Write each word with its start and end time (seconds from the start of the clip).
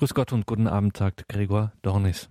Grüß 0.00 0.14
Gott 0.14 0.32
und 0.32 0.46
guten 0.46 0.66
Abend, 0.66 0.96
sagt 0.96 1.28
Gregor 1.28 1.72
Dornis. 1.82 2.30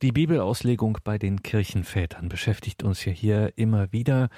Die 0.00 0.10
Bibelauslegung 0.10 0.96
bei 1.04 1.18
den 1.18 1.42
Kirchenvätern 1.42 2.30
beschäftigt 2.30 2.82
uns 2.82 3.04
ja 3.04 3.12
hier 3.12 3.52
immer 3.56 3.92
wieder. 3.92 4.30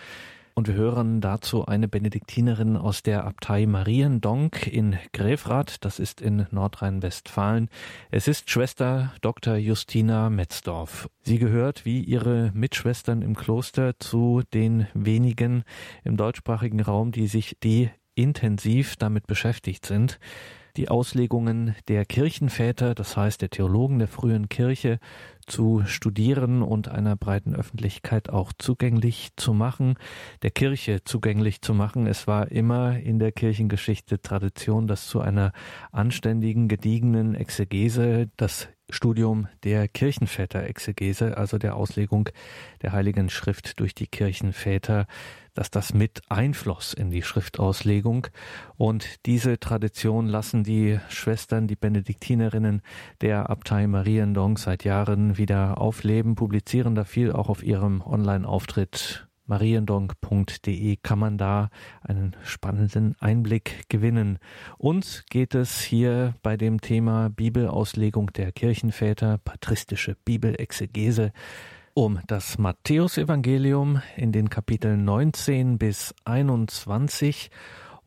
Und 0.54 0.66
wir 0.66 0.74
hören 0.74 1.20
dazu 1.20 1.66
eine 1.66 1.86
Benediktinerin 1.86 2.76
aus 2.76 3.04
der 3.04 3.22
Abtei 3.24 3.66
Mariendonk 3.66 4.66
in 4.66 4.98
Gräfrath, 5.12 5.84
das 5.84 6.00
ist 6.00 6.20
in 6.20 6.48
Nordrhein-Westfalen. 6.50 7.68
Es 8.10 8.26
ist 8.26 8.50
Schwester 8.50 9.14
Dr. 9.20 9.54
Justina 9.54 10.28
Metzdorf. 10.28 11.08
Sie 11.22 11.38
gehört 11.38 11.84
wie 11.84 12.00
ihre 12.00 12.50
Mitschwestern 12.52 13.22
im 13.22 13.36
Kloster 13.36 13.96
zu 14.00 14.42
den 14.52 14.88
wenigen 14.92 15.62
im 16.02 16.16
deutschsprachigen 16.16 16.80
Raum, 16.80 17.12
die 17.12 17.28
sich 17.28 17.58
die 17.62 17.90
intensiv 18.16 18.96
damit 18.96 19.28
beschäftigt 19.28 19.86
sind 19.86 20.18
die 20.76 20.88
Auslegungen 20.88 21.74
der 21.88 22.04
Kirchenväter, 22.04 22.94
das 22.94 23.16
heißt 23.16 23.42
der 23.42 23.50
Theologen 23.50 23.98
der 23.98 24.08
frühen 24.08 24.48
Kirche, 24.48 24.98
zu 25.46 25.82
studieren 25.84 26.62
und 26.62 26.88
einer 26.88 27.16
breiten 27.16 27.54
Öffentlichkeit 27.54 28.30
auch 28.30 28.52
zugänglich 28.56 29.30
zu 29.36 29.52
machen, 29.52 29.94
der 30.42 30.50
Kirche 30.50 31.02
zugänglich 31.04 31.60
zu 31.60 31.74
machen. 31.74 32.06
Es 32.06 32.26
war 32.26 32.50
immer 32.50 32.98
in 32.98 33.18
der 33.18 33.32
Kirchengeschichte 33.32 34.22
Tradition, 34.22 34.86
dass 34.86 35.08
zu 35.08 35.20
einer 35.20 35.52
anständigen, 35.90 36.68
gediegenen 36.68 37.34
Exegese 37.34 38.30
das 38.36 38.68
Studium 38.92 39.48
der 39.64 39.88
Kirchenväter-Exegese, 39.88 41.36
also 41.36 41.58
der 41.58 41.76
Auslegung 41.76 42.28
der 42.82 42.92
Heiligen 42.92 43.30
Schrift 43.30 43.80
durch 43.80 43.94
die 43.94 44.06
Kirchenväter, 44.06 45.06
dass 45.54 45.70
das 45.70 45.94
mit 45.94 46.22
einfloss 46.28 46.92
in 46.94 47.10
die 47.10 47.22
Schriftauslegung. 47.22 48.26
Und 48.76 49.26
diese 49.26 49.58
Tradition 49.58 50.26
lassen 50.26 50.64
die 50.64 51.00
Schwestern, 51.08 51.66
die 51.66 51.76
Benediktinerinnen 51.76 52.82
der 53.20 53.50
Abtei 53.50 53.86
Mariendonk 53.86 54.58
seit 54.58 54.84
Jahren 54.84 55.38
wieder 55.38 55.78
aufleben, 55.78 56.34
publizieren 56.34 56.94
da 56.94 57.04
viel 57.04 57.32
auch 57.32 57.48
auf 57.48 57.62
ihrem 57.62 58.00
Online-Auftritt 58.02 59.29
mariendonk.de 59.50 60.96
kann 61.02 61.18
man 61.18 61.36
da 61.36 61.68
einen 62.00 62.34
spannenden 62.42 63.16
Einblick 63.20 63.88
gewinnen. 63.88 64.38
Uns 64.78 65.24
geht 65.28 65.54
es 65.54 65.80
hier 65.80 66.34
bei 66.42 66.56
dem 66.56 66.80
Thema 66.80 67.28
Bibelauslegung 67.28 68.32
der 68.32 68.52
Kirchenväter, 68.52 69.38
patristische 69.38 70.16
Bibelexegese, 70.24 71.32
um 71.92 72.20
das 72.28 72.56
Matthäusevangelium 72.56 74.00
in 74.16 74.32
den 74.32 74.48
Kapiteln 74.48 75.04
19 75.04 75.76
bis 75.78 76.14
21 76.24 77.50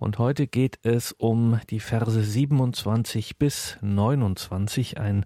und 0.04 0.18
heute 0.18 0.48
geht 0.48 0.80
es 0.84 1.14
um 1.14 1.62
die 1.70 1.80
Verse 1.80 2.22
27 2.22 3.38
bis 3.38 3.78
29, 3.82 5.00
ein 5.00 5.26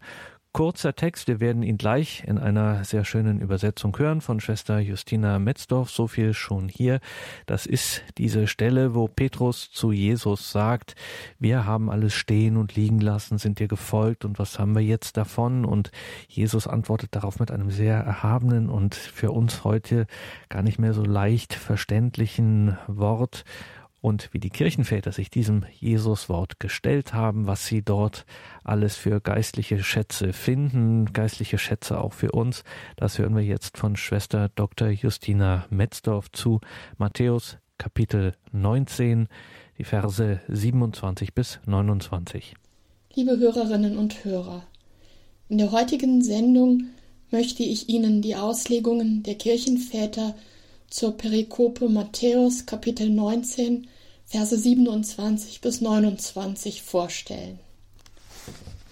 kurzer 0.53 0.95
Text. 0.95 1.27
Wir 1.27 1.39
werden 1.39 1.63
ihn 1.63 1.77
gleich 1.77 2.23
in 2.25 2.37
einer 2.37 2.83
sehr 2.83 3.05
schönen 3.05 3.39
Übersetzung 3.39 3.97
hören 3.97 4.21
von 4.21 4.39
Schwester 4.39 4.79
Justina 4.79 5.39
Metzdorf. 5.39 5.89
So 5.89 6.07
viel 6.07 6.33
schon 6.33 6.69
hier. 6.69 6.99
Das 7.45 7.65
ist 7.65 8.03
diese 8.17 8.47
Stelle, 8.47 8.95
wo 8.95 9.07
Petrus 9.07 9.71
zu 9.71 9.91
Jesus 9.91 10.51
sagt, 10.51 10.95
wir 11.39 11.65
haben 11.65 11.89
alles 11.89 12.13
stehen 12.13 12.57
und 12.57 12.75
liegen 12.75 12.99
lassen, 12.99 13.37
sind 13.37 13.59
dir 13.59 13.67
gefolgt 13.67 14.25
und 14.25 14.39
was 14.39 14.59
haben 14.59 14.75
wir 14.75 14.83
jetzt 14.83 15.17
davon? 15.17 15.65
Und 15.65 15.91
Jesus 16.27 16.67
antwortet 16.67 17.15
darauf 17.15 17.39
mit 17.39 17.51
einem 17.51 17.71
sehr 17.71 17.97
erhabenen 17.97 18.69
und 18.69 18.95
für 18.95 19.31
uns 19.31 19.63
heute 19.63 20.07
gar 20.49 20.63
nicht 20.63 20.79
mehr 20.79 20.93
so 20.93 21.03
leicht 21.03 21.53
verständlichen 21.53 22.77
Wort 22.87 23.43
und 24.01 24.29
wie 24.31 24.39
die 24.39 24.49
Kirchenväter 24.49 25.11
sich 25.11 25.29
diesem 25.29 25.65
Jesuswort 25.79 26.59
gestellt 26.59 27.13
haben, 27.13 27.47
was 27.47 27.65
sie 27.65 27.81
dort 27.81 28.25
alles 28.63 28.95
für 28.95 29.19
geistliche 29.21 29.83
Schätze 29.83 30.33
finden, 30.33 31.11
geistliche 31.13 31.57
Schätze 31.57 31.99
auch 31.99 32.13
für 32.13 32.31
uns, 32.31 32.63
das 32.95 33.17
hören 33.17 33.35
wir 33.35 33.43
jetzt 33.43 33.77
von 33.77 33.95
Schwester 33.95 34.49
Dr. 34.55 34.89
Justina 34.89 35.65
Metzdorf 35.69 36.31
zu 36.31 36.59
Matthäus 36.97 37.57
Kapitel 37.77 38.33
19, 38.51 39.27
die 39.77 39.83
Verse 39.83 40.41
27 40.47 41.33
bis 41.33 41.59
29. 41.65 42.55
Liebe 43.13 43.37
Hörerinnen 43.37 43.97
und 43.97 44.23
Hörer, 44.23 44.63
in 45.49 45.57
der 45.57 45.71
heutigen 45.71 46.21
Sendung 46.21 46.87
möchte 47.31 47.63
ich 47.63 47.89
Ihnen 47.89 48.21
die 48.21 48.35
Auslegungen 48.35 49.23
der 49.23 49.35
Kirchenväter 49.35 50.35
zur 50.89 51.17
Perikope 51.17 51.89
Matthäus 51.89 52.65
Kapitel 52.65 53.09
19, 53.09 53.87
Verse 54.29 54.57
27 54.57 55.61
bis 55.61 55.79
29 55.79 56.81
vorstellen. 56.81 57.59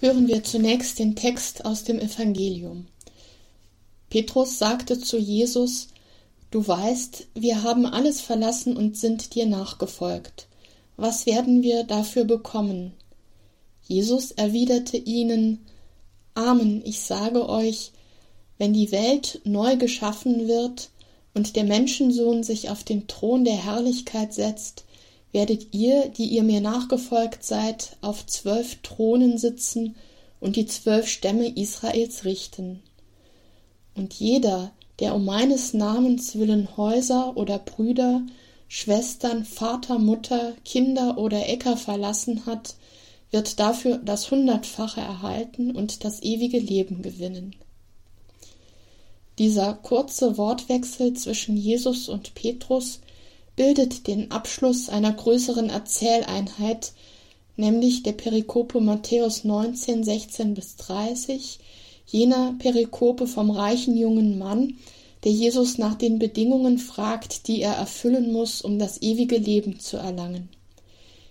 Hören 0.00 0.28
wir 0.28 0.42
zunächst 0.42 0.98
den 0.98 1.14
Text 1.14 1.66
aus 1.66 1.84
dem 1.84 1.98
Evangelium. 1.98 2.86
Petrus 4.08 4.58
sagte 4.58 4.98
zu 4.98 5.18
Jesus, 5.18 5.88
Du 6.50 6.66
weißt, 6.66 7.26
wir 7.34 7.62
haben 7.62 7.84
alles 7.84 8.22
verlassen 8.22 8.78
und 8.78 8.96
sind 8.96 9.34
dir 9.34 9.44
nachgefolgt. 9.44 10.46
Was 10.96 11.26
werden 11.26 11.62
wir 11.62 11.84
dafür 11.84 12.24
bekommen? 12.24 12.94
Jesus 13.82 14.30
erwiderte 14.30 14.96
ihnen, 14.96 15.66
Amen, 16.32 16.80
ich 16.82 17.00
sage 17.00 17.46
euch, 17.46 17.92
wenn 18.56 18.72
die 18.72 18.90
Welt 18.90 19.42
neu 19.44 19.76
geschaffen 19.76 20.48
wird, 20.48 20.88
und 21.34 21.54
der 21.54 21.64
Menschensohn 21.64 22.42
sich 22.42 22.70
auf 22.70 22.82
den 22.82 23.06
Thron 23.08 23.44
der 23.44 23.62
Herrlichkeit 23.62 24.32
setzt, 24.32 24.85
werdet 25.36 25.74
ihr, 25.74 26.08
die 26.08 26.24
ihr 26.24 26.42
mir 26.42 26.62
nachgefolgt 26.62 27.44
seid, 27.44 27.98
auf 28.00 28.24
zwölf 28.24 28.76
Thronen 28.76 29.36
sitzen 29.36 29.94
und 30.40 30.56
die 30.56 30.64
zwölf 30.64 31.08
Stämme 31.08 31.46
Israels 31.46 32.24
richten. 32.24 32.82
Und 33.94 34.14
jeder, 34.14 34.72
der 34.98 35.14
um 35.14 35.26
meines 35.26 35.74
Namens 35.74 36.36
willen 36.36 36.78
Häuser 36.78 37.36
oder 37.36 37.58
Brüder, 37.58 38.22
Schwestern, 38.66 39.44
Vater, 39.44 39.98
Mutter, 39.98 40.54
Kinder 40.64 41.18
oder 41.18 41.46
Äcker 41.46 41.76
verlassen 41.76 42.46
hat, 42.46 42.74
wird 43.30 43.60
dafür 43.60 43.98
das 43.98 44.30
Hundertfache 44.30 45.02
erhalten 45.02 45.76
und 45.76 46.02
das 46.02 46.22
ewige 46.22 46.58
Leben 46.58 47.02
gewinnen. 47.02 47.54
Dieser 49.38 49.74
kurze 49.74 50.38
Wortwechsel 50.38 51.12
zwischen 51.12 51.58
Jesus 51.58 52.08
und 52.08 52.34
Petrus 52.34 53.00
bildet 53.56 54.06
den 54.06 54.30
Abschluss 54.30 54.88
einer 54.88 55.12
größeren 55.12 55.70
Erzähleinheit, 55.70 56.92
nämlich 57.56 58.02
der 58.02 58.12
Perikope 58.12 58.80
Matthäus 58.80 59.44
19, 59.44 60.04
16 60.04 60.54
bis 60.54 60.76
30, 60.76 61.58
jener 62.06 62.54
Perikope 62.58 63.26
vom 63.26 63.50
reichen 63.50 63.96
jungen 63.96 64.38
Mann, 64.38 64.76
der 65.24 65.32
Jesus 65.32 65.78
nach 65.78 65.94
den 65.94 66.18
Bedingungen 66.18 66.78
fragt, 66.78 67.48
die 67.48 67.62
er 67.62 67.72
erfüllen 67.72 68.32
muss, 68.32 68.62
um 68.62 68.78
das 68.78 69.02
ewige 69.02 69.38
Leben 69.38 69.80
zu 69.80 69.96
erlangen. 69.96 70.50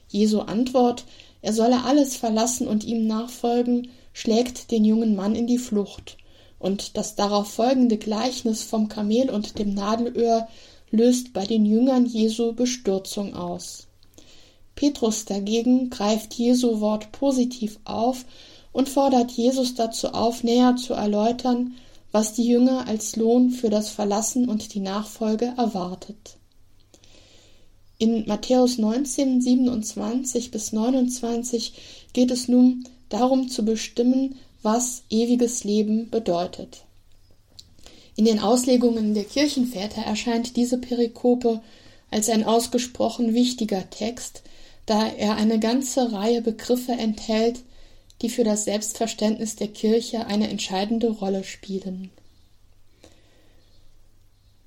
Jesu 0.09 0.41
Antwort, 0.41 1.05
er 1.41 1.53
solle 1.53 1.83
alles 1.83 2.17
verlassen 2.17 2.67
und 2.67 2.83
ihm 2.83 3.05
nachfolgen, 3.05 3.89
schlägt 4.13 4.71
den 4.71 4.83
jungen 4.83 5.15
Mann 5.15 5.35
in 5.35 5.45
die 5.47 5.59
Flucht 5.59 6.17
und 6.57 6.97
das 6.97 7.15
darauf 7.15 7.51
folgende 7.53 7.97
Gleichnis 7.97 8.63
vom 8.63 8.87
Kamel 8.89 9.29
und 9.29 9.59
dem 9.59 9.73
Nadelöhr 9.73 10.47
löst 10.95 11.33
bei 11.33 11.45
den 11.45 11.66
Jüngern 11.66 12.06
Jesu 12.06 12.53
Bestürzung 12.53 13.35
aus. 13.35 13.88
Petrus 14.75 15.25
dagegen 15.25 15.89
greift 15.89 16.33
Jesu 16.33 16.79
Wort 16.79 17.11
positiv 17.11 17.79
auf 17.85 18.25
und 18.72 18.89
fordert 18.89 19.31
Jesus 19.31 19.75
dazu 19.75 20.09
auf, 20.09 20.44
näher 20.44 20.75
zu 20.75 20.94
erläutern, 20.94 21.75
was 22.11 22.34
die 22.34 22.47
Jünger 22.47 22.88
als 22.88 23.16
Lohn 23.17 23.50
für 23.51 23.69
das 23.69 23.89
Verlassen 23.89 24.47
und 24.47 24.73
die 24.73 24.79
Nachfolge 24.79 25.53
erwartet. 25.57 26.38
In 27.97 28.25
Matthäus 28.25 28.78
19, 28.78 29.41
27 29.41 30.51
bis 30.51 30.72
29 30.72 31.73
geht 32.13 32.31
es 32.31 32.47
nun 32.47 32.85
darum 33.09 33.50
zu 33.50 33.63
bestimmen, 33.63 34.35
was 34.61 35.03
ewiges 35.09 35.64
Leben 35.64 36.09
bedeutet. 36.09 36.84
In 38.17 38.26
den 38.26 38.40
Auslegungen 38.40 39.14
der 39.14 39.26
Kirchenväter 39.26 40.02
erscheint 40.02 40.56
diese 40.56 40.78
Perikope 40.78 41.62
als 42.12 42.29
ein 42.29 42.46
ausgesprochen 42.46 43.34
wichtiger 43.34 43.90
Text, 43.90 44.44
da 44.85 45.08
er 45.08 45.35
eine 45.35 45.59
ganze 45.59 46.14
Reihe 46.14 46.41
Begriffe 46.41 46.94
enthält, 46.94 47.59
die 48.22 48.29
für 48.29 48.46
das 48.46 48.64
Selbstverständnis 48.64 49.58
der 49.58 49.67
Kirche 49.67 50.28
eine 50.28 50.50
entscheidende 50.50 51.09
Rolle 51.09 51.44
spielen. 51.44 52.09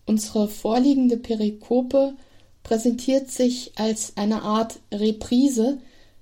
Unsere 0.05 0.49
vorliegende 0.49 1.17
Perikope 1.17 2.15
präsentiert 2.63 3.31
sich 3.31 3.73
als 3.77 4.13
eine 4.17 4.43
Art 4.43 4.79
Reprise, 4.93 5.79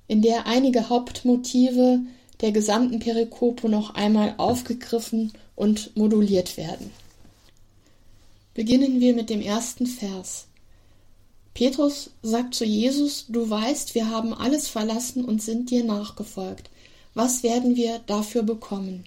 in 0.07 0.23
der 0.23 0.47
einige 0.47 0.89
Hauptmotive 0.89 2.01
der 2.41 2.53
gesamten 2.53 3.01
Perikope 3.01 3.69
noch 3.69 3.95
einmal 3.95 4.35
aufgegriffen 4.37 5.33
und 5.57 5.97
moduliert 5.97 6.57
werden. 6.57 6.93
Beginnen 8.57 9.01
wir 9.01 9.13
mit 9.13 9.29
dem 9.29 9.43
ersten 9.43 9.87
Vers. 9.87 10.47
Petrus 11.53 12.09
sagt 12.23 12.55
zu 12.55 12.65
Jesus, 12.65 13.27
du 13.29 13.51
weißt, 13.51 13.95
wir 13.95 14.09
haben 14.09 14.33
alles 14.33 14.67
verlassen 14.67 15.27
und 15.27 15.43
sind 15.43 15.69
dir 15.69 15.85
nachgefolgt. 15.85 16.71
Was 17.13 17.43
werden 17.43 17.77
wir 17.77 17.99
dafür 18.07 18.43
bekommen? 18.43 19.05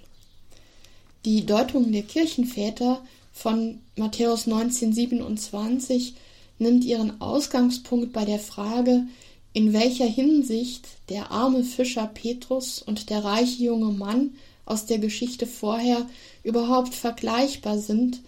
Die 1.25 1.47
Deutung 1.47 1.91
der 1.91 2.03
Kirchenväter 2.03 3.01
von 3.33 3.79
Matthäus 3.95 4.45
1927 4.45 6.13
nimmt 6.59 6.85
ihren 6.85 7.19
Ausgangspunkt 7.19 8.13
bei 8.13 8.25
der 8.25 8.39
Frage, 8.39 9.07
in 9.53 9.73
welcher 9.73 10.05
Hinsicht 10.05 10.85
der 11.09 11.31
arme 11.31 11.63
Fischer 11.63 12.05
Petrus 12.05 12.83
und 12.83 13.09
der 13.09 13.23
reiche 13.23 13.63
junge 13.63 13.93
Mann 13.93 14.35
aus 14.65 14.85
der 14.85 14.99
Geschichte 14.99 15.47
vorher 15.47 16.05
überhaupt 16.43 16.93
vergleichbar 16.93 17.79
sind 17.79 18.21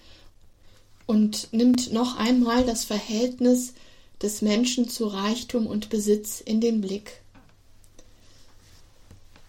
und 1.12 1.50
nimmt 1.52 1.92
noch 1.92 2.18
einmal 2.18 2.63
das 2.63 2.86
Verhältnis 2.86 3.74
des 4.22 4.42
Menschen 4.42 4.88
zu 4.88 5.08
Reichtum 5.08 5.68
und 5.68 5.90
Besitz 5.90 6.40
in 6.40 6.62
den 6.62 6.80
Blick. 6.80 7.19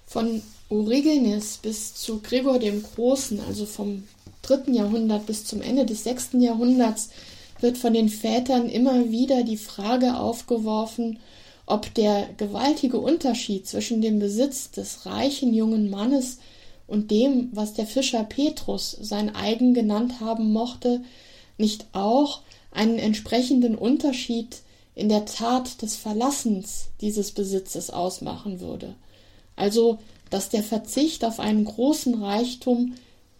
Von 0.05 0.43
Origenes 0.69 1.59
bis 1.63 1.95
zu 1.95 2.21
Gregor 2.21 2.59
dem 2.59 2.83
Großen, 2.83 3.39
also 3.47 3.65
vom 3.65 4.03
dritten 4.43 4.75
Jahrhundert 4.75 5.27
bis 5.27 5.45
zum 5.45 5.63
Ende 5.63 5.87
des 5.87 6.03
sechsten 6.03 6.41
Jahrhunderts, 6.41 7.11
wird 7.61 7.79
von 7.79 7.95
den 7.95 8.09
Vätern 8.09 8.69
immer 8.69 9.13
wieder 9.13 9.45
die 9.45 9.57
Frage 9.57 10.17
aufgeworfen, 10.17 11.21
ob 11.67 11.95
der 11.95 12.29
gewaltige 12.39 12.99
Unterschied 12.99 13.69
zwischen 13.69 14.03
dem 14.03 14.19
Besitz 14.19 14.73
des 14.73 15.07
reichen 15.07 15.55
jungen 15.55 15.91
Mannes 15.91 16.39
und 16.89 17.13
dem, 17.13 17.51
was 17.53 17.73
der 17.73 17.87
Fischer 17.87 18.25
Petrus 18.25 18.97
sein 19.01 19.33
eigen 19.37 19.75
genannt 19.75 20.19
haben 20.19 20.53
mochte, 20.53 21.03
nicht 21.63 21.87
auch 21.93 22.43
einen 22.71 22.99
entsprechenden 22.99 23.75
Unterschied 23.75 24.63
in 24.95 25.09
der 25.09 25.25
Tat 25.25 25.81
des 25.81 25.97
Verlassens 25.97 26.89
dieses 27.01 27.33
Besitzes 27.33 27.89
ausmachen 27.89 28.61
würde. 28.61 28.95
Also 29.57 29.99
dass 30.33 30.49
der 30.49 30.63
Verzicht 30.63 31.25
auf 31.27 31.39
einen 31.41 31.65
großen 31.65 32.23
Reichtum 32.23 32.95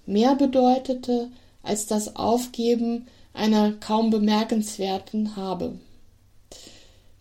mehr 0.05 0.35
bedeutete 0.35 1.29
als 1.63 1.87
das 1.87 2.17
Aufgeben 2.17 3.07
einer 3.33 3.73
kaum 3.73 4.11
bemerkenswerten 4.11 5.37
Habe. 5.37 5.79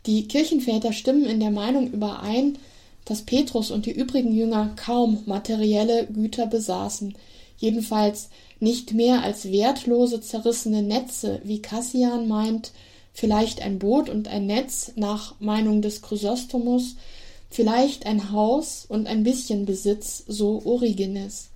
Die 0.06 0.28
Kirchenväter 0.28 0.92
stimmen 0.92 1.26
in 1.26 1.40
der 1.40 1.52
Meinung 1.52 1.90
überein, 1.90 2.58
dass 3.06 3.22
Petrus 3.22 3.72
und 3.72 3.86
die 3.86 3.92
übrigen 3.92 4.36
Jünger 4.36 4.74
kaum 4.76 5.24
materielle 5.26 6.06
Güter 6.08 6.48
besaßen, 6.48 7.16
jedenfalls 7.62 8.30
nicht 8.60 8.94
mehr 8.94 9.24
als 9.24 9.52
wertlose 9.52 10.22
zerrissene 10.22 10.82
Netze, 10.82 11.42
wie 11.44 11.62
Cassian 11.62 12.28
meint, 12.28 12.72
vielleicht 13.14 13.62
ein 13.62 13.80
Boot 13.80 14.10
und 14.10 14.28
ein 14.28 14.46
Netz 14.46 14.94
nach 14.96 15.40
Meinung 15.40 15.82
des 15.82 16.02
Chrysostomus, 16.02 16.96
vielleicht 17.50 18.06
ein 18.06 18.32
Haus 18.32 18.86
und 18.88 19.08
ein 19.08 19.24
bisschen 19.24 19.66
Besitz, 19.66 20.24
so 20.28 20.62
Origenes. 20.66 21.50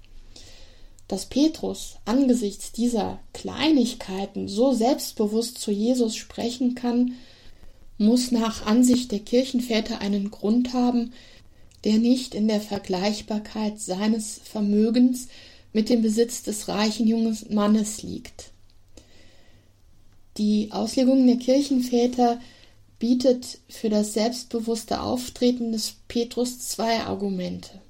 Dass 1.08 1.28
Petrus 1.28 1.98
angesichts 2.06 2.72
dieser 2.72 3.20
Kleinigkeiten 3.34 4.48
so 4.48 4.74
selbstbewusst 4.74 5.60
zu 5.60 5.72
Jesus 5.72 6.16
sprechen 6.16 6.76
kann, 6.76 7.14
muss 7.98 8.32
nach 8.32 8.66
Ansicht 8.66 9.12
der 9.12 9.20
Kirchenväter 9.20 10.02
einen 10.02 10.32
Grund 10.32 10.74
haben, 10.74 11.14
der 11.84 12.00
nicht 12.00 12.34
in 12.34 12.48
der 12.48 12.60
Vergleichbarkeit 12.60 13.80
seines 13.80 14.42
Vermögens 14.44 15.28
mit 15.76 15.90
dem 15.90 16.02
Besitz 16.02 16.42
des 16.42 16.70
reichen 16.70 17.06
jungen 17.06 17.38
Mannes 17.50 18.02
liegt. 18.02 18.52
Die 20.38 20.72
Auslegung 20.72 21.28
der 21.28 21.36
Kirchenväter 21.36 22.40
bietet 22.98 23.58
für 23.68 23.90
das 23.90 24.14
selbstbewusste 24.14 25.02
Auftreten 25.02 25.74
des 25.74 25.96
Petrus 26.08 26.60
zwei 26.60 27.02
Argumente. 27.02 27.82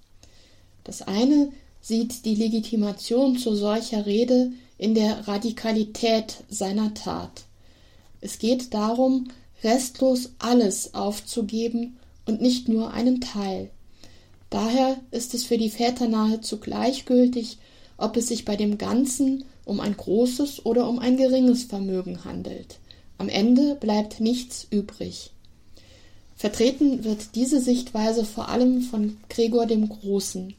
Das 0.83 1.03
eine 1.03 1.51
sieht 1.79 2.25
die 2.25 2.33
Legitimation 2.33 3.37
zu 3.37 3.53
solcher 3.55 4.07
Rede 4.07 4.51
in 4.79 4.95
der 4.95 5.27
Radikalität 5.27 6.37
seiner 6.49 6.91
Tat. 6.95 7.43
Es 8.19 8.39
geht 8.39 8.73
darum, 8.73 9.27
restlos 9.63 10.31
alles 10.39 10.95
aufzugeben 10.95 11.99
und 12.25 12.41
nicht 12.41 12.67
nur 12.67 12.93
einen 12.93 13.21
Teil. 13.21 13.69
Daher 14.49 14.97
ist 15.11 15.35
es 15.35 15.43
für 15.43 15.59
die 15.59 15.69
Väter 15.69 16.07
nahezu 16.07 16.59
gleichgültig, 16.59 17.59
ob 17.97 18.17
es 18.17 18.27
sich 18.27 18.45
bei 18.45 18.55
dem 18.55 18.77
Ganzen 18.77 19.45
um 19.65 19.79
ein 19.79 19.95
großes 19.95 20.65
oder 20.65 20.87
um 20.87 20.99
ein 20.99 21.17
geringes 21.17 21.63
Vermögen 21.63 22.25
handelt. 22.25 22.79
Am 23.17 23.29
Ende 23.29 23.75
bleibt 23.75 24.19
nichts 24.19 24.67
übrig. 24.69 25.31
Vertreten 26.35 27.03
wird 27.03 27.35
diese 27.35 27.61
Sichtweise 27.61 28.25
vor 28.25 28.49
allem 28.49 28.81
von 28.81 29.17
Gregor 29.29 29.65
dem 29.65 29.87
Großen. 29.87 30.53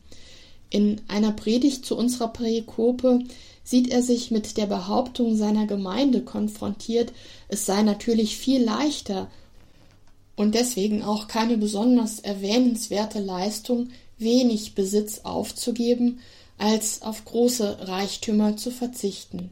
In 0.70 1.00
einer 1.06 1.32
Predigt 1.32 1.84
zu 1.84 1.96
unserer 1.96 2.28
Perikope 2.28 3.20
sieht 3.62 3.88
er 3.88 4.02
sich 4.02 4.30
mit 4.30 4.56
der 4.56 4.66
Behauptung 4.66 5.36
seiner 5.36 5.66
Gemeinde 5.66 6.22
konfrontiert, 6.22 7.12
es 7.48 7.66
sei 7.66 7.82
natürlich 7.82 8.36
viel 8.36 8.62
leichter 8.62 9.30
und 10.36 10.54
deswegen 10.54 11.02
auch 11.02 11.28
keine 11.28 11.56
besonders 11.56 12.20
erwähnenswerte 12.20 13.20
Leistung, 13.20 13.88
wenig 14.18 14.74
Besitz 14.74 15.20
aufzugeben, 15.24 16.20
als 16.58 17.02
auf 17.02 17.24
große 17.24 17.88
Reichtümer 17.88 18.56
zu 18.56 18.70
verzichten. 18.70 19.50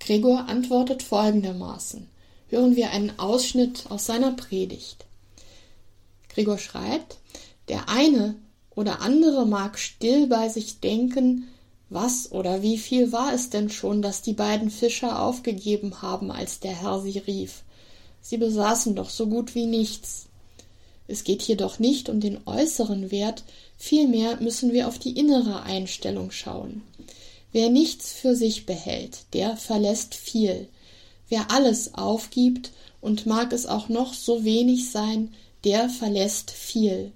Gregor 0.00 0.48
antwortet 0.48 1.02
folgendermaßen. 1.02 2.08
Hören 2.48 2.76
wir 2.76 2.90
einen 2.90 3.18
Ausschnitt 3.18 3.84
aus 3.88 4.06
seiner 4.06 4.32
Predigt. 4.32 5.06
Gregor 6.28 6.58
schreibt, 6.58 7.18
der 7.68 7.88
eine 7.88 8.36
oder 8.74 9.00
andere 9.00 9.46
mag 9.46 9.78
still 9.78 10.26
bei 10.26 10.48
sich 10.48 10.80
denken, 10.80 11.48
was 11.90 12.32
oder 12.32 12.62
wie 12.62 12.78
viel 12.78 13.12
war 13.12 13.32
es 13.32 13.50
denn 13.50 13.70
schon, 13.70 14.02
dass 14.02 14.20
die 14.20 14.32
beiden 14.32 14.70
Fischer 14.70 15.22
aufgegeben 15.22 16.02
haben, 16.02 16.30
als 16.30 16.60
der 16.60 16.72
Herr 16.72 17.00
sie 17.00 17.18
rief? 17.18 17.62
Sie 18.20 18.36
besaßen 18.36 18.94
doch 18.96 19.10
so 19.10 19.26
gut 19.26 19.54
wie 19.54 19.66
nichts. 19.66 20.26
Es 21.06 21.24
geht 21.24 21.42
hier 21.42 21.56
doch 21.56 21.78
nicht 21.78 22.08
um 22.08 22.20
den 22.20 22.40
äußeren 22.46 23.10
Wert, 23.10 23.44
vielmehr 23.76 24.40
müssen 24.40 24.72
wir 24.72 24.88
auf 24.88 24.98
die 24.98 25.18
innere 25.18 25.62
Einstellung 25.62 26.30
schauen. 26.30 26.82
Wer 27.52 27.70
nichts 27.70 28.12
für 28.12 28.34
sich 28.34 28.66
behält, 28.66 29.26
der 29.32 29.56
verlässt 29.56 30.14
viel. 30.14 30.68
Wer 31.28 31.50
alles 31.50 31.94
aufgibt, 31.94 32.72
und 33.04 33.26
mag 33.26 33.52
es 33.52 33.66
auch 33.66 33.90
noch 33.90 34.14
so 34.14 34.44
wenig 34.44 34.90
sein, 34.90 35.34
der 35.62 35.90
verlässt 35.90 36.50
viel. 36.50 37.12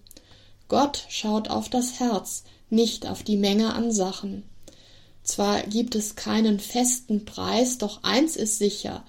Gott 0.69 1.07
schaut 1.09 1.49
auf 1.49 1.71
das 1.71 1.99
Herz, 1.99 2.45
nicht 2.69 3.07
auf 3.07 3.23
die 3.23 3.39
Menge 3.39 3.73
an 3.73 3.91
Sachen. 3.91 4.43
Zwar 5.23 5.63
gibt 5.63 5.95
es 5.95 6.15
keinen 6.15 6.61
festen 6.61 7.25
Preis, 7.25 7.79
doch 7.79 8.03
eins 8.03 8.37
ist 8.37 8.59
sicher, 8.59 9.03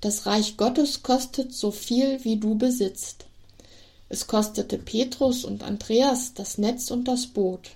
das 0.00 0.26
Reich 0.26 0.56
Gottes 0.56 1.02
kostet 1.02 1.52
so 1.52 1.72
viel, 1.72 2.24
wie 2.24 2.36
du 2.36 2.54
besitzt. 2.54 3.26
Es 4.12 4.26
kostete 4.26 4.76
Petrus 4.76 5.42
und 5.42 5.62
Andreas 5.62 6.34
das 6.34 6.58
Netz 6.58 6.90
und 6.90 7.08
das 7.08 7.28
Boot. 7.28 7.70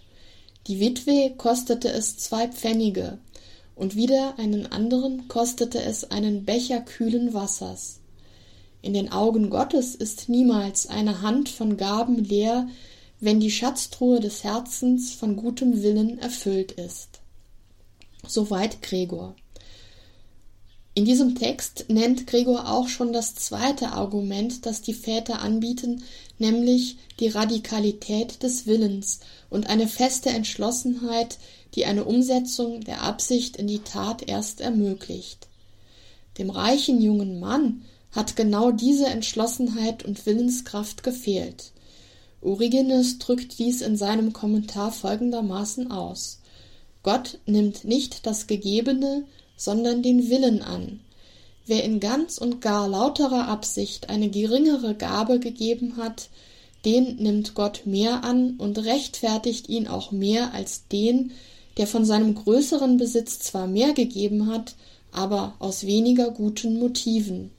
Die 0.67 0.81
Witwe 0.81 1.33
kostete 1.35 1.89
es 1.89 2.19
zwei 2.19 2.47
Pfennige, 2.49 3.17
und 3.75 3.97
wieder 3.97 4.39
einen 4.39 4.71
anderen 4.71 5.29
kostete 5.29 5.83
es 5.83 6.11
einen 6.11 6.45
Becher 6.45 6.83
kühlen 6.83 7.33
Wassers. 7.33 8.01
In 8.83 8.93
den 8.93 9.13
Augen 9.13 9.49
Gottes 9.49 9.95
ist 9.95 10.29
niemals 10.29 10.87
eine 10.87 11.23
Hand 11.23 11.49
von 11.49 11.79
Gaben 11.79 12.23
leer, 12.23 12.69
wenn 13.19 13.41
die 13.41 13.51
Schatztruhe 13.51 14.21
des 14.21 14.45
Herzens 14.45 15.15
von 15.15 15.37
gutem 15.37 15.83
Willen 15.83 16.19
erfüllt 16.19 16.73
ist. 16.73 17.21
Soweit 18.29 18.83
Gregor. 18.83 19.37
In 20.97 21.05
diesem 21.05 21.35
Text 21.35 21.85
nennt 21.89 22.27
Gregor 22.27 22.73
auch 22.73 22.89
schon 22.89 23.13
das 23.13 23.35
zweite 23.35 23.93
Argument, 23.93 24.65
das 24.65 24.81
die 24.81 24.95
Väter 24.95 25.43
anbieten, 25.43 26.03
nämlich 26.39 26.97
die 27.21 27.29
Radikalität 27.29 28.43
des 28.43 28.67
Willens 28.67 29.21
und 29.51 29.69
eine 29.69 29.89
feste 29.89 30.31
Entschlossenheit, 30.31 31.37
die 31.75 31.85
eine 31.85 32.05
Umsetzung 32.07 32.81
der 32.81 33.03
Absicht 33.03 33.59
in 33.59 33.67
die 33.67 33.81
Tat 33.81 34.27
erst 34.27 34.63
ermöglicht. 34.63 35.49
Dem 36.39 36.49
reichen 36.49 37.03
jungen 37.03 37.41
Mann 37.41 37.83
hat 38.11 38.35
genau 38.35 38.71
diese 38.71 39.05
Entschlossenheit 39.07 40.03
und 40.03 40.25
Willenskraft 40.25 41.03
gefehlt. 41.03 41.73
Origenes 42.41 43.19
drückt 43.19 43.59
dies 43.59 43.83
in 43.83 43.99
seinem 43.99 44.33
Kommentar 44.33 44.93
folgendermaßen 44.93 45.91
aus 45.91 46.41
Gott 47.07 47.39
nimmt 47.47 47.85
nicht 47.85 48.27
das 48.27 48.49
Gegebene, 48.49 49.27
sondern 49.57 50.03
den 50.03 50.31
Willen 50.31 50.63
an. 50.63 51.01
Wer 51.67 51.83
in 51.83 51.99
ganz 51.99 52.39
und 52.39 52.61
gar 52.61 52.89
lauterer 52.89 53.49
Absicht 53.49 54.09
eine 54.09 54.31
geringere 54.31 54.95
Gabe 54.95 55.41
gegeben 55.41 55.97
hat, 55.97 56.29
den 56.85 57.17
nimmt 57.17 57.55
Gott 57.55 57.83
mehr 57.85 58.23
an 58.23 58.55
und 58.59 58.79
rechtfertigt 58.79 59.69
ihn 59.69 59.89
auch 59.89 60.13
mehr 60.13 60.55
als 60.55 60.87
den, 60.87 61.33
der 61.77 61.89
von 61.89 62.05
seinem 62.05 62.35
größeren 62.35 62.97
Besitz 62.97 63.41
zwar 63.41 63.67
mehr 63.67 63.93
gegeben 63.93 64.47
hat, 64.47 64.77
aber 65.11 65.55
aus 65.59 65.85
weniger 65.85 66.31
guten 66.31 66.79
Motiven. 66.79 67.51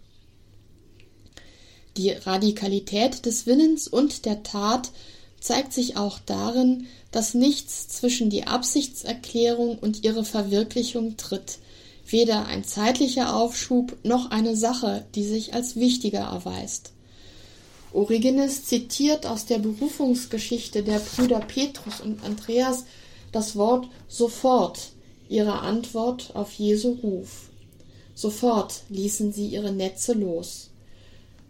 Die 1.97 2.11
Radikalität 2.11 3.25
des 3.25 3.45
Willens 3.47 3.87
und 3.87 4.25
der 4.25 4.43
Tat 4.43 4.91
zeigt 5.39 5.73
sich 5.73 5.97
auch 5.97 6.19
darin, 6.19 6.87
dass 7.11 7.33
nichts 7.33 7.87
zwischen 7.89 8.29
die 8.29 8.45
Absichtserklärung 8.45 9.77
und 9.79 10.03
ihre 10.03 10.23
Verwirklichung 10.23 11.17
tritt, 11.17 11.57
weder 12.11 12.45
ein 12.47 12.63
zeitlicher 12.63 13.35
Aufschub 13.35 13.97
noch 14.03 14.31
eine 14.31 14.55
Sache, 14.55 15.05
die 15.15 15.23
sich 15.23 15.53
als 15.53 15.75
wichtiger 15.75 16.21
erweist. 16.21 16.91
Origenes 17.93 18.65
zitiert 18.65 19.25
aus 19.25 19.45
der 19.45 19.59
Berufungsgeschichte 19.59 20.83
der 20.83 20.99
Brüder 20.99 21.39
Petrus 21.39 22.01
und 22.01 22.23
Andreas 22.23 22.85
das 23.31 23.55
Wort 23.55 23.87
sofort 24.07 24.91
ihre 25.29 25.59
Antwort 25.59 26.31
auf 26.33 26.53
Jesu 26.53 26.97
Ruf. 27.03 27.49
Sofort 28.15 28.81
ließen 28.89 29.31
sie 29.31 29.47
ihre 29.47 29.71
Netze 29.71 30.13
los. 30.13 30.69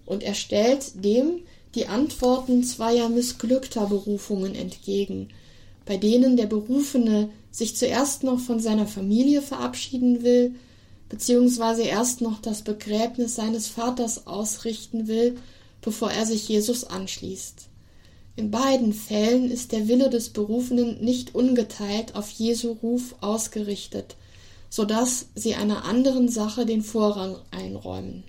Und 0.05 0.23
er 0.23 0.33
stellt 0.33 1.03
dem 1.03 1.41
die 1.75 1.87
Antworten 1.87 2.63
zweier 2.63 3.09
missglückter 3.09 3.87
Berufungen 3.87 4.55
entgegen, 4.55 5.29
bei 5.87 5.97
denen 5.97 6.37
der 6.37 6.45
Berufene 6.45 7.29
sich 7.49 7.75
zuerst 7.75 8.23
noch 8.23 8.39
von 8.39 8.59
seiner 8.59 8.85
Familie 8.85 9.41
verabschieden 9.41 10.21
will, 10.21 10.53
beziehungsweise 11.09 11.83
erst 11.83 12.21
noch 12.21 12.41
das 12.41 12.61
Begräbnis 12.61 13.35
seines 13.35 13.67
Vaters 13.67 14.27
ausrichten 14.27 15.07
will, 15.07 15.37
bevor 15.81 16.11
er 16.11 16.25
sich 16.25 16.47
Jesus 16.47 16.83
anschließt. 16.83 17.69
In 18.35 18.51
beiden 18.51 18.93
Fällen 18.93 19.49
ist 19.49 19.71
der 19.71 19.87
Wille 19.87 20.09
des 20.09 20.29
Berufenen 20.29 21.03
nicht 21.03 21.33
ungeteilt 21.33 22.15
auf 22.15 22.29
Jesu 22.29 22.73
Ruf 22.83 23.15
ausgerichtet, 23.21 24.15
so 24.69 24.85
dass 24.85 25.27
sie 25.33 25.55
einer 25.55 25.85
anderen 25.85 26.29
Sache 26.29 26.65
den 26.65 26.83
Vorrang 26.83 27.37
einräumen. 27.49 28.23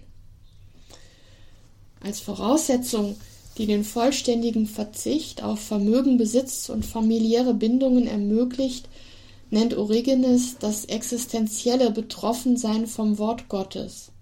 Als 2.00 2.21
Voraussetzung, 2.21 3.17
die 3.59 3.67
den 3.67 3.85
vollständigen 3.85 4.67
Verzicht 4.67 5.43
auf 5.43 5.61
Vermögen, 5.61 6.17
Besitz 6.17 6.69
und 6.69 6.87
familiäre 6.87 7.55
Bindungen 7.55 8.07
ermöglicht, 8.07 8.88
nennt 9.50 9.77
Origenes 9.77 10.59
das 10.59 10.85
existenzielle 10.85 11.91
Betroffensein 11.91 12.87
vom 12.87 13.19
Wort 13.19 13.49
Gottes. 13.49 14.12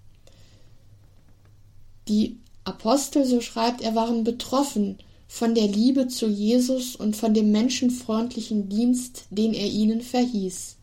Die 2.08 2.38
Apostel, 2.64 3.24
so 3.24 3.40
schreibt 3.40 3.82
er, 3.82 3.94
waren 3.94 4.24
betroffen 4.24 4.98
von 5.28 5.54
der 5.54 5.66
Liebe 5.66 6.08
zu 6.08 6.28
Jesus 6.28 6.96
und 6.96 7.16
von 7.16 7.34
dem 7.34 7.52
menschenfreundlichen 7.52 8.68
Dienst, 8.68 9.24
den 9.30 9.54
er 9.54 9.66
ihnen 9.66 10.00
verhieß. 10.00 10.76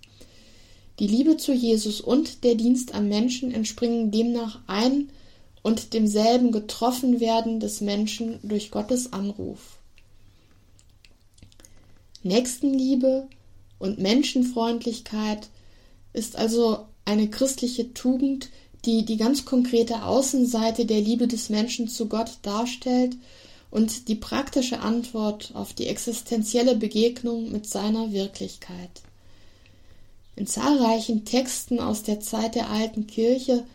Die 1.00 1.08
Liebe 1.08 1.38
zu 1.38 1.54
Jesus 1.54 2.02
und 2.02 2.44
der 2.44 2.56
Dienst 2.56 2.94
am 2.94 3.08
Menschen 3.08 3.52
entspringen 3.52 4.12
demnach 4.12 4.60
ein 4.68 5.10
und 5.64 5.94
demselben 5.94 6.52
Getroffenwerden 6.52 7.60
des 7.60 7.82
Menschen 7.82 8.40
durch 8.44 8.70
Gottes 8.70 9.12
Anruf. 9.12 9.80
Nächstenliebe 12.22 13.28
und 13.80 14.00
Menschenfreundlichkeit 14.00 15.50
ist 16.14 16.36
also 16.36 16.86
eine 17.06 17.30
christliche 17.30 17.94
Tugend, 17.94 18.50
die 18.86 19.06
die 19.06 19.18
ganz 19.18 19.46
konkrete 19.46 20.04
Außenseite 20.04 20.86
der 20.86 21.02
Liebe 21.02 21.28
des 21.28 21.50
Menschen 21.50 21.88
zu 21.88 22.08
Gott 22.08 22.38
darstellt 22.42 23.16
und 23.72 24.08
die 24.08 24.16
praktische 24.16 24.80
Antwort 24.80 25.52
auf 25.54 25.74
die 25.74 25.88
existenzielle 25.88 26.76
Begegnung 26.76 27.52
mit 27.52 27.66
seiner 27.66 28.12
Wirklichkeit. 28.12 29.02
In 30.36 30.48
zahlreichen 30.48 31.26
Texten 31.26 31.80
aus 31.80 32.04
der 32.04 32.20
Zeit 32.20 32.56
der 32.56 32.70
alten 32.70 33.08
Kirche 33.08 33.66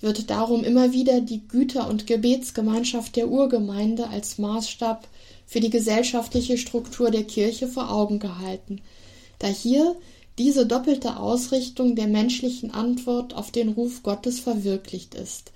wird 0.00 0.30
darum 0.30 0.64
immer 0.64 0.92
wieder 0.92 1.20
die 1.20 1.46
Güter- 1.46 1.88
und 1.88 2.06
Gebetsgemeinschaft 2.06 3.16
der 3.16 3.28
Urgemeinde 3.28 4.08
als 4.08 4.38
Maßstab 4.38 5.08
für 5.46 5.60
die 5.60 5.70
gesellschaftliche 5.70 6.58
Struktur 6.58 7.10
der 7.10 7.24
Kirche 7.24 7.68
vor 7.68 7.90
Augen 7.90 8.18
gehalten, 8.18 8.80
da 9.38 9.46
hier 9.46 9.96
diese 10.38 10.66
doppelte 10.66 11.18
Ausrichtung 11.18 11.96
der 11.96 12.08
menschlichen 12.08 12.70
Antwort 12.70 13.34
auf 13.34 13.50
den 13.50 13.70
Ruf 13.70 14.02
Gottes 14.02 14.38
verwirklicht 14.40 15.14
ist. 15.14 15.52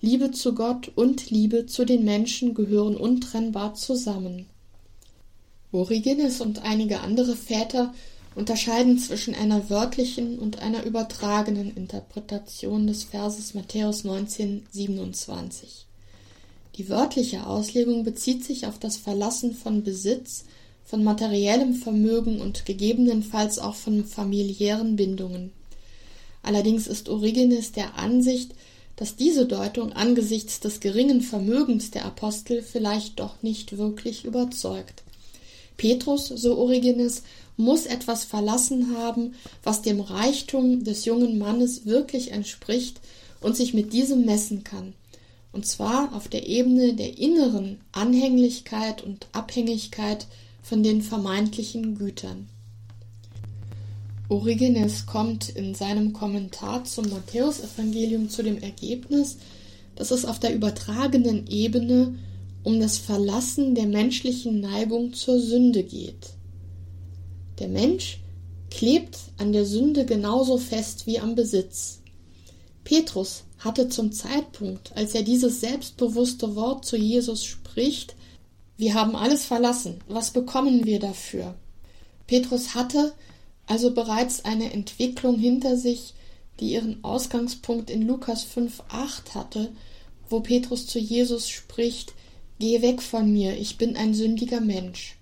Liebe 0.00 0.30
zu 0.30 0.54
Gott 0.54 0.90
und 0.94 1.30
Liebe 1.30 1.66
zu 1.66 1.84
den 1.84 2.04
Menschen 2.04 2.54
gehören 2.54 2.96
untrennbar 2.96 3.74
zusammen. 3.74 4.46
Origenes 5.70 6.40
und 6.40 6.62
einige 6.62 7.00
andere 7.00 7.36
Väter 7.36 7.94
unterscheiden 8.34 8.98
zwischen 8.98 9.34
einer 9.34 9.68
wörtlichen 9.68 10.38
und 10.38 10.60
einer 10.60 10.84
übertragenen 10.84 11.76
Interpretation 11.76 12.86
des 12.86 13.04
Verses 13.04 13.54
Matthäus 13.54 14.04
19, 14.04 14.66
27. 14.70 15.86
Die 16.76 16.88
wörtliche 16.88 17.46
Auslegung 17.46 18.04
bezieht 18.04 18.44
sich 18.44 18.66
auf 18.66 18.78
das 18.78 18.96
Verlassen 18.96 19.54
von 19.54 19.82
Besitz, 19.82 20.44
von 20.84 21.04
materiellem 21.04 21.74
Vermögen 21.74 22.40
und 22.40 22.64
gegebenenfalls 22.64 23.58
auch 23.58 23.74
von 23.74 24.04
familiären 24.04 24.96
Bindungen. 24.96 25.52
Allerdings 26.42 26.86
ist 26.86 27.08
Origenes 27.08 27.72
der 27.72 27.98
Ansicht, 27.98 28.52
dass 28.96 29.16
diese 29.16 29.46
Deutung 29.46 29.92
angesichts 29.92 30.60
des 30.60 30.80
geringen 30.80 31.20
Vermögens 31.20 31.90
der 31.90 32.04
Apostel 32.04 32.62
vielleicht 32.62 33.20
doch 33.20 33.42
nicht 33.42 33.78
wirklich 33.78 34.24
überzeugt. 34.24 35.02
Petrus, 35.76 36.28
so 36.28 36.58
Origenes, 36.58 37.22
muss 37.56 37.86
etwas 37.86 38.24
verlassen 38.24 38.96
haben, 38.96 39.34
was 39.62 39.82
dem 39.82 40.00
Reichtum 40.00 40.84
des 40.84 41.04
jungen 41.04 41.38
Mannes 41.38 41.86
wirklich 41.86 42.32
entspricht 42.32 43.00
und 43.40 43.56
sich 43.56 43.74
mit 43.74 43.92
diesem 43.92 44.24
messen 44.24 44.64
kann, 44.64 44.94
und 45.52 45.66
zwar 45.66 46.14
auf 46.14 46.28
der 46.28 46.46
Ebene 46.46 46.94
der 46.94 47.18
inneren 47.18 47.80
Anhänglichkeit 47.92 49.02
und 49.02 49.26
Abhängigkeit 49.32 50.26
von 50.62 50.82
den 50.82 51.02
vermeintlichen 51.02 51.96
Gütern. 51.96 52.48
Origenes 54.28 55.04
kommt 55.04 55.50
in 55.50 55.74
seinem 55.74 56.14
Kommentar 56.14 56.84
zum 56.84 57.10
Matthäusevangelium 57.10 58.30
zu 58.30 58.42
dem 58.42 58.62
Ergebnis, 58.62 59.36
dass 59.94 60.10
es 60.10 60.24
auf 60.24 60.38
der 60.38 60.54
übertragenen 60.54 61.46
Ebene 61.48 62.14
um 62.62 62.80
das 62.80 62.96
Verlassen 62.96 63.74
der 63.74 63.86
menschlichen 63.86 64.60
Neigung 64.60 65.12
zur 65.12 65.38
Sünde 65.38 65.82
geht. 65.82 66.30
Der 67.62 67.68
Mensch 67.68 68.18
klebt 68.72 69.16
an 69.38 69.52
der 69.52 69.64
Sünde 69.64 70.04
genauso 70.04 70.58
fest 70.58 71.06
wie 71.06 71.20
am 71.20 71.36
Besitz. 71.36 72.00
Petrus 72.82 73.44
hatte 73.60 73.88
zum 73.88 74.10
Zeitpunkt, 74.10 74.90
als 74.96 75.14
er 75.14 75.22
dieses 75.22 75.60
selbstbewusste 75.60 76.56
Wort 76.56 76.84
zu 76.84 76.96
Jesus 76.96 77.44
spricht, 77.44 78.16
wir 78.76 78.94
haben 78.94 79.14
alles 79.14 79.44
verlassen, 79.44 80.00
was 80.08 80.32
bekommen 80.32 80.86
wir 80.86 80.98
dafür? 80.98 81.54
Petrus 82.26 82.74
hatte 82.74 83.12
also 83.68 83.94
bereits 83.94 84.44
eine 84.44 84.72
Entwicklung 84.72 85.38
hinter 85.38 85.76
sich, 85.76 86.14
die 86.58 86.72
ihren 86.72 87.04
Ausgangspunkt 87.04 87.90
in 87.90 88.02
Lukas 88.02 88.44
5,8 88.44 89.36
hatte, 89.36 89.70
wo 90.28 90.40
Petrus 90.40 90.88
zu 90.88 90.98
Jesus 90.98 91.48
spricht, 91.48 92.12
Geh 92.58 92.82
weg 92.82 93.00
von 93.00 93.32
mir, 93.32 93.56
ich 93.56 93.78
bin 93.78 93.94
ein 93.94 94.14
sündiger 94.14 94.60
Mensch. 94.60 95.16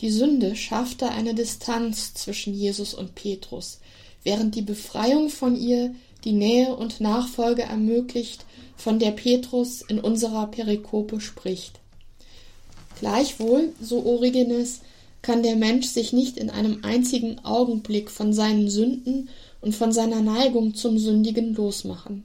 Die 0.00 0.10
Sünde 0.10 0.56
schaffte 0.56 1.08
eine 1.08 1.34
Distanz 1.34 2.14
zwischen 2.14 2.54
Jesus 2.54 2.94
und 2.94 3.14
Petrus, 3.14 3.80
während 4.22 4.54
die 4.54 4.62
Befreiung 4.62 5.30
von 5.30 5.56
ihr 5.56 5.94
die 6.24 6.32
Nähe 6.32 6.74
und 6.74 7.00
Nachfolge 7.00 7.62
ermöglicht, 7.62 8.44
von 8.76 8.98
der 8.98 9.12
Petrus 9.12 9.82
in 9.82 10.00
unserer 10.00 10.48
Perikope 10.48 11.20
spricht. 11.20 11.80
Gleichwohl, 12.98 13.72
so 13.80 14.04
Origenes, 14.04 14.80
kann 15.22 15.42
der 15.42 15.56
Mensch 15.56 15.86
sich 15.86 16.12
nicht 16.12 16.36
in 16.36 16.50
einem 16.50 16.84
einzigen 16.84 17.38
Augenblick 17.44 18.10
von 18.10 18.32
seinen 18.32 18.68
Sünden 18.68 19.30
und 19.60 19.74
von 19.74 19.92
seiner 19.92 20.20
Neigung 20.20 20.74
zum 20.74 20.98
Sündigen 20.98 21.54
losmachen. 21.54 22.24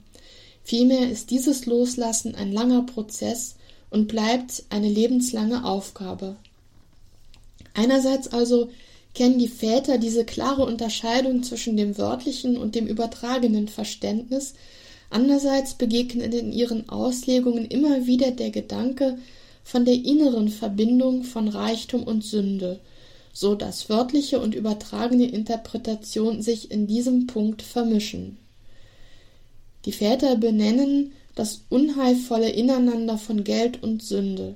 Vielmehr 0.64 1.10
ist 1.10 1.32
dieses 1.32 1.66
Loslassen 1.66 2.36
ein 2.36 2.52
langer 2.52 2.84
Prozess 2.84 3.56
und 3.90 4.08
bleibt 4.08 4.64
eine 4.70 4.90
lebenslange 4.90 5.64
Aufgabe. 5.64 6.36
Einerseits 7.80 8.28
also 8.28 8.72
kennen 9.14 9.40
die 9.40 9.48
Väter 9.48 10.00
diese 10.00 10.26
klare 10.26 10.66
Unterscheidung 10.66 11.44
zwischen 11.44 11.78
dem 11.78 11.98
wörtlichen 11.98 12.58
und 12.58 12.76
dem 12.76 12.88
übertragenen 12.88 13.70
Verständnis, 13.70 14.54
andererseits 15.10 15.76
begegnet 15.76 16.34
in 16.34 16.52
ihren 16.52 16.90
Auslegungen 16.90 17.64
immer 17.64 18.06
wieder 18.06 18.32
der 18.32 18.50
Gedanke 18.50 19.18
von 19.64 19.86
der 19.86 19.94
inneren 19.94 20.50
Verbindung 20.50 21.24
von 21.24 21.48
Reichtum 21.48 22.04
und 22.04 22.26
Sünde, 22.26 22.82
so 23.32 23.56
dass 23.56 23.88
wörtliche 23.88 24.42
und 24.42 24.56
übertragene 24.56 25.32
Interpretation 25.32 26.42
sich 26.42 26.72
in 26.72 26.86
diesem 26.86 27.28
Punkt 27.28 27.62
vermischen. 27.62 28.38
Die 29.86 29.94
Väter 29.94 30.36
benennen 30.36 31.14
das 31.34 31.62
unheilvolle 31.70 32.50
Ineinander 32.50 33.18
von 33.18 33.46
Geld 33.46 33.82
und 33.82 34.04
Sünde. 34.04 34.56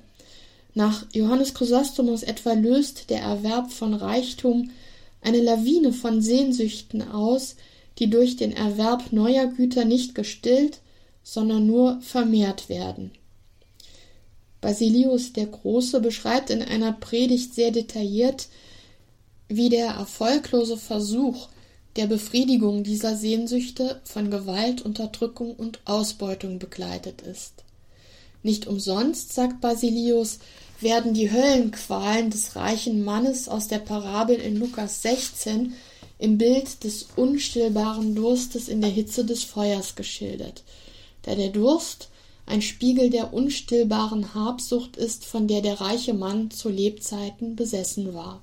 Nach 0.74 1.06
Johannes 1.12 1.54
Chrysostomos 1.54 2.24
etwa 2.24 2.52
löst 2.52 3.08
der 3.10 3.20
Erwerb 3.20 3.72
von 3.72 3.94
Reichtum 3.94 4.70
eine 5.20 5.40
Lawine 5.40 5.92
von 5.92 6.20
Sehnsüchten 6.20 7.02
aus, 7.02 7.56
die 7.98 8.10
durch 8.10 8.36
den 8.36 8.52
Erwerb 8.52 9.12
neuer 9.12 9.46
Güter 9.46 9.84
nicht 9.84 10.14
gestillt, 10.14 10.80
sondern 11.22 11.66
nur 11.66 12.00
vermehrt 12.02 12.68
werden. 12.68 13.12
Basilius 14.60 15.32
der 15.32 15.46
Große 15.46 16.00
beschreibt 16.00 16.50
in 16.50 16.62
einer 16.62 16.92
Predigt 16.92 17.54
sehr 17.54 17.70
detailliert, 17.70 18.48
wie 19.48 19.68
der 19.68 19.88
erfolglose 19.88 20.76
Versuch 20.76 21.48
der 21.96 22.06
Befriedigung 22.06 22.82
dieser 22.82 23.16
Sehnsüchte 23.16 24.00
von 24.04 24.30
Gewalt, 24.30 24.82
Unterdrückung 24.82 25.54
und 25.54 25.80
Ausbeutung 25.84 26.58
begleitet 26.58 27.22
ist. 27.22 27.62
Nicht 28.42 28.66
umsonst, 28.66 29.32
sagt 29.32 29.60
Basilius, 29.60 30.38
werden 30.84 31.14
die 31.14 31.32
Höllenqualen 31.32 32.30
des 32.30 32.54
reichen 32.54 33.04
Mannes 33.04 33.48
aus 33.48 33.66
der 33.66 33.80
Parabel 33.80 34.36
in 34.36 34.56
Lukas 34.56 35.02
16 35.02 35.74
im 36.18 36.38
Bild 36.38 36.84
des 36.84 37.08
unstillbaren 37.16 38.14
Durstes 38.14 38.68
in 38.68 38.80
der 38.80 38.90
Hitze 38.90 39.24
des 39.24 39.42
Feuers 39.42 39.96
geschildert, 39.96 40.62
da 41.22 41.34
der 41.34 41.48
Durst 41.48 42.08
ein 42.46 42.62
Spiegel 42.62 43.10
der 43.10 43.32
unstillbaren 43.32 44.34
Habsucht 44.34 44.96
ist, 44.96 45.24
von 45.24 45.48
der 45.48 45.62
der 45.62 45.80
reiche 45.80 46.14
Mann 46.14 46.50
zu 46.50 46.68
Lebzeiten 46.68 47.56
besessen 47.56 48.14
war. 48.14 48.42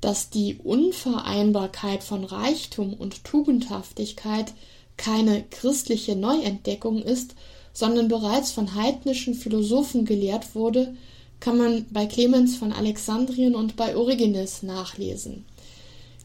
Dass 0.00 0.30
die 0.30 0.56
Unvereinbarkeit 0.62 2.02
von 2.02 2.24
Reichtum 2.24 2.94
und 2.94 3.24
Tugendhaftigkeit 3.24 4.52
keine 4.96 5.44
christliche 5.50 6.14
Neuentdeckung 6.14 7.02
ist, 7.02 7.34
sondern 7.72 8.08
bereits 8.08 8.52
von 8.52 8.74
heidnischen 8.74 9.34
Philosophen 9.34 10.04
gelehrt 10.04 10.54
wurde, 10.54 10.94
kann 11.40 11.56
man 11.56 11.86
bei 11.90 12.06
Clemens 12.06 12.56
von 12.56 12.72
Alexandrien 12.72 13.54
und 13.54 13.76
bei 13.76 13.96
Origenes 13.96 14.62
nachlesen. 14.62 15.44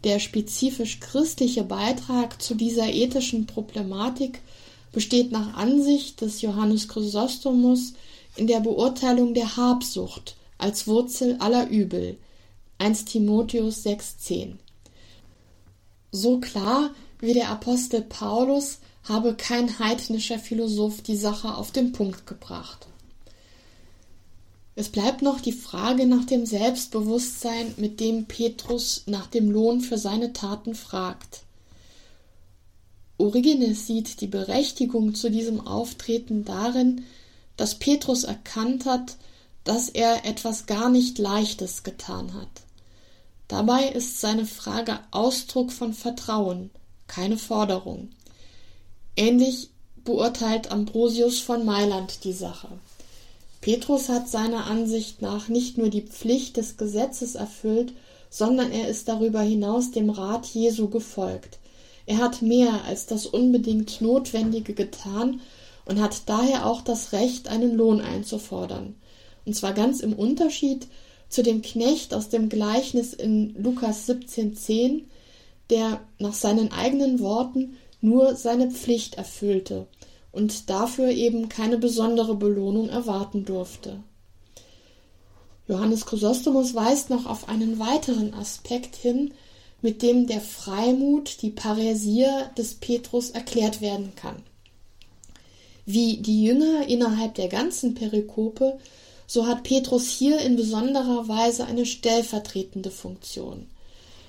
Der 0.03 0.19
spezifisch 0.19 0.99
christliche 0.99 1.63
Beitrag 1.63 2.41
zu 2.41 2.53
dieser 2.53 2.87
ethischen 2.87 3.47
Problematik 3.47 4.41
besteht 4.91 5.31
nach 5.31 5.55
Ansicht 5.55 6.21
des 6.21 6.41
Johannes 6.41 6.87
Chrysostomus 6.87 7.93
in 8.35 8.47
der 8.47 8.59
Beurteilung 8.59 9.33
der 9.33 9.57
Habsucht 9.57 10.35
als 10.57 10.87
Wurzel 10.87 11.37
aller 11.39 11.67
Übel, 11.69 12.17
1 12.77 13.05
Timotheus 13.05 13.85
6,10 13.85 14.53
So 16.11 16.39
klar 16.39 16.91
wie 17.19 17.33
der 17.33 17.49
Apostel 17.49 18.01
Paulus 18.01 18.79
habe 19.07 19.35
kein 19.35 19.79
heidnischer 19.79 20.39
Philosoph 20.39 21.01
die 21.01 21.15
Sache 21.15 21.55
auf 21.55 21.71
den 21.71 21.91
Punkt 21.91 22.27
gebracht. 22.27 22.87
Es 24.75 24.89
bleibt 24.89 25.21
noch 25.21 25.39
die 25.39 25.53
Frage 25.53 26.05
nach 26.05 26.25
dem 26.25 26.45
Selbstbewusstsein, 26.45 27.73
mit 27.77 28.01
dem 28.01 28.25
Petrus 28.25 29.03
nach 29.05 29.27
dem 29.27 29.49
Lohn 29.49 29.79
für 29.79 29.97
seine 29.97 30.33
Taten 30.33 30.75
fragt. 30.75 31.43
Origenes 33.17 33.87
sieht 33.87 34.19
die 34.19 34.27
Berechtigung 34.27 35.15
zu 35.15 35.31
diesem 35.31 35.65
Auftreten 35.65 36.43
darin, 36.43 37.05
dass 37.55 37.75
Petrus 37.75 38.25
erkannt 38.25 38.85
hat, 38.85 39.15
dass 39.63 39.87
er 39.87 40.25
etwas 40.25 40.65
gar 40.65 40.89
nicht 40.89 41.17
Leichtes 41.17 41.83
getan 41.83 42.33
hat. 42.33 42.49
Dabei 43.47 43.87
ist 43.89 44.19
seine 44.19 44.45
Frage 44.45 44.99
Ausdruck 45.11 45.71
von 45.71 45.93
Vertrauen, 45.93 46.69
keine 47.07 47.37
Forderung. 47.37 48.09
Ähnlich 49.15 49.69
beurteilt 50.03 50.71
Ambrosius 50.71 51.39
von 51.39 51.65
Mailand 51.65 52.23
die 52.23 52.33
Sache. 52.33 52.67
Petrus 53.61 54.09
hat 54.09 54.29
seiner 54.29 54.65
Ansicht 54.65 55.21
nach 55.21 55.47
nicht 55.47 55.77
nur 55.77 55.89
die 55.89 56.03
Pflicht 56.03 56.57
des 56.57 56.77
Gesetzes 56.77 57.35
erfüllt, 57.35 57.93
sondern 58.29 58.71
er 58.71 58.87
ist 58.87 59.07
darüber 59.07 59.41
hinaus 59.41 59.91
dem 59.91 60.09
Rat 60.09 60.45
Jesu 60.47 60.89
gefolgt. 60.89 61.57
Er 62.05 62.17
hat 62.17 62.41
mehr 62.41 62.83
als 62.83 63.07
das 63.07 63.25
unbedingt 63.25 64.01
Notwendige 64.01 64.73
getan 64.73 65.41
und 65.85 66.01
hat 66.01 66.23
daher 66.27 66.65
auch 66.65 66.81
das 66.81 67.13
Recht, 67.13 67.47
einen 67.47 67.75
Lohn 67.75 68.01
einzufordern. 68.01 68.95
Und 69.45 69.55
zwar 69.55 69.73
ganz 69.73 70.01
im 70.01 70.13
Unterschied 70.13 70.87
zu 71.29 71.41
dem 71.41 71.61
Knecht 71.61 72.13
aus 72.13 72.29
dem 72.29 72.49
Gleichnis 72.49 73.13
in 73.13 73.55
Lukas 73.61 74.07
17,10, 74.07 75.03
der 75.69 76.01
nach 76.19 76.33
seinen 76.33 76.71
eigenen 76.71 77.19
Worten 77.19 77.77
nur 78.05 78.35
seine 78.35 78.71
Pflicht 78.71 79.15
erfüllte 79.15 79.87
und 80.31 80.69
dafür 80.69 81.09
eben 81.09 81.49
keine 81.49 81.77
besondere 81.77 82.35
Belohnung 82.35 82.89
erwarten 82.89 83.45
durfte. 83.45 84.03
Johannes 85.67 86.05
Chrysostomus 86.05 86.75
weist 86.75 87.09
noch 87.09 87.25
auf 87.25 87.49
einen 87.49 87.79
weiteren 87.79 88.33
Aspekt 88.33 88.95
hin, 88.95 89.33
mit 89.81 90.01
dem 90.01 90.27
der 90.27 90.41
Freimut, 90.41 91.41
die 91.41 91.49
Paräsie 91.49 92.27
des 92.57 92.75
Petrus 92.75 93.31
erklärt 93.31 93.81
werden 93.81 94.13
kann. 94.15 94.37
Wie 95.85 96.17
die 96.17 96.43
Jünger 96.43 96.87
innerhalb 96.87 97.35
der 97.35 97.47
ganzen 97.47 97.93
Perikope 97.93 98.79
so 99.27 99.47
hat 99.47 99.63
Petrus 99.63 100.09
hier 100.09 100.39
in 100.39 100.55
besonderer 100.55 101.27
Weise 101.27 101.65
eine 101.65 101.85
stellvertretende 101.85 102.91
Funktion. 102.91 103.67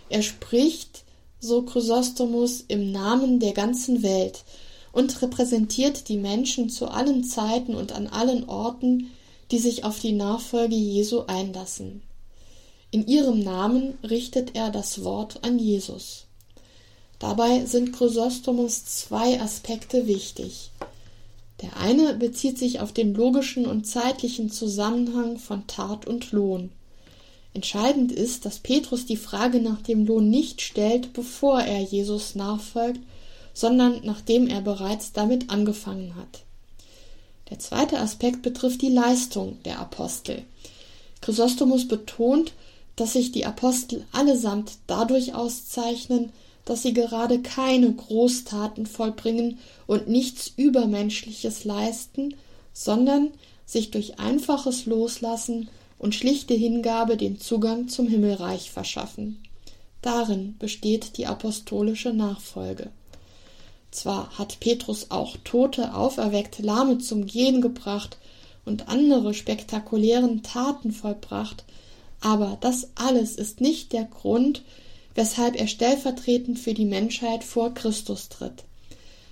Er 0.08 0.22
spricht, 0.22 1.04
so 1.40 1.62
Chrysostomus, 1.62 2.64
im 2.68 2.92
Namen 2.92 3.40
der 3.40 3.52
ganzen 3.52 4.02
Welt 4.02 4.44
und 4.92 5.20
repräsentiert 5.20 6.08
die 6.08 6.16
Menschen 6.16 6.70
zu 6.70 6.88
allen 6.88 7.24
Zeiten 7.24 7.74
und 7.74 7.92
an 7.92 8.06
allen 8.06 8.48
Orten, 8.48 9.10
die 9.50 9.58
sich 9.58 9.84
auf 9.84 10.00
die 10.00 10.12
Nachfolge 10.12 10.74
Jesu 10.74 11.24
einlassen. 11.26 12.02
In 12.90 13.06
ihrem 13.06 13.40
Namen 13.40 13.98
richtet 14.02 14.54
er 14.54 14.70
das 14.70 15.04
Wort 15.04 15.44
an 15.44 15.58
Jesus. 15.58 16.26
Dabei 17.18 17.64
sind 17.64 17.92
Chrysostomus 17.92 18.84
zwei 18.84 19.40
Aspekte 19.40 20.06
wichtig. 20.06 20.70
Der 21.62 21.76
eine 21.78 22.14
bezieht 22.14 22.58
sich 22.58 22.80
auf 22.80 22.92
den 22.92 23.14
logischen 23.14 23.66
und 23.66 23.86
zeitlichen 23.86 24.50
Zusammenhang 24.50 25.38
von 25.38 25.66
Tat 25.66 26.06
und 26.06 26.32
Lohn. 26.32 26.70
Entscheidend 27.56 28.12
ist, 28.12 28.44
dass 28.44 28.58
Petrus 28.58 29.06
die 29.06 29.16
Frage 29.16 29.60
nach 29.60 29.80
dem 29.80 30.04
Lohn 30.04 30.28
nicht 30.28 30.60
stellt, 30.60 31.14
bevor 31.14 31.62
er 31.62 31.80
Jesus 31.80 32.34
nachfolgt, 32.34 33.00
sondern 33.54 34.02
nachdem 34.04 34.46
er 34.46 34.60
bereits 34.60 35.14
damit 35.14 35.48
angefangen 35.48 36.16
hat. 36.16 36.42
Der 37.48 37.58
zweite 37.58 37.98
Aspekt 37.98 38.42
betrifft 38.42 38.82
die 38.82 38.90
Leistung 38.90 39.56
der 39.64 39.78
Apostel. 39.78 40.44
Chrysostomus 41.22 41.88
betont, 41.88 42.52
dass 42.94 43.14
sich 43.14 43.32
die 43.32 43.46
Apostel 43.46 44.04
allesamt 44.12 44.72
dadurch 44.86 45.32
auszeichnen, 45.32 46.34
dass 46.66 46.82
sie 46.82 46.92
gerade 46.92 47.40
keine 47.40 47.90
Großtaten 47.90 48.84
vollbringen 48.84 49.58
und 49.86 50.08
nichts 50.08 50.52
Übermenschliches 50.58 51.64
leisten, 51.64 52.34
sondern 52.74 53.30
sich 53.64 53.90
durch 53.92 54.18
einfaches 54.18 54.84
Loslassen 54.84 55.70
und 55.98 56.14
schlichte 56.14 56.54
Hingabe 56.54 57.16
den 57.16 57.40
Zugang 57.40 57.88
zum 57.88 58.08
Himmelreich 58.08 58.70
verschaffen. 58.70 59.42
Darin 60.02 60.56
besteht 60.58 61.16
die 61.16 61.26
apostolische 61.26 62.12
Nachfolge. 62.12 62.90
Zwar 63.90 64.38
hat 64.38 64.60
Petrus 64.60 65.10
auch 65.10 65.36
Tote 65.42 65.94
auferweckt, 65.94 66.58
Lahme 66.58 66.98
zum 66.98 67.26
Gehen 67.26 67.60
gebracht 67.60 68.18
und 68.64 68.88
andere 68.88 69.32
spektakulären 69.32 70.42
Taten 70.42 70.92
vollbracht, 70.92 71.64
aber 72.20 72.58
das 72.60 72.88
alles 72.94 73.36
ist 73.36 73.60
nicht 73.60 73.92
der 73.92 74.04
Grund, 74.04 74.62
weshalb 75.14 75.56
er 75.56 75.66
stellvertretend 75.66 76.58
für 76.58 76.74
die 76.74 76.84
Menschheit 76.84 77.42
vor 77.42 77.72
Christus 77.72 78.28
tritt. 78.28 78.64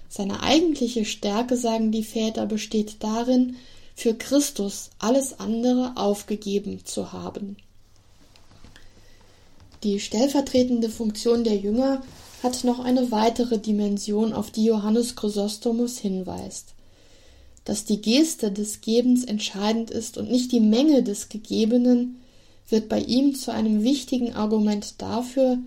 Seine 0.09 0.43
eigentliche 0.43 1.05
Stärke, 1.05 1.57
sagen 1.57 1.93
die 1.93 2.05
Väter, 2.05 2.47
besteht 2.47 2.97
darin, 3.01 3.57
für 3.95 4.15
Christus 4.15 4.91
alles 4.99 5.39
andere 5.41 5.93
aufgegeben 5.97 6.85
zu 6.85 7.13
haben. 7.13 7.57
Die 9.83 10.01
stellvertretende 10.01 10.89
Funktion 10.89 11.45
der 11.45 11.57
Jünger 11.57 12.03
hat 12.43 12.65
noch 12.65 12.81
eine 12.81 13.11
weitere 13.11 13.59
Dimension, 13.59 14.33
auf 14.33 14.51
die 14.51 14.65
Johannes 14.65 15.15
Chrysostomus 15.15 15.99
hinweist. 15.99 16.75
Dass 17.65 17.85
die 17.85 18.01
Geste 18.01 18.51
des 18.51 18.81
Gebens 18.81 19.25
entscheidend 19.25 19.91
ist 19.91 20.19
und 20.19 20.31
nicht 20.31 20.53
die 20.53 20.61
Menge 20.61 21.03
des 21.03 21.29
Gegebenen, 21.29 22.21
wird 22.69 22.89
bei 22.89 23.01
ihm 23.01 23.35
zu 23.35 23.53
einem 23.53 23.83
wichtigen 23.83 24.35
Argument 24.35 24.95
dafür, 24.99 25.59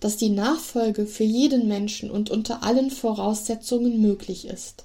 dass 0.00 0.16
die 0.16 0.30
Nachfolge 0.30 1.06
für 1.06 1.24
jeden 1.24 1.68
Menschen 1.68 2.10
und 2.10 2.30
unter 2.30 2.62
allen 2.62 2.90
Voraussetzungen 2.90 4.00
möglich 4.00 4.46
ist. 4.46 4.84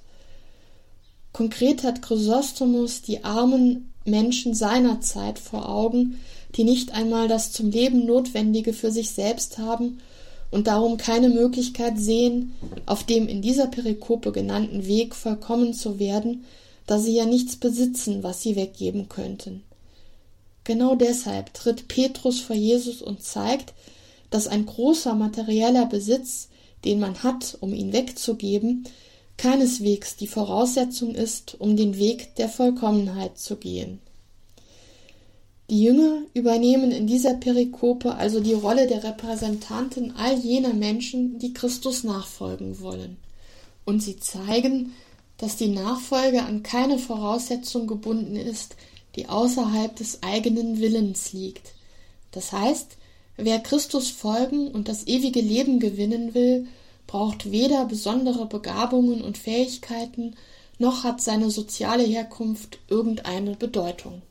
Konkret 1.33 1.83
hat 1.83 2.01
Chrysostomus 2.01 3.01
die 3.01 3.23
armen 3.23 3.91
Menschen 4.05 4.53
seiner 4.53 5.01
Zeit 5.01 5.39
vor 5.39 5.69
Augen, 5.69 6.19
die 6.55 6.63
nicht 6.63 6.91
einmal 6.91 7.27
das 7.27 7.51
zum 7.51 7.71
Leben 7.71 8.05
Notwendige 8.05 8.73
für 8.73 8.91
sich 8.91 9.11
selbst 9.11 9.57
haben 9.57 9.99
und 10.49 10.67
darum 10.67 10.97
keine 10.97 11.29
Möglichkeit 11.29 11.97
sehen, 11.97 12.53
auf 12.85 13.03
dem 13.03 13.27
in 13.27 13.41
dieser 13.41 13.67
Perikope 13.67 14.31
genannten 14.31 14.85
Weg 14.85 15.15
vollkommen 15.15 15.73
zu 15.73 15.97
werden, 15.97 16.43
da 16.87 16.99
sie 16.99 17.15
ja 17.15 17.25
nichts 17.25 17.55
besitzen, 17.55 18.23
was 18.23 18.41
sie 18.41 18.55
weggeben 18.55 19.07
könnten. 19.07 19.63
Genau 20.65 20.95
deshalb 20.95 21.53
tritt 21.53 21.87
Petrus 21.87 22.41
vor 22.41 22.55
Jesus 22.55 23.01
und 23.01 23.23
zeigt, 23.23 23.73
dass 24.29 24.47
ein 24.47 24.65
großer 24.65 25.15
materieller 25.15 25.85
Besitz, 25.85 26.49
den 26.85 26.99
man 26.99 27.23
hat, 27.23 27.57
um 27.61 27.73
ihn 27.73 27.93
wegzugeben, 27.93 28.85
keineswegs 29.41 30.17
die 30.17 30.27
Voraussetzung 30.27 31.15
ist, 31.15 31.55
um 31.59 31.75
den 31.75 31.97
Weg 31.97 32.35
der 32.35 32.47
Vollkommenheit 32.47 33.39
zu 33.39 33.55
gehen. 33.55 33.99
Die 35.67 35.81
Jünger 35.81 36.21
übernehmen 36.35 36.91
in 36.91 37.07
dieser 37.07 37.33
Perikope 37.33 38.13
also 38.13 38.39
die 38.39 38.53
Rolle 38.53 38.85
der 38.85 39.03
Repräsentanten 39.03 40.15
all 40.15 40.37
jener 40.37 40.73
Menschen, 40.73 41.39
die 41.39 41.53
Christus 41.53 42.03
nachfolgen 42.03 42.81
wollen. 42.81 43.17
Und 43.83 44.03
sie 44.03 44.19
zeigen, 44.19 44.93
dass 45.39 45.55
die 45.55 45.69
Nachfolge 45.69 46.43
an 46.43 46.61
keine 46.61 46.99
Voraussetzung 46.99 47.87
gebunden 47.87 48.35
ist, 48.35 48.75
die 49.15 49.27
außerhalb 49.27 49.95
des 49.95 50.21
eigenen 50.21 50.79
Willens 50.79 51.33
liegt. 51.33 51.73
Das 52.29 52.51
heißt, 52.51 52.95
wer 53.37 53.57
Christus 53.57 54.11
folgen 54.11 54.67
und 54.67 54.87
das 54.87 55.07
ewige 55.07 55.41
Leben 55.41 55.79
gewinnen 55.79 56.35
will, 56.35 56.67
braucht 57.11 57.51
weder 57.51 57.83
besondere 57.83 58.45
Begabungen 58.45 59.21
und 59.21 59.37
Fähigkeiten, 59.37 60.37
noch 60.79 61.03
hat 61.03 61.19
seine 61.19 61.51
soziale 61.51 62.03
Herkunft 62.03 62.79
irgendeine 62.87 63.57
Bedeutung. 63.57 64.21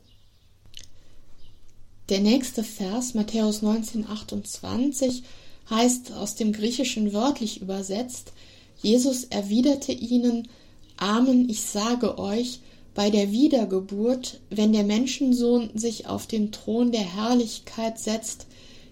Der 2.09 2.21
nächste 2.21 2.63
Vers, 2.63 3.13
Matthäus 3.13 3.61
19, 3.61 4.07
28, 4.07 5.21
heißt 5.69 6.13
aus 6.13 6.33
dem 6.33 6.53
Griechischen 6.53 7.13
wörtlich 7.13 7.61
übersetzt, 7.61 8.33
Jesus 8.81 9.25
erwiderte 9.25 9.91
ihnen, 9.91 10.47
Amen, 10.97 11.47
ich 11.49 11.61
sage 11.61 12.17
euch, 12.17 12.61
bei 12.95 13.11
der 13.11 13.31
Wiedergeburt, 13.31 14.39
wenn 14.49 14.73
der 14.73 14.85
Menschensohn 14.85 15.69
sich 15.75 16.07
auf 16.07 16.25
den 16.25 16.51
Thron 16.51 16.91
der 16.91 17.01
Herrlichkeit 17.01 17.99
setzt, 17.99 18.47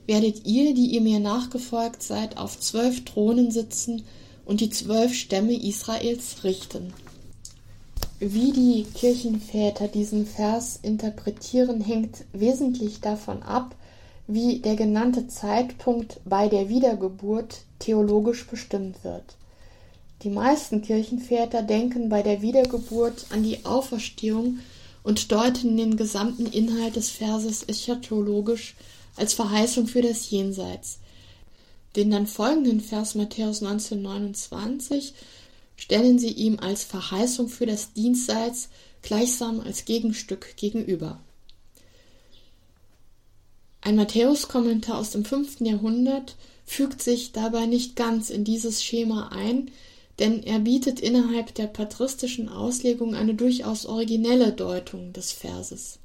werdet 0.10 0.48
ihr, 0.48 0.74
die 0.74 0.88
ihr 0.88 1.02
mir 1.02 1.20
nachgefolgt 1.20 2.02
seid, 2.02 2.38
auf 2.38 2.60
zwölf 2.60 3.06
Thronen 3.06 3.52
sitzen 3.52 4.04
und 4.44 4.60
die 4.60 4.72
zwölf 4.72 5.14
Stämme 5.14 5.54
Israels 5.54 6.44
richten. 6.44 6.94
Wie 8.20 8.52
die 8.52 8.88
Kirchenväter 8.96 9.88
diesen 9.88 10.26
Vers 10.26 10.80
interpretieren, 10.82 11.80
hängt 11.80 12.26
wesentlich 12.34 13.02
davon 13.02 13.44
ab, 13.44 13.76
wie 14.26 14.58
der 14.58 14.76
genannte 14.76 15.28
Zeitpunkt 15.28 16.20
bei 16.26 16.48
der 16.48 16.70
Wiedergeburt 16.70 17.60
theologisch 17.78 18.48
bestimmt 18.48 19.04
wird. 19.04 19.36
Die 20.24 20.32
meisten 20.32 20.82
Kirchenväter 20.82 21.62
denken 21.62 22.10
bei 22.10 22.24
der 22.24 22.42
Wiedergeburt 22.42 23.28
an 23.30 23.44
die 23.44 23.64
Auferstehung 23.64 24.58
und 25.04 25.32
deuten 25.32 25.78
den 25.78 25.98
gesamten 25.98 26.48
Inhalt 26.48 26.96
des 26.96 27.12
Verses 27.12 27.64
eschatologisch 27.68 28.76
als 29.16 29.34
Verheißung 29.34 29.88
für 29.88 30.02
das 30.02 30.30
Jenseits. 30.30 31.00
Den 31.96 32.12
dann 32.12 32.28
folgenden 32.28 32.82
Vers 32.82 33.16
Matthäus 33.16 33.62
1929 33.64 35.14
stellen 35.76 36.20
sie 36.20 36.32
ihm 36.32 36.60
als 36.60 36.84
Verheißung 36.84 37.50
für 37.50 37.66
das 37.66 37.94
Dienstseits 37.94 38.70
gleichsam 39.02 39.62
als 39.62 39.86
Gegenstück 39.86 40.56
gegenüber. 40.58 41.20
Ein 43.82 43.96
Matthäus-Kommentar 43.96 44.98
aus 44.98 45.12
dem 45.12 45.24
fünften 45.24 45.66
Jahrhundert 45.66 46.36
fügt 46.66 47.02
sich 47.02 47.32
dabei 47.32 47.66
nicht 47.66 47.96
ganz 47.96 48.30
in 48.30 48.44
dieses 48.44 48.84
Schema 48.84 49.30
ein, 49.30 49.72
denn 50.20 50.44
er 50.44 50.60
bietet 50.60 51.00
innerhalb 51.00 51.56
der 51.56 51.68
patristischen 51.68 52.50
Auslegung 52.50 53.16
eine 53.16 53.34
durchaus 53.36 53.86
originelle 53.86 54.52
Deutung 54.52 55.14
des 55.14 55.32
Verses. 55.32 56.00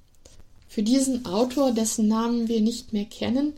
Für 0.75 0.83
diesen 0.83 1.25
Autor, 1.25 1.71
dessen 1.71 2.09
Namen 2.09 2.49
wir 2.49 2.61
nicht 2.61 2.93
mehr 2.93 3.05
kennen, 3.05 3.53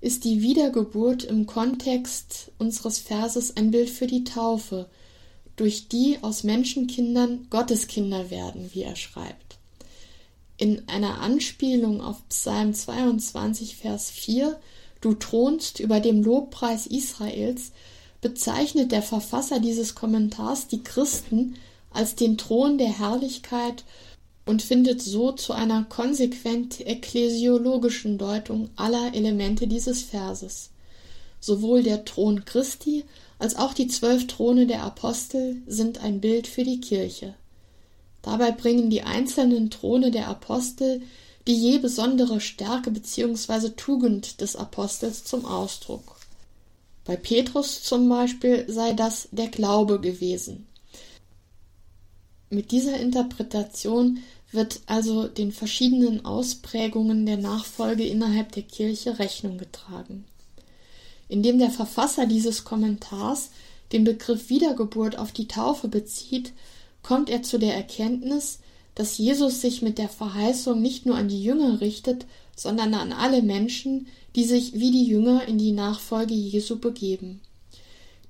ist 0.00 0.24
die 0.24 0.42
Wiedergeburt 0.42 1.22
im 1.22 1.46
Kontext 1.46 2.50
unseres 2.58 2.98
Verses 2.98 3.56
ein 3.56 3.70
Bild 3.70 3.88
für 3.88 4.08
die 4.08 4.24
Taufe, 4.24 4.90
durch 5.54 5.86
die 5.86 6.18
aus 6.22 6.42
Menschenkindern 6.42 7.46
Gotteskinder 7.50 8.30
werden, 8.30 8.68
wie 8.72 8.82
er 8.82 8.96
schreibt. 8.96 9.58
In 10.56 10.88
einer 10.88 11.20
Anspielung 11.20 12.00
auf 12.00 12.16
Psalm 12.30 12.74
22, 12.74 13.76
Vers 13.76 14.10
4, 14.10 14.58
Du 15.00 15.14
thronst 15.14 15.78
über 15.78 16.00
dem 16.00 16.20
Lobpreis 16.24 16.88
Israels, 16.88 17.70
bezeichnet 18.22 18.90
der 18.90 19.02
Verfasser 19.02 19.60
dieses 19.60 19.94
Kommentars 19.94 20.66
die 20.66 20.82
Christen 20.82 21.54
als 21.92 22.16
den 22.16 22.38
Thron 22.38 22.76
der 22.76 22.98
Herrlichkeit 22.98 23.84
und 24.50 24.62
findet 24.62 25.00
so 25.00 25.30
zu 25.30 25.52
einer 25.52 25.84
konsequent 25.84 26.84
ekklesiologischen 26.84 28.18
Deutung 28.18 28.68
aller 28.74 29.14
Elemente 29.14 29.68
dieses 29.68 30.02
Verses. 30.02 30.70
Sowohl 31.38 31.84
der 31.84 32.04
Thron 32.04 32.44
Christi 32.44 33.04
als 33.38 33.54
auch 33.54 33.74
die 33.74 33.86
zwölf 33.86 34.26
Throne 34.26 34.66
der 34.66 34.82
Apostel 34.82 35.62
sind 35.68 36.02
ein 36.02 36.20
Bild 36.20 36.48
für 36.48 36.64
die 36.64 36.80
Kirche. 36.80 37.34
Dabei 38.22 38.50
bringen 38.50 38.90
die 38.90 39.02
einzelnen 39.02 39.70
Throne 39.70 40.10
der 40.10 40.26
Apostel 40.26 41.00
die 41.46 41.54
je 41.54 41.78
besondere 41.78 42.40
Stärke 42.40 42.90
bzw. 42.90 43.70
Tugend 43.70 44.40
des 44.40 44.56
Apostels 44.56 45.24
zum 45.24 45.46
Ausdruck. 45.46 46.16
Bei 47.04 47.16
Petrus 47.16 47.82
zum 47.82 48.08
Beispiel 48.08 48.66
sei 48.68 48.92
das 48.94 49.28
der 49.30 49.48
Glaube 49.48 50.00
gewesen. 50.00 50.66
Mit 52.50 52.72
dieser 52.72 52.98
Interpretation 52.98 54.18
wird 54.52 54.80
also 54.86 55.28
den 55.28 55.52
verschiedenen 55.52 56.24
Ausprägungen 56.24 57.26
der 57.26 57.36
Nachfolge 57.36 58.04
innerhalb 58.04 58.52
der 58.52 58.64
Kirche 58.64 59.18
Rechnung 59.18 59.58
getragen. 59.58 60.24
Indem 61.28 61.58
der 61.58 61.70
Verfasser 61.70 62.26
dieses 62.26 62.64
Kommentars 62.64 63.50
den 63.92 64.04
Begriff 64.04 64.50
Wiedergeburt 64.50 65.18
auf 65.18 65.32
die 65.32 65.48
Taufe 65.48 65.88
bezieht, 65.88 66.52
kommt 67.02 67.30
er 67.30 67.42
zu 67.42 67.58
der 67.58 67.74
Erkenntnis, 67.74 68.58
dass 68.94 69.18
Jesus 69.18 69.60
sich 69.60 69.82
mit 69.82 69.98
der 69.98 70.08
Verheißung 70.08 70.80
nicht 70.80 71.06
nur 71.06 71.16
an 71.16 71.28
die 71.28 71.42
Jünger 71.42 71.80
richtet, 71.80 72.26
sondern 72.56 72.94
an 72.94 73.12
alle 73.12 73.42
Menschen, 73.42 74.08
die 74.36 74.44
sich 74.44 74.74
wie 74.74 74.90
die 74.90 75.04
Jünger 75.04 75.46
in 75.46 75.58
die 75.58 75.72
Nachfolge 75.72 76.34
Jesu 76.34 76.78
begeben. 76.78 77.40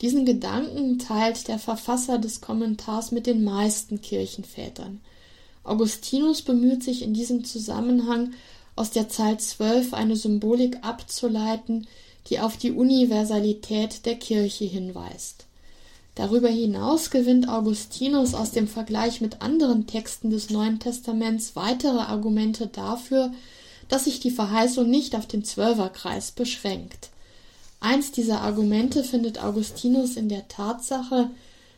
Diesen 0.01 0.25
Gedanken 0.25 0.99
teilt 0.99 1.49
der 1.49 1.59
Verfasser 1.59 2.19
des 2.19 2.41
Kommentars 2.41 3.11
mit 3.11 3.27
den 3.27 3.45
meisten 3.45 4.01
Kirchenvätern. 4.01 5.01
Augustinus 5.71 6.43
bemüht 6.43 6.83
sich 6.83 7.03
in 7.03 7.15
diesem 7.15 7.45
Zusammenhang 7.45 8.33
aus 8.75 8.91
der 8.91 9.09
Zahl 9.09 9.39
zwölf 9.39 9.95
eine 9.95 10.17
Symbolik 10.17 10.79
abzuleiten, 10.83 11.87
die 12.27 12.41
auf 12.41 12.57
die 12.57 12.73
Universalität 12.73 14.05
der 14.05 14.17
Kirche 14.17 14.65
hinweist. 14.65 15.47
Darüber 16.17 16.49
hinaus 16.49 17.11
gewinnt 17.11 17.49
Augustinus 17.49 18.35
aus 18.35 18.51
dem 18.51 18.67
Vergleich 18.67 19.21
mit 19.21 19.43
anderen 19.43 19.87
Texten 19.87 20.31
des 20.31 20.51
Neuen 20.51 20.81
Testaments 20.81 21.55
weitere 21.55 22.01
Argumente 22.01 22.67
dafür, 22.67 23.31
dass 23.89 24.05
sich 24.05 24.19
die 24.19 24.33
Verheißung 24.33 24.91
nicht 24.91 25.15
auf 25.15 25.27
den 25.27 25.45
Zwölferkreis 25.45 26.33
beschränkt. 26.33 27.11
Eins 27.79 28.11
dieser 28.11 28.41
Argumente 28.41 29.05
findet 29.05 29.41
Augustinus 29.43 30.17
in 30.17 30.29
der 30.29 30.49
Tatsache, 30.49 31.31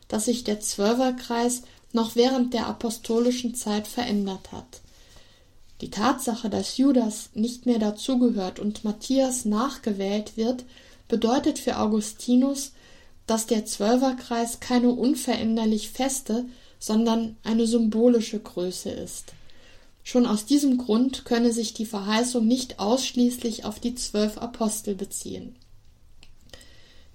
dass 0.09 0.25
sich 0.25 0.45
der 0.45 0.61
Zwölferkreis 0.61 1.63
noch 1.93 2.17
während 2.17 2.55
der 2.55 2.67
apostolischen 2.67 3.55
Zeit 3.55 3.87
verändert 3.87 4.53
hat. 4.53 4.81
Die 5.81 5.91
Tatsache, 5.91 6.49
dass 6.49 6.77
Judas 6.77 7.31
nicht 7.35 7.67
mehr 7.67 7.79
dazugehört 7.79 8.61
und 8.61 8.85
Matthias 8.85 9.45
nachgewählt 9.45 10.37
wird, 10.37 10.65
bedeutet 11.09 11.59
für 11.59 11.79
Augustinus, 11.79 12.73
dass 13.27 13.47
der 13.47 13.67
Zwölferkreis 13.67 14.61
keine 14.61 14.91
unveränderlich 14.91 15.91
feste, 15.91 16.47
sondern 16.79 17.37
eine 17.43 17.67
symbolische 17.67 18.39
Größe 18.39 18.91
ist. 18.91 19.35
Schon 20.05 20.27
aus 20.27 20.47
diesem 20.47 20.79
Grund 20.79 21.25
könne 21.25 21.53
sich 21.53 21.75
die 21.75 21.87
Verheißung 21.87 22.47
nicht 22.47 22.81
ausschließlich 22.81 23.65
auf 23.65 23.79
die 23.79 23.95
zwölf 23.95 24.39
Apostel 24.39 24.95
beziehen. 24.95 25.55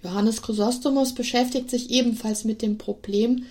Johannes 0.03 0.41
Chrysostomus 0.41 1.13
beschäftigt 1.13 1.69
sich 1.69 1.89
ebenfalls 1.89 2.45
mit 2.45 2.61
dem 2.61 2.77
Problem, 2.77 3.45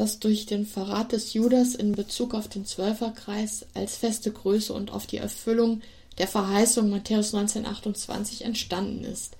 das 0.00 0.18
durch 0.18 0.46
den 0.46 0.64
Verrat 0.64 1.12
des 1.12 1.34
Judas 1.34 1.74
in 1.74 1.92
Bezug 1.92 2.32
auf 2.32 2.48
den 2.48 2.64
Zwölferkreis 2.64 3.66
als 3.74 3.96
feste 3.96 4.32
Größe 4.32 4.72
und 4.72 4.90
auf 4.90 5.06
die 5.06 5.18
Erfüllung 5.18 5.82
der 6.16 6.26
Verheißung 6.26 6.88
Matthäus 6.88 7.34
1928 7.34 8.46
entstanden 8.46 9.04
ist. 9.04 9.36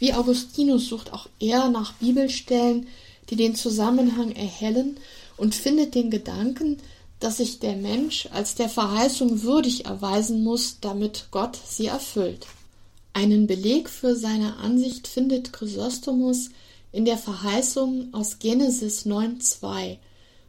Wie 0.00 0.12
Augustinus 0.12 0.88
sucht 0.88 1.12
auch 1.12 1.28
er 1.38 1.68
nach 1.68 1.92
Bibelstellen, 1.94 2.88
die 3.28 3.36
den 3.36 3.54
Zusammenhang 3.54 4.32
erhellen 4.32 4.96
und 5.36 5.54
findet 5.54 5.94
den 5.94 6.10
Gedanken, 6.10 6.78
dass 7.20 7.36
sich 7.36 7.60
der 7.60 7.76
Mensch 7.76 8.28
als 8.32 8.56
der 8.56 8.68
Verheißung 8.68 9.44
würdig 9.44 9.84
erweisen 9.84 10.42
muss, 10.42 10.78
damit 10.80 11.28
Gott 11.30 11.56
sie 11.64 11.86
erfüllt. 11.86 12.48
Einen 13.12 13.46
Beleg 13.46 13.88
für 13.88 14.16
seine 14.16 14.56
Ansicht 14.56 15.06
findet 15.06 15.52
Chrysostomus 15.52 16.50
in 16.92 17.04
der 17.04 17.18
Verheißung 17.18 18.12
aus 18.12 18.38
Genesis 18.38 19.06
9.2. 19.06 19.98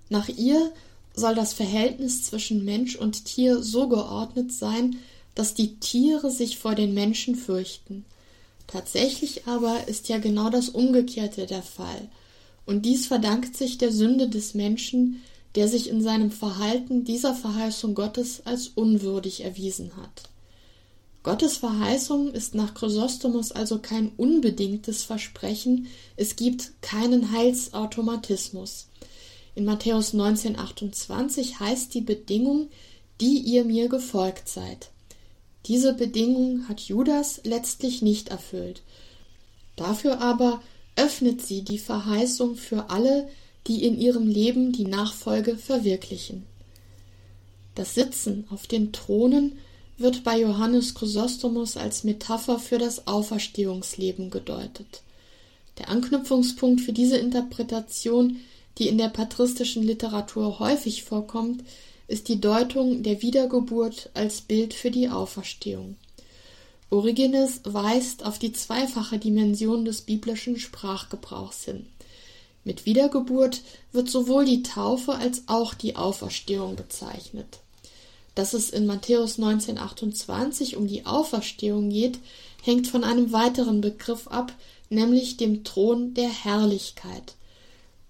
Nach 0.10 0.28
ihr 0.30 0.72
soll 1.14 1.36
das 1.36 1.54
Verhältnis 1.54 2.24
zwischen 2.24 2.66
Mensch 2.66 2.96
und 2.96 3.26
Tier 3.26 3.62
so 3.62 3.88
geordnet 3.88 4.52
sein, 4.52 4.98
dass 5.36 5.54
die 5.54 5.76
Tiere 5.78 6.32
sich 6.32 6.58
vor 6.58 6.76
den 6.76 6.94
Menschen 6.94 7.36
fürchten. 7.36 8.06
Tatsächlich 8.68 9.48
aber 9.48 9.88
ist 9.88 10.10
ja 10.10 10.18
genau 10.18 10.50
das 10.50 10.70
Umgekehrte 10.70 11.46
der 11.46 11.64
Fall. 11.64 12.10
und 12.66 12.86
dies 12.86 13.08
verdankt 13.08 13.58
sich 13.58 13.78
der 13.78 13.92
Sünde 13.92 14.30
des 14.30 14.54
Menschen, 14.54 15.22
der 15.56 15.68
sich 15.68 15.90
in 15.90 16.02
seinem 16.02 16.32
Verhalten 16.32 17.04
dieser 17.04 17.34
Verheißung 17.34 17.96
Gottes 17.96 18.46
als 18.46 18.70
unwürdig 18.70 19.44
erwiesen 19.44 19.92
hat. 19.98 20.30
Gottes 21.24 21.58
Verheißung 21.58 22.32
ist 22.32 22.56
nach 22.56 22.74
Chrysostomus 22.74 23.52
also 23.52 23.78
kein 23.78 24.12
unbedingtes 24.18 25.04
Versprechen, 25.04 25.88
es 26.16 26.36
gibt 26.36 26.72
keinen 26.82 27.32
Heilsautomatismus. 27.32 28.88
In 29.54 29.66
Matthäus 29.66 30.16
19,28 30.16 31.60
heißt 31.60 31.94
die 31.94 32.02
Bedingung, 32.02 32.70
die 33.20 33.38
ihr 33.38 33.66
mir 33.66 33.88
gefolgt 33.88 34.50
seid. 34.50 34.90
Diese 35.68 35.94
Bedingung 35.94 36.68
hat 36.68 36.80
Judas 36.82 37.42
letztlich 37.44 38.02
nicht 38.02 38.30
erfüllt. 38.30 38.82
Dafür 39.76 40.22
aber 40.22 40.62
öffnet 40.96 41.42
sie 41.42 41.62
die 41.62 41.78
Verheißung 41.78 42.56
für 42.56 42.90
alle, 42.90 43.30
die 43.68 43.86
in 43.86 44.00
ihrem 44.00 44.28
Leben 44.28 44.72
die 44.72 44.86
Nachfolge 44.86 45.56
verwirklichen. 45.56 46.48
Das 47.76 47.94
Sitzen 47.94 48.46
auf 48.50 48.66
den 48.66 48.92
Thronen 48.92 49.60
wird 50.02 50.24
bei 50.24 50.40
Johannes 50.40 50.96
Chrysostomus 50.96 51.78
als 51.78 52.04
Metapher 52.04 52.60
für 52.60 52.78
das 52.78 53.08
Auferstehungsleben 53.08 54.30
gedeutet. 54.30 55.02
Der 55.78 55.90
Anknüpfungspunkt 55.90 56.82
für 56.82 56.94
diese 56.94 57.18
Interpretation, 57.18 58.40
die 58.78 58.88
in 58.88 58.98
der 58.98 59.10
patristischen 59.10 59.84
Literatur 59.84 60.60
häufig 60.60 61.04
vorkommt, 61.04 61.64
ist 62.08 62.28
die 62.28 62.42
Deutung 62.42 63.04
der 63.04 63.22
Wiedergeburt 63.22 64.10
als 64.14 64.42
Bild 64.42 64.74
für 64.74 64.92
die 64.92 65.10
Auferstehung. 65.10 65.96
Origenes 66.90 67.62
weist 67.64 68.26
auf 68.26 68.38
die 68.38 68.52
zweifache 68.52 69.18
Dimension 69.18 69.86
des 69.86 70.02
biblischen 70.02 70.60
Sprachgebrauchs 70.60 71.64
hin. 71.64 71.86
Mit 72.66 72.86
Wiedergeburt 72.86 73.62
wird 73.94 74.10
sowohl 74.10 74.44
die 74.44 74.62
Taufe 74.62 75.16
als 75.16 75.44
auch 75.48 75.74
die 75.74 75.96
Auferstehung 75.96 76.76
bezeichnet. 76.76 77.61
Dass 78.36 78.54
es 78.54 78.70
in 78.70 78.86
Matthäus 78.86 79.38
1928 79.38 80.78
um 80.78 80.88
die 80.88 81.06
Auferstehung 81.06 81.90
geht, 81.90 82.20
hängt 82.64 82.88
von 82.88 83.04
einem 83.04 83.32
weiteren 83.32 83.82
Begriff 83.82 84.28
ab, 84.28 84.54
nämlich 84.90 85.38
dem 85.38 85.64
Thron 85.64 86.14
der 86.14 86.30
Herrlichkeit. 86.30 87.36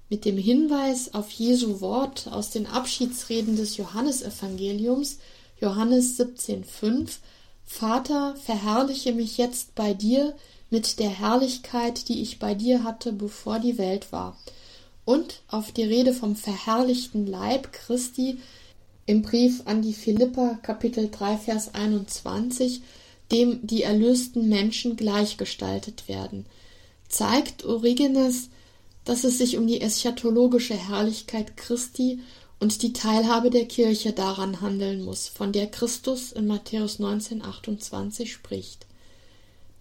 Mit 0.10 0.25
dem 0.25 0.38
Hinweis 0.38 1.13
auf 1.13 1.31
Jesu 1.31 1.79
Wort 1.79 2.27
aus 2.29 2.49
den 2.49 2.67
Abschiedsreden 2.67 3.55
des 3.55 3.77
Johannesevangeliums, 3.77 5.19
Johannes 5.60 6.19
17,5, 6.19 7.19
Vater, 7.63 8.36
verherrliche 8.36 9.13
mich 9.13 9.38
jetzt 9.38 9.73
bei 9.75 9.93
dir 9.93 10.36
mit 10.69 10.99
der 10.99 11.10
Herrlichkeit, 11.10 12.10
die 12.10 12.21
ich 12.21 12.39
bei 12.39 12.55
dir 12.55 12.84
hatte, 12.84 13.13
bevor 13.13 13.60
die 13.60 13.77
Welt 13.77 14.12
war. 14.12 14.38
Und 15.05 15.41
auf 15.47 15.71
die 15.71 15.84
Rede 15.84 16.13
vom 16.13 16.36
verherrlichten 16.36 17.25
Leib 17.25 17.71
Christi 17.71 18.39
im 19.12 19.21
Brief 19.24 19.63
an 19.65 19.82
die 19.82 19.93
Philipper 19.93 20.58
Kapitel 20.62 21.10
3 21.12 21.36
Vers 21.36 21.76
21, 21.76 22.82
dem 23.30 23.60
die 23.62 23.84
erlösten 23.84 24.47
Menschen 24.47 24.95
gleichgestaltet 24.95 26.08
werden, 26.08 26.45
zeigt 27.10 27.65
Origenes, 27.65 28.50
dass 29.04 29.26
es 29.26 29.38
sich 29.38 29.58
um 29.58 29.67
die 29.67 29.82
eschatologische 29.82 30.76
Herrlichkeit 30.76 31.58
Christi 31.58 32.21
und 32.62 32.84
die 32.84 32.93
Teilhabe 32.93 33.50
der 33.50 33.65
Kirche 33.65 34.13
daran 34.13 34.62
handeln 34.62 35.04
muss, 35.04 35.28
von 35.28 35.52
der 35.52 35.67
Christus 35.67 36.32
in 36.32 36.47
Matthäus 36.47 37.02
19,28 37.02 38.28
spricht. 38.28 38.88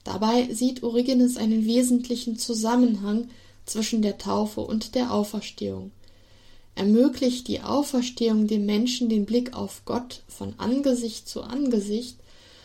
Dabei 0.02 0.52
sieht 0.52 0.82
Origenes 0.82 1.36
einen 1.36 1.66
wesentlichen 1.66 2.36
Zusammenhang 2.36 3.28
zwischen 3.64 4.02
der 4.02 4.18
Taufe 4.18 4.62
und 4.62 4.96
der 4.96 5.12
Auferstehung. 5.12 5.92
Ermöglicht 6.74 7.48
die 7.48 7.60
Auferstehung 7.60 8.46
dem 8.46 8.66
Menschen 8.66 9.08
den 9.08 9.26
Blick 9.26 9.54
auf 9.54 9.82
Gott 9.84 10.22
von 10.28 10.54
Angesicht 10.58 11.28
zu 11.28 11.42
Angesicht, 11.42 12.16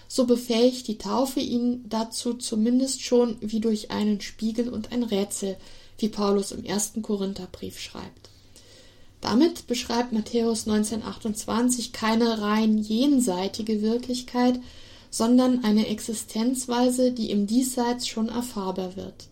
so 0.08 0.26
befähigt 0.26 0.88
die 0.88 0.98
Taufe 0.98 1.40
ihn 1.40 1.84
dazu 1.90 2.36
zumindest 2.36 3.02
schon 3.02 3.38
wie 3.42 3.60
durch 3.60 3.92
einen 3.92 4.22
Spiegel 4.22 4.70
und 4.70 4.92
ein 4.92 5.04
Rätsel, 5.04 5.58
wie 5.98 6.10
Paulus 6.10 6.52
im 6.52 6.64
ersten 6.64 7.02
Korintherbrief 7.02 7.80
schreibt. 7.80 8.30
Damit 9.22 9.66
beschreibt 9.66 10.12
Matthäus 10.12 10.68
1928 10.68 11.92
keine 11.92 12.42
rein 12.42 12.78
jenseitige 12.78 13.82
Wirklichkeit, 13.82 14.60
sondern 15.10 15.64
eine 15.64 15.88
Existenzweise, 15.88 17.12
die 17.12 17.32
im 17.32 17.48
Diesseits 17.48 18.08
schon 18.08 18.30
erfahrbar 18.30 18.96
wird. 18.96 19.28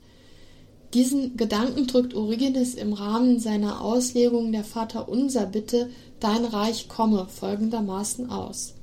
Diesen 0.94 1.38
Gedanken 1.38 1.88
drückt 1.88 2.14
Origenes 2.14 2.76
im 2.76 2.94
Rahmen 2.94 3.40
seiner 3.40 3.82
Auslegung 3.82 4.52
der 4.52 4.64
Vaterunser 4.64 5.48
Bitte 5.48 5.90
Dein 6.20 6.46
Reich 6.46 6.88
komme 6.88 7.28
folgendermaßen 7.28 8.30
aus. 8.30 8.76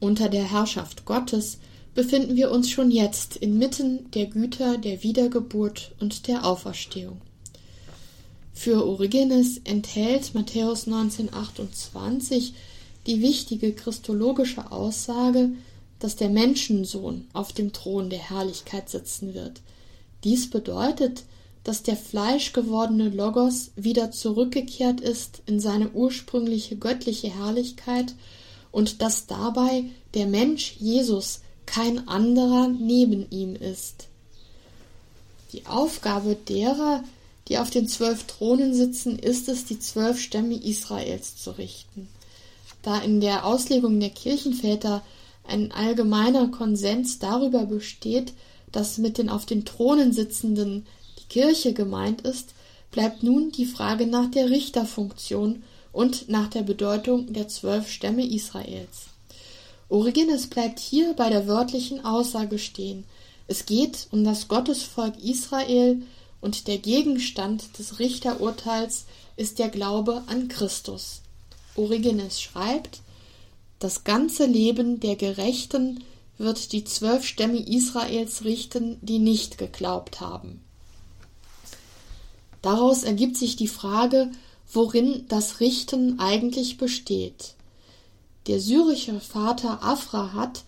Unter 0.00 0.28
der 0.28 0.50
Herrschaft 0.50 1.04
Gottes 1.04 1.58
befinden 1.94 2.36
wir 2.36 2.50
uns 2.50 2.70
schon 2.70 2.90
jetzt 2.90 3.36
inmitten 3.36 4.10
der 4.12 4.26
Güter 4.26 4.78
der 4.78 5.02
Wiedergeburt 5.02 5.92
und 6.00 6.26
der 6.26 6.44
Auferstehung. 6.44 7.20
Für 8.54 8.84
Origenes 8.86 9.60
enthält 9.64 10.34
Matthäus 10.34 10.86
1928 10.86 12.54
die 13.06 13.20
wichtige 13.20 13.72
christologische 13.72 14.72
Aussage, 14.72 15.50
dass 15.98 16.16
der 16.16 16.30
Menschensohn 16.30 17.28
auf 17.32 17.52
dem 17.52 17.72
Thron 17.72 18.10
der 18.10 18.18
Herrlichkeit 18.18 18.88
sitzen 18.88 19.34
wird. 19.34 19.60
Dies 20.24 20.50
bedeutet, 20.50 21.24
dass 21.64 21.82
der 21.82 21.96
fleischgewordene 21.96 23.08
Logos 23.08 23.70
wieder 23.76 24.10
zurückgekehrt 24.10 25.00
ist 25.00 25.42
in 25.46 25.60
seine 25.60 25.90
ursprüngliche 25.90 26.76
göttliche 26.76 27.28
Herrlichkeit 27.28 28.14
und 28.72 29.02
dass 29.02 29.26
dabei 29.26 29.84
der 30.14 30.26
Mensch 30.26 30.76
Jesus 30.78 31.40
kein 31.66 32.08
anderer 32.08 32.68
neben 32.68 33.30
ihm 33.30 33.54
ist. 33.54 34.08
Die 35.52 35.66
Aufgabe 35.66 36.34
derer, 36.34 37.04
die 37.48 37.58
auf 37.58 37.70
den 37.70 37.86
zwölf 37.86 38.24
Thronen 38.24 38.74
sitzen, 38.74 39.18
ist 39.18 39.48
es, 39.48 39.66
die 39.66 39.78
zwölf 39.78 40.20
Stämme 40.20 40.54
Israels 40.54 41.36
zu 41.36 41.50
richten. 41.52 42.08
Da 42.82 42.98
in 42.98 43.20
der 43.20 43.46
Auslegung 43.46 44.00
der 44.00 44.10
Kirchenväter 44.10 45.02
ein 45.44 45.70
allgemeiner 45.72 46.48
Konsens 46.48 47.18
darüber 47.18 47.66
besteht, 47.66 48.32
dass 48.72 48.98
mit 48.98 49.18
den 49.18 49.28
auf 49.28 49.46
den 49.46 49.64
Thronen 49.64 50.12
sitzenden 50.12 50.86
die 51.18 51.28
Kirche 51.28 51.72
gemeint 51.72 52.22
ist, 52.22 52.54
bleibt 52.90 53.22
nun 53.22 53.52
die 53.52 53.66
Frage 53.66 54.06
nach 54.06 54.30
der 54.30 54.50
Richterfunktion 54.50 55.62
und 55.92 56.28
nach 56.28 56.48
der 56.48 56.62
Bedeutung 56.62 57.32
der 57.32 57.48
zwölf 57.48 57.90
Stämme 57.90 58.26
Israels. 58.26 59.06
Origenes 59.88 60.46
bleibt 60.46 60.80
hier 60.80 61.12
bei 61.14 61.28
der 61.28 61.46
wörtlichen 61.46 62.04
Aussage 62.04 62.58
stehen. 62.58 63.04
Es 63.46 63.66
geht 63.66 64.08
um 64.10 64.24
das 64.24 64.48
Gottesvolk 64.48 65.22
Israel, 65.22 66.02
und 66.42 66.66
der 66.66 66.78
Gegenstand 66.78 67.78
des 67.78 67.98
Richterurteils 67.98 69.06
ist 69.36 69.58
der 69.58 69.70
Glaube 69.70 70.22
an 70.26 70.48
Christus. 70.48 71.22
Origenes 71.76 72.42
schreibt, 72.42 73.00
das 73.78 74.04
ganze 74.04 74.44
Leben 74.44 75.00
der 75.00 75.16
Gerechten 75.16 76.04
wird 76.42 76.72
die 76.72 76.84
zwölf 76.84 77.24
Stämme 77.24 77.58
Israels 77.58 78.44
richten, 78.44 78.98
die 79.00 79.18
nicht 79.18 79.56
geglaubt 79.56 80.20
haben. 80.20 80.60
Daraus 82.60 83.02
ergibt 83.02 83.36
sich 83.36 83.56
die 83.56 83.68
Frage, 83.68 84.30
worin 84.72 85.24
das 85.28 85.60
Richten 85.60 86.18
eigentlich 86.20 86.78
besteht. 86.78 87.54
Der 88.46 88.60
syrische 88.60 89.20
Vater 89.20 89.82
Afra 89.82 90.32
hat 90.32 90.64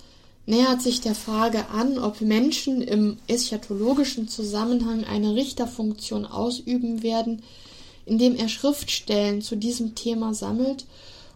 nähert 0.47 0.83
sich 0.83 1.01
der 1.01 1.15
Frage 1.15 1.69
an, 1.69 1.99
ob 1.99 2.21
Menschen 2.21 2.83
im 2.83 3.17
eschatologischen 3.27 4.29
Zusammenhang 4.29 5.05
eine 5.05 5.35
Richterfunktion 5.35 6.27
ausüben 6.27 7.03
werden, 7.03 7.43
indem 8.07 8.37
er 8.37 8.49
Schriftstellen 8.49 9.41
zu 9.41 9.57
diesem 9.57 9.95
Thema 9.95 10.35
sammelt 10.35 10.85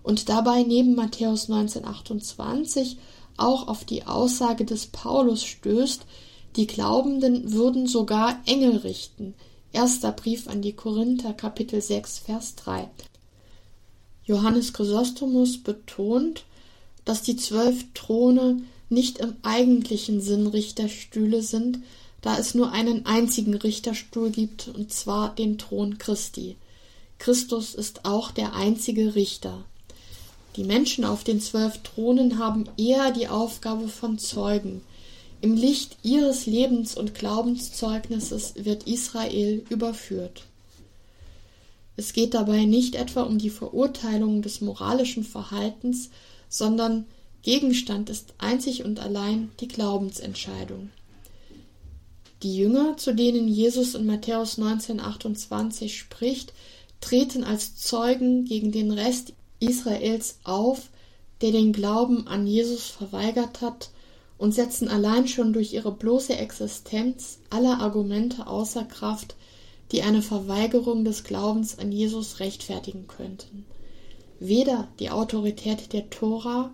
und 0.03 0.29
dabei 0.29 0.63
neben 0.63 0.95
Matthäus 0.95 1.51
1928 1.51 2.99
auch 3.39 3.69
auf 3.69 3.85
die 3.85 4.05
Aussage 4.07 4.65
des 4.65 4.87
Paulus 4.87 5.45
stößt, 5.45 6.03
die 6.57 6.67
Glaubenden 6.67 7.53
würden 7.53 7.87
sogar 7.87 8.41
Engel 8.47 8.79
richten. 8.79 9.35
Erster 9.73 10.13
Brief 10.13 10.49
an 10.49 10.63
die 10.63 10.73
Korinther 10.73 11.33
Kapitel 11.33 11.81
6 11.81 12.19
Vers 12.19 12.55
3. 12.57 12.89
Johannes 14.25 14.73
Chrysostomus 14.73 15.59
betont, 15.59 16.45
dass 17.05 17.23
die 17.23 17.37
zwölf 17.37 17.85
Throne 17.95 18.63
nicht 18.89 19.19
im 19.19 19.37
eigentlichen 19.43 20.21
Sinn 20.21 20.47
Richterstühle 20.47 21.43
sind, 21.43 21.81
da 22.21 22.39
es 22.39 22.55
nur 22.55 22.73
einen 22.73 23.07
einzigen 23.07 23.55
Richterstuhl 23.55 24.31
gibt, 24.31 24.69
und 24.69 24.93
zwar 24.93 25.35
den 25.35 25.59
Thron 25.59 25.99
Christi. 25.99 26.57
Christus 27.19 27.75
ist 27.75 28.05
auch 28.05 28.31
der 28.31 28.55
einzige 28.55 29.15
Richter. 29.15 29.65
Die 30.57 30.65
Menschen 30.65 31.05
auf 31.05 31.25
den 31.25 31.41
zwölf 31.41 31.79
Thronen 31.83 32.39
haben 32.39 32.65
eher 32.77 33.13
die 33.13 33.29
Aufgabe 33.29 33.89
von 33.89 34.19
Zeugen. 34.19 34.83
Im 35.41 35.55
Licht 35.55 35.97
ihres 36.03 36.47
Lebens- 36.47 36.97
und 36.97 37.15
Glaubenszeugnisses 37.15 38.55
wird 38.57 38.89
Israel 38.89 39.65
überführt. 39.69 40.43
Es 41.97 42.13
geht 42.13 42.35
dabei 42.35 42.65
nicht 42.65 42.95
etwa 42.95 43.23
um 43.23 43.39
die 43.39 43.51
Verurteilung 43.51 44.43
des 44.43 44.61
moralischen 44.61 45.25
Verhaltens, 45.25 46.11
sondern 46.49 47.07
Gegenstand 47.43 48.11
ist 48.11 48.35
einzig 48.39 48.85
und 48.85 49.01
allein 49.01 49.51
die 49.61 49.69
Glaubensentscheidung. 49.69 50.91
Die 52.43 52.57
Jünger, 52.57 52.97
zu 52.97 53.15
denen 53.15 53.49
Jesus 53.49 53.95
in 53.95 54.07
Matthäus 54.07 54.59
19,28 54.59 55.89
spricht, 55.89 56.53
treten 57.01 57.43
als 57.43 57.77
Zeugen 57.77 58.45
gegen 58.45 58.71
den 58.71 58.93
Rest 58.93 59.33
Israels 59.61 60.39
auf, 60.45 60.89
der 61.41 61.53
den 61.53 61.73
Glauben 61.73 62.27
an 62.27 62.47
Jesus 62.47 62.87
verweigert 62.87 63.61
hat, 63.61 63.91
und 64.39 64.55
setzen 64.55 64.89
allein 64.89 65.27
schon 65.27 65.53
durch 65.53 65.73
ihre 65.73 65.91
bloße 65.91 66.37
Existenz 66.37 67.41
alle 67.51 67.79
Argumente 67.79 68.47
außer 68.47 68.85
Kraft, 68.85 69.35
die 69.91 70.03
eine 70.03 70.23
Verweigerung 70.23 71.05
des 71.05 71.25
Glaubens 71.25 71.79
an 71.79 71.91
Jesus 71.91 72.39
rechtfertigen 72.41 73.09
könnten. 73.09 73.65
Weder 74.39 74.87
die 75.01 75.11
Autorität 75.11 75.93
der 75.93 76.09
Tora 76.11 76.71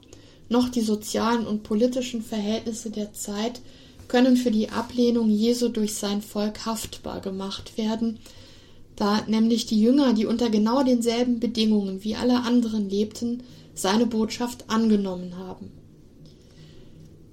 noch 0.50 0.68
die 0.68 0.82
sozialen 0.82 1.46
und 1.46 1.62
politischen 1.62 2.22
Verhältnisse 2.22 2.90
der 2.90 3.14
Zeit 3.14 3.62
können 4.08 4.36
für 4.36 4.50
die 4.50 4.68
Ablehnung 4.68 5.30
Jesu 5.30 5.68
durch 5.68 5.94
sein 5.94 6.20
Volk 6.20 6.66
haftbar 6.66 7.20
gemacht 7.20 7.78
werden, 7.78 8.18
da 8.96 9.22
nämlich 9.26 9.66
die 9.66 9.80
Jünger, 9.80 10.12
die 10.12 10.26
unter 10.26 10.50
genau 10.50 10.82
denselben 10.82 11.40
Bedingungen 11.40 12.04
wie 12.04 12.16
alle 12.16 12.42
anderen 12.42 12.88
lebten, 12.88 13.42
seine 13.74 14.06
Botschaft 14.06 14.70
angenommen 14.70 15.36
haben. 15.36 15.72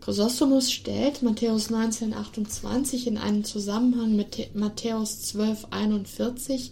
Chrysostomus 0.02 0.72
stellt 0.72 1.22
Matthäus 1.22 1.70
19,28 1.70 3.06
in 3.06 3.18
einen 3.20 3.44
Zusammenhang 3.44 4.16
mit 4.16 4.56
Matthäus 4.56 5.22
12,41, 5.36 6.72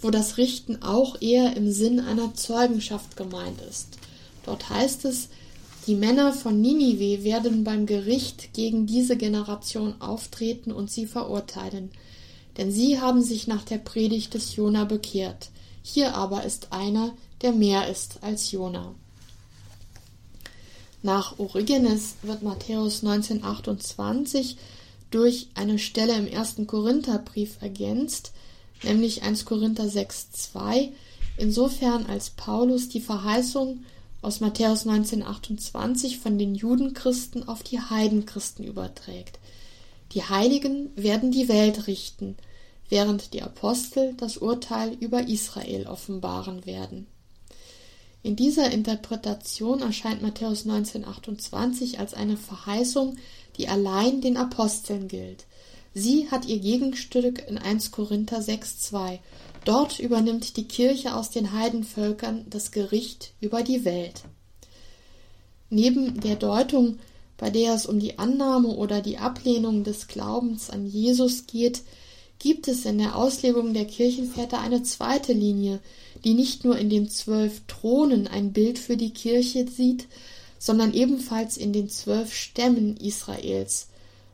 wo 0.00 0.10
das 0.10 0.38
Richten 0.38 0.82
auch 0.82 1.20
eher 1.20 1.54
im 1.54 1.70
Sinn 1.70 2.00
einer 2.00 2.34
Zeugenschaft 2.34 3.18
gemeint 3.18 3.60
ist. 3.68 3.98
Dort 4.46 4.70
heißt 4.70 5.04
es, 5.04 5.28
die 5.86 5.96
Männer 5.96 6.32
von 6.32 6.60
Ninive 6.60 7.24
werden 7.24 7.64
beim 7.64 7.84
Gericht 7.84 8.54
gegen 8.54 8.86
diese 8.86 9.16
Generation 9.16 10.00
auftreten 10.00 10.72
und 10.72 10.90
sie 10.90 11.06
verurteilen, 11.06 11.90
denn 12.56 12.70
sie 12.70 13.00
haben 13.00 13.22
sich 13.22 13.46
nach 13.46 13.64
der 13.64 13.78
Predigt 13.78 14.34
des 14.34 14.56
Jona 14.56 14.84
bekehrt. 14.84 15.50
Hier 15.82 16.14
aber 16.14 16.44
ist 16.44 16.72
einer, 16.72 17.12
der 17.40 17.52
mehr 17.52 17.88
ist 17.88 18.18
als 18.22 18.52
Jona. 18.52 18.94
Nach 21.02 21.38
Origenes 21.38 22.14
wird 22.22 22.42
Matthäus 22.42 23.02
1928 23.04 24.56
durch 25.10 25.48
eine 25.54 25.78
Stelle 25.78 26.16
im 26.16 26.28
ersten 26.28 26.66
Korintherbrief 26.66 27.60
ergänzt, 27.60 28.32
nämlich 28.82 29.22
1 29.22 29.44
Korinther 29.44 29.84
6,2, 29.84 30.90
insofern 31.36 32.06
als 32.06 32.30
Paulus 32.30 32.88
die 32.88 33.00
Verheißung 33.00 33.84
aus 34.22 34.38
Matthäus 34.38 34.86
1928 34.86 36.20
von 36.20 36.38
den 36.38 36.54
Judenchristen 36.54 37.48
auf 37.48 37.64
die 37.64 37.80
Heidenchristen 37.80 38.64
überträgt. 38.64 39.40
Die 40.14 40.22
Heiligen 40.22 40.90
werden 40.96 41.30
die 41.30 41.48
Welt 41.48 41.86
richten, 41.86 42.36
während 42.88 43.32
die 43.32 43.42
Apostel 43.42 44.14
das 44.14 44.36
Urteil 44.36 44.94
über 45.00 45.26
Israel 45.28 45.86
offenbaren 45.86 46.66
werden. 46.66 47.06
In 48.22 48.36
dieser 48.36 48.70
Interpretation 48.70 49.80
erscheint 49.80 50.22
Matthäus 50.22 50.64
1928 50.64 51.98
als 51.98 52.14
eine 52.14 52.36
Verheißung, 52.36 53.16
die 53.56 53.68
allein 53.68 54.20
den 54.20 54.36
Aposteln 54.36 55.08
gilt. 55.08 55.46
Sie 55.94 56.30
hat 56.30 56.46
ihr 56.46 56.58
Gegenstück 56.58 57.46
in 57.48 57.58
1 57.58 57.90
Korinther 57.90 58.38
6,2 58.38 59.18
Dort 59.64 60.00
übernimmt 60.00 60.56
die 60.56 60.66
Kirche 60.66 61.14
aus 61.14 61.30
den 61.30 61.52
Heidenvölkern 61.52 62.46
das 62.50 62.72
Gericht 62.72 63.32
über 63.40 63.62
die 63.62 63.84
Welt. 63.84 64.22
Neben 65.70 66.20
der 66.20 66.36
Deutung, 66.36 66.98
bei 67.36 67.50
der 67.50 67.74
es 67.74 67.86
um 67.86 67.98
die 67.98 68.18
Annahme 68.18 68.68
oder 68.68 69.00
die 69.00 69.18
Ablehnung 69.18 69.84
des 69.84 70.08
Glaubens 70.08 70.70
an 70.70 70.86
Jesus 70.86 71.46
geht, 71.46 71.82
gibt 72.38 72.66
es 72.66 72.84
in 72.84 72.98
der 72.98 73.16
Auslegung 73.16 73.72
der 73.72 73.84
Kirchenväter 73.84 74.60
eine 74.60 74.82
zweite 74.82 75.32
Linie, 75.32 75.80
die 76.24 76.34
nicht 76.34 76.64
nur 76.64 76.76
in 76.76 76.90
den 76.90 77.08
zwölf 77.08 77.62
Thronen 77.68 78.26
ein 78.26 78.52
Bild 78.52 78.78
für 78.78 78.96
die 78.96 79.12
Kirche 79.12 79.68
sieht, 79.68 80.08
sondern 80.58 80.92
ebenfalls 80.92 81.56
in 81.56 81.72
den 81.72 81.88
zwölf 81.88 82.34
Stämmen 82.34 82.96
Israels 82.96 83.88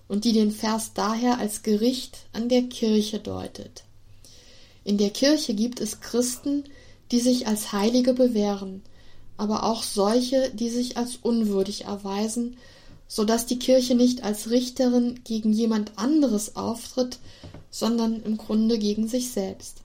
und 0.08 0.24
die 0.24 0.32
den 0.32 0.50
Vers 0.50 0.92
daher 0.94 1.38
als 1.38 1.62
Gericht 1.62 2.18
an 2.32 2.48
der 2.48 2.62
Kirche 2.62 3.18
deutet. 3.18 3.84
In 4.84 4.96
der 4.96 5.10
Kirche 5.10 5.54
gibt 5.54 5.80
es 5.80 6.00
Christen, 6.00 6.64
die 7.12 7.20
sich 7.20 7.46
als 7.46 7.72
Heilige 7.72 8.14
bewähren, 8.14 8.82
aber 9.36 9.64
auch 9.64 9.82
solche, 9.82 10.50
die 10.50 10.70
sich 10.70 10.96
als 10.96 11.16
unwürdig 11.16 11.84
erweisen, 11.84 12.56
so 13.08 13.24
dass 13.24 13.46
die 13.46 13.58
Kirche 13.58 13.94
nicht 13.94 14.22
als 14.22 14.50
Richterin 14.50 15.20
gegen 15.24 15.52
jemand 15.52 15.92
anderes 15.96 16.54
auftritt, 16.56 17.18
sondern 17.70 18.22
im 18.22 18.36
Grunde 18.36 18.78
gegen 18.78 19.08
sich 19.08 19.30
selbst. 19.30 19.78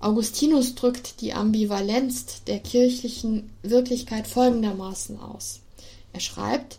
Augustinus 0.00 0.74
drückt 0.74 1.22
die 1.22 1.32
Ambivalenz 1.32 2.42
der 2.46 2.58
kirchlichen 2.58 3.50
Wirklichkeit 3.62 4.26
folgendermaßen 4.26 5.18
aus. 5.18 5.60
Er 6.12 6.20
schreibt, 6.20 6.78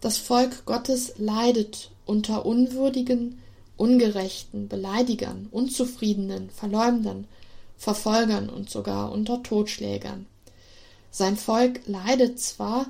das 0.00 0.16
Volk 0.16 0.64
Gottes 0.64 1.14
leidet 1.18 1.90
unter 2.06 2.46
unwürdigen, 2.46 3.40
Ungerechten, 3.76 4.68
Beleidigern, 4.68 5.48
Unzufriedenen, 5.50 6.48
Verleumdern, 6.50 7.26
Verfolgern 7.76 8.48
und 8.48 8.70
sogar 8.70 9.10
unter 9.10 9.42
Totschlägern. 9.42 10.26
Sein 11.10 11.36
Volk 11.36 11.80
leidet 11.86 12.38
zwar, 12.40 12.86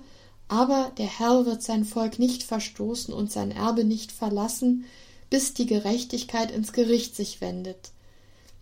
aber 0.48 0.92
der 0.98 1.06
Herr 1.06 1.46
wird 1.46 1.62
sein 1.62 1.84
Volk 1.84 2.18
nicht 2.18 2.42
verstoßen 2.42 3.12
und 3.12 3.32
sein 3.32 3.50
Erbe 3.50 3.84
nicht 3.84 4.12
verlassen, 4.12 4.84
bis 5.30 5.54
die 5.54 5.66
Gerechtigkeit 5.66 6.50
ins 6.50 6.72
Gericht 6.72 7.16
sich 7.16 7.40
wendet. 7.40 7.90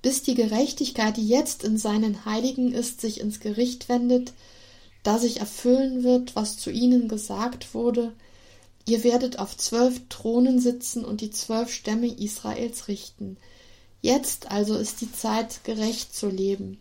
Bis 0.00 0.22
die 0.22 0.34
Gerechtigkeit, 0.34 1.16
die 1.16 1.28
jetzt 1.28 1.64
in 1.64 1.76
seinen 1.76 2.24
Heiligen 2.24 2.72
ist, 2.72 3.00
sich 3.00 3.20
ins 3.20 3.40
Gericht 3.40 3.88
wendet, 3.88 4.32
da 5.02 5.18
sich 5.18 5.40
erfüllen 5.40 6.02
wird, 6.02 6.36
was 6.36 6.58
zu 6.58 6.70
ihnen 6.70 7.08
gesagt 7.08 7.74
wurde, 7.74 8.12
Ihr 8.84 9.04
werdet 9.04 9.38
auf 9.38 9.56
zwölf 9.56 10.00
Thronen 10.08 10.58
sitzen 10.60 11.04
und 11.04 11.20
die 11.20 11.30
zwölf 11.30 11.72
Stämme 11.72 12.08
Israels 12.08 12.88
richten. 12.88 13.36
Jetzt 14.00 14.50
also 14.50 14.76
ist 14.76 15.00
die 15.00 15.12
Zeit, 15.12 15.62
gerecht 15.62 16.14
zu 16.14 16.28
leben. 16.28 16.80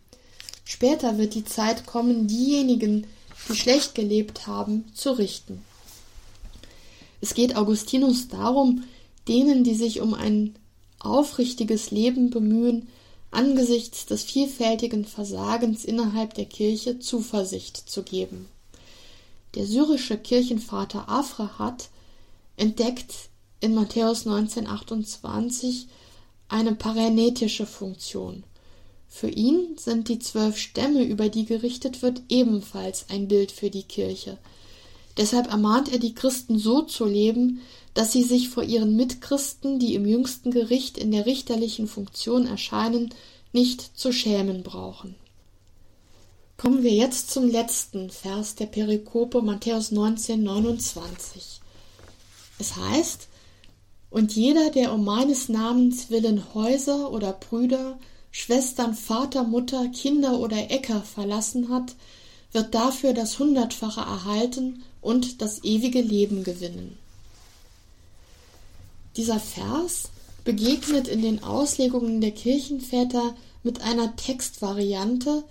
Später 0.64 1.18
wird 1.18 1.36
die 1.36 1.46
Zeit 1.46 1.86
kommen, 1.86 2.28
diejenigen, 2.28 3.06
die 3.52 3.58
schlecht 3.58 3.96
gelebt 3.96 4.48
haben, 4.48 4.86
zu 4.94 5.12
richten. 5.12 5.64
Es 7.20 7.34
geht 7.34 7.56
Augustinus 7.56 8.28
darum, 8.30 8.84
denen, 9.28 9.64
die 9.64 9.76
sich 9.76 10.02
um 10.02 10.14
ein 10.14 10.56
aufrichtiges 11.00 11.92
Leben 11.92 12.30
bemühen, 12.30 12.88
angesichts 13.30 14.06
des 14.06 14.24
vielfältigen 14.24 15.06
Versagens 15.06 15.86
innerhalb 15.86 16.34
der 16.34 16.46
Kirche 16.46 17.00
Zuversicht 17.00 17.78
zu 17.78 18.04
geben. 18.04 18.48
Der 19.56 19.66
syrische 19.66 20.18
Kirchenvater 20.18 21.10
Afrahat 21.10 21.90
entdeckt 22.58 23.30
in 23.60 23.74
Matthäus 23.74 24.26
1928 24.26 25.88
eine 26.50 26.76
paranetische 26.76 27.66
Funktion. 27.66 28.44
Für 29.14 29.30
ihn 29.30 29.78
sind 29.78 30.08
die 30.08 30.20
zwölf 30.20 30.58
Stämme, 30.58 31.04
über 31.04 31.28
die 31.28 31.46
gerichtet 31.46 32.02
wird, 32.02 32.22
ebenfalls 32.30 33.06
ein 33.10 33.28
Bild 33.28 33.52
für 33.52 33.70
die 33.70 33.84
Kirche. 33.84 34.38
Deshalb 35.18 35.48
ermahnt 35.52 35.92
er 35.92 36.00
die 36.00 36.16
Christen 36.16 36.58
so 36.58 36.82
zu 36.82 37.06
leben, 37.06 37.62
dass 37.94 38.14
sie 38.14 38.24
sich 38.24 38.48
vor 38.48 38.64
ihren 38.64 38.96
Mitchristen, 38.96 39.80
die 39.80 39.96
im 39.96 40.06
jüngsten 40.08 40.50
Gericht 40.50 40.98
in 40.98 41.12
der 41.12 41.26
richterlichen 41.26 41.88
Funktion 41.88 42.48
erscheinen, 42.48 43.14
nicht 43.52 43.98
zu 44.00 44.14
schämen 44.14 44.64
brauchen. 44.64 45.16
Kommen 46.58 46.82
wir 46.82 46.94
jetzt 46.94 47.32
zum 47.32 47.50
letzten 47.50 48.10
Vers 48.10 48.56
der 48.56 48.68
Perikope 48.68 49.42
Matthäus 49.42 49.92
19, 49.92 50.42
29. 50.42 51.60
Es 52.60 52.78
heißt, 52.78 53.28
und 54.10 54.36
jeder, 54.36 54.72
der 54.72 54.94
um 54.94 55.04
meines 55.04 55.50
Namens 55.50 56.10
willen 56.10 56.54
Häuser 56.54 57.12
oder 57.12 57.34
Brüder, 57.34 58.00
Schwestern, 58.32 58.94
Vater, 58.94 59.44
Mutter, 59.44 59.90
Kinder 59.90 60.40
oder 60.40 60.72
Äcker 60.72 61.02
verlassen 61.02 61.70
hat, 61.70 61.96
wird 62.52 62.74
dafür 62.74 63.14
das 63.14 63.40
Hundertfache 63.40 64.02
erhalten 64.02 64.84
und 65.02 65.42
das 65.42 65.64
ewige 65.64 66.02
Leben 66.02 66.44
gewinnen. 66.44 66.98
Dieser 69.18 69.40
Vers 69.40 70.10
begegnet 70.44 71.08
in 71.08 71.22
den 71.22 71.44
Auslegungen 71.44 72.22
der 72.22 72.32
Kirchenväter 72.32 73.36
mit 73.64 73.82
einer 73.82 74.16
Textvariante, 74.16 75.44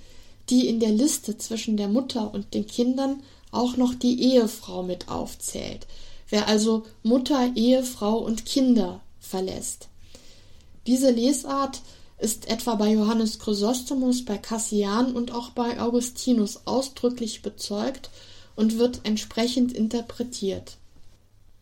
die 0.49 0.67
in 0.67 0.81
der 0.81 0.91
Liste 0.91 1.39
zwischen 1.39 1.77
der 1.77 1.89
Mutter 1.89 2.33
und 2.33 2.55
den 2.55 2.67
Kindern 2.67 3.23
auch 3.53 3.77
noch 3.77 3.95
die 3.95 4.21
Ehefrau 4.23 4.83
mit 4.83 5.09
aufzählt, 5.09 5.87
wer 6.29 6.49
also 6.49 6.85
Mutter, 7.03 7.53
Ehefrau 7.55 8.19
und 8.19 8.47
Kinder 8.47 9.01
verlässt. 9.21 9.89
Diese 10.87 11.11
Lesart 11.11 11.83
ist 12.21 12.49
etwa 12.49 12.75
bei 12.75 12.93
Johannes 12.93 13.39
Chrysostomus, 13.39 14.25
bei 14.25 14.39
Cassian 14.39 15.15
und 15.15 15.33
auch 15.33 15.51
bei 15.51 15.81
Augustinus 15.81 16.61
ausdrücklich 16.67 17.43
bezeugt 17.43 18.11
und 18.57 18.79
wird 18.79 19.01
entsprechend 19.05 19.73
interpretiert. 19.73 20.77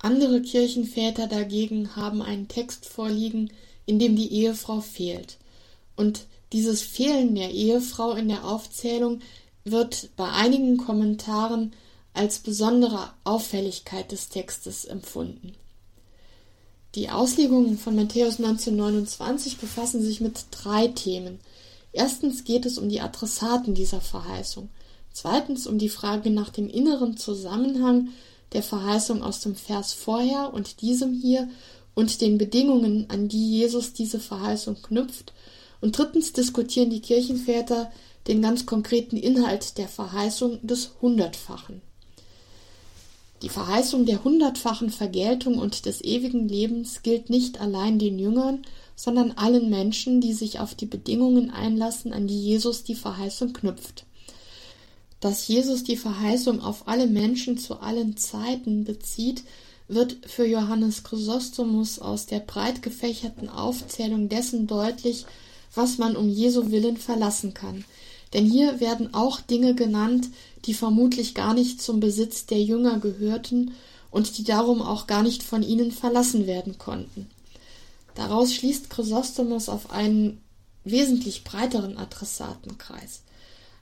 Andere 0.01 0.43
Kirchenväter 0.43 1.27
dagegen 1.27 1.97
haben 1.97 2.23
einen 2.23 2.49
Text 2.49 2.87
vorliegen, 2.87 3.53
in 3.87 3.99
dem 3.99 4.17
die 4.17 4.33
Ehefrau 4.33 4.81
fehlt. 4.81 5.39
Und 5.97 6.27
dieses 6.53 6.83
Fehlen 6.83 7.35
der 7.35 7.51
Ehefrau 7.51 8.13
in 8.13 8.29
der 8.29 8.45
Aufzählung 8.45 9.21
wird 9.65 10.11
bei 10.17 10.29
einigen 10.29 10.77
Kommentaren 10.77 11.73
als 12.15 12.39
besondere 12.39 13.11
Auffälligkeit 13.25 14.11
des 14.13 14.29
Textes 14.29 14.85
empfunden. 14.85 15.53
Die 16.99 17.11
Auslegungen 17.11 17.79
von 17.79 17.95
Matthäus 17.95 18.41
1929 18.41 19.59
befassen 19.59 20.03
sich 20.03 20.21
mit 20.21 20.47
drei 20.51 20.89
Themen. 20.89 21.39
Erstens 21.93 22.43
geht 22.43 22.67
es 22.67 22.77
um 22.77 22.89
die 22.89 23.01
Adressaten 23.01 23.73
dieser 23.73 24.01
Verheißung. 24.01 24.69
Zweitens 25.13 25.69
um 25.69 25.79
die 25.79 25.91
Frage 25.91 26.31
nach 26.31 26.49
dem 26.49 26.69
inneren 26.69 27.17
Zusammenhang 27.17 28.09
der 28.53 28.65
Verheißung 28.65 29.23
aus 29.23 29.39
dem 29.39 29.55
Vers 29.55 29.93
vorher 29.93 30.53
und 30.53 30.81
diesem 30.81 31.13
hier 31.13 31.49
und 31.95 32.21
den 32.21 32.37
Bedingungen, 32.37 33.09
an 33.11 33.29
die 33.29 33.59
Jesus 33.59 33.93
diese 33.93 34.19
Verheißung 34.19 34.83
knüpft. 34.83 35.33
Und 35.81 35.97
drittens 35.97 36.33
diskutieren 36.33 36.91
die 36.91 37.01
Kirchenväter 37.01 37.93
den 38.27 38.43
ganz 38.43 38.67
konkreten 38.67 39.17
Inhalt 39.17 39.79
der 39.79 39.87
Verheißung 39.87 40.59
des 40.67 40.91
Hundertfachen. 41.01 41.81
Die 43.43 43.49
Verheißung 43.49 44.05
der 44.05 44.25
hundertfachen 44.25 44.91
Vergeltung 44.91 45.59
und 45.59 45.87
des 45.87 46.03
ewigen 46.03 46.49
Lebens 46.49 47.03
gilt 47.03 47.31
nicht 47.31 47.61
allein 47.61 47.99
den 47.99 48.19
Jüngern, 48.19 48.63
sondern 48.97 49.33
allen 49.33 49.71
Menschen, 49.71 50.21
die 50.21 50.33
sich 50.33 50.59
auf 50.59 50.75
die 50.75 50.87
Bedingungen 50.87 51.51
einlassen, 51.51 52.13
an 52.13 52.27
die 52.27 52.41
Jesus 52.41 52.83
die 52.83 52.97
Verheißung 52.97 53.53
knüpft. 53.53 54.05
Dass 55.21 55.47
Jesus 55.47 55.85
die 55.85 55.97
Verheißung 55.97 56.61
auf 56.61 56.89
alle 56.89 57.07
Menschen 57.07 57.59
zu 57.59 57.81
allen 57.81 58.17
Zeiten 58.17 58.85
bezieht, 58.85 59.45
wird 59.87 60.17
für 60.27 60.45
Johannes 60.45 61.05
Chrysostomus 61.05 61.99
aus 61.99 62.27
der 62.27 62.41
breit 62.41 62.83
gefächerten 62.83 63.49
Aufzählung 63.49 64.29
dessen 64.29 64.67
deutlich, 64.67 65.27
was 65.75 65.99
man 65.99 66.17
um 66.17 66.29
Jesu 66.29 66.71
willen 66.71 66.97
verlassen 66.97 67.55
kann. 67.55 67.85
Denn 68.33 68.45
hier 68.45 68.81
werden 68.81 69.15
auch 69.15 69.41
Dinge 69.41 69.75
genannt, 69.75 70.29
die 70.65 70.75
vermutlich 70.75 71.35
gar 71.35 71.55
nicht 71.55 71.81
zum 71.81 72.01
Besitz 72.01 72.47
der 72.47 72.63
Jünger 72.63 72.99
gehörten 72.99 73.73
und 74.11 74.39
die 74.39 74.45
darum 74.45 74.83
auch 74.83 75.07
gar 75.07 75.23
nicht 75.23 75.43
von 75.43 75.63
ihnen 75.63 75.93
verlassen 75.93 76.47
werden 76.47 76.79
konnten. 76.79 77.27
Daraus 78.15 78.53
schließt 78.55 78.91
Chrysostomus 78.91 79.69
auf 79.69 79.91
einen 79.91 80.41
wesentlich 80.85 81.45
breiteren 81.45 81.97
Adressatenkreis. 81.97 83.23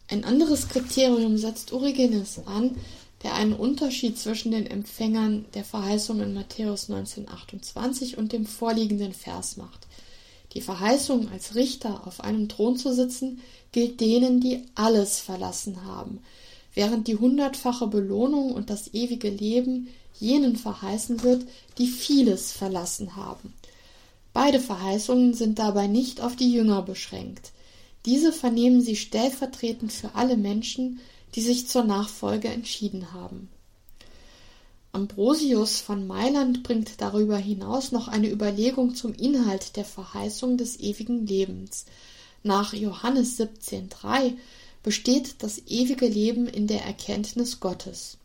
Ein 0.09 0.25
anderes 0.25 0.69
Kriterium 0.69 1.39
setzt 1.39 1.73
Origenes 1.73 2.41
an, 2.47 2.77
der 3.23 3.35
einen 3.35 3.55
Unterschied 3.55 4.19
zwischen 4.19 4.53
den 4.53 4.67
Empfängern 4.67 5.47
der 5.55 5.65
Verheißung 5.65 6.21
in 6.21 6.35
Matthäus 6.35 6.91
1928 6.91 8.19
und 8.19 8.33
dem 8.33 8.47
vorliegenden 8.47 9.13
Vers 9.13 9.57
macht. 9.57 9.86
Die 10.57 10.63
Verheißung, 10.63 11.29
als 11.33 11.55
Richter 11.55 12.07
auf 12.07 12.23
einem 12.23 12.49
Thron 12.49 12.79
zu 12.79 12.95
sitzen, 12.95 13.43
gilt 13.73 14.01
denen, 14.01 14.41
die 14.41 14.63
alles 14.75 15.19
verlassen 15.19 15.85
haben, 15.85 16.21
während 16.73 17.09
die 17.09 17.17
hundertfache 17.17 17.89
Belohnung 17.89 18.53
und 18.53 18.71
das 18.71 18.95
ewige 18.95 19.29
Leben 19.29 19.89
jenen 20.19 20.57
verheißen 20.57 21.23
wird, 21.23 21.45
die 21.77 21.89
vieles 21.89 22.53
verlassen 22.53 23.17
haben. 23.17 23.53
Beide 24.33 24.59
Verheißungen 24.59 25.35
sind 25.35 25.59
dabei 25.59 25.89
nicht 25.89 26.23
auf 26.23 26.37
die 26.37 26.51
Jünger 26.51 26.81
beschränkt. 26.81 27.53
Diese 28.07 28.33
vernehmen 28.33 28.81
sie 28.81 28.97
stellvertretend 28.97 29.93
für 29.93 30.15
alle 30.15 30.39
Menschen, 30.39 31.01
die 31.35 31.43
sich 31.43 31.69
zur 31.69 31.85
Nachfolge 31.85 32.49
entschieden 32.49 33.13
haben. 33.13 33.51
Ambrosius 34.97 35.83
von 35.83 36.07
Mailand 36.07 36.63
bringt 36.63 37.03
darüber 37.03 37.37
hinaus 37.37 37.93
noch 37.93 38.09
eine 38.09 38.31
Überlegung 38.31 38.95
zum 38.95 39.13
Inhalt 39.13 39.77
der 39.77 39.85
Verheißung 39.85 40.57
des 40.57 40.81
ewigen 40.81 41.27
Lebens. 41.27 41.85
Nach 42.43 42.73
Johannes 42.73 43.39
17,3 43.39 44.33
besteht 44.83 45.43
das 45.43 45.61
ewige 45.67 46.07
Leben 46.07 46.47
in 46.47 46.67
der 46.67 46.83
Erkenntnis 46.87 47.61
Gottes. 47.61 48.17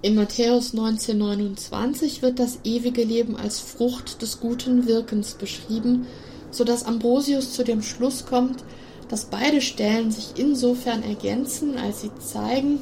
In 0.00 0.14
Matthäus 0.14 0.74
19,29 0.74 2.22
wird 2.22 2.38
das 2.38 2.60
ewige 2.62 3.02
Leben 3.02 3.34
als 3.34 3.58
Frucht 3.58 4.22
des 4.22 4.38
guten 4.38 4.86
Wirkens 4.86 5.34
beschrieben, 5.34 6.06
so 6.52 6.62
dass 6.62 6.84
Ambrosius 6.84 7.52
zu 7.52 7.64
dem 7.64 7.82
Schluss 7.82 8.26
kommt, 8.26 8.62
dass 9.08 9.24
beide 9.24 9.60
Stellen 9.60 10.12
sich 10.12 10.34
insofern 10.36 11.02
ergänzen, 11.02 11.78
als 11.78 12.02
sie 12.02 12.14
zeigen, 12.20 12.78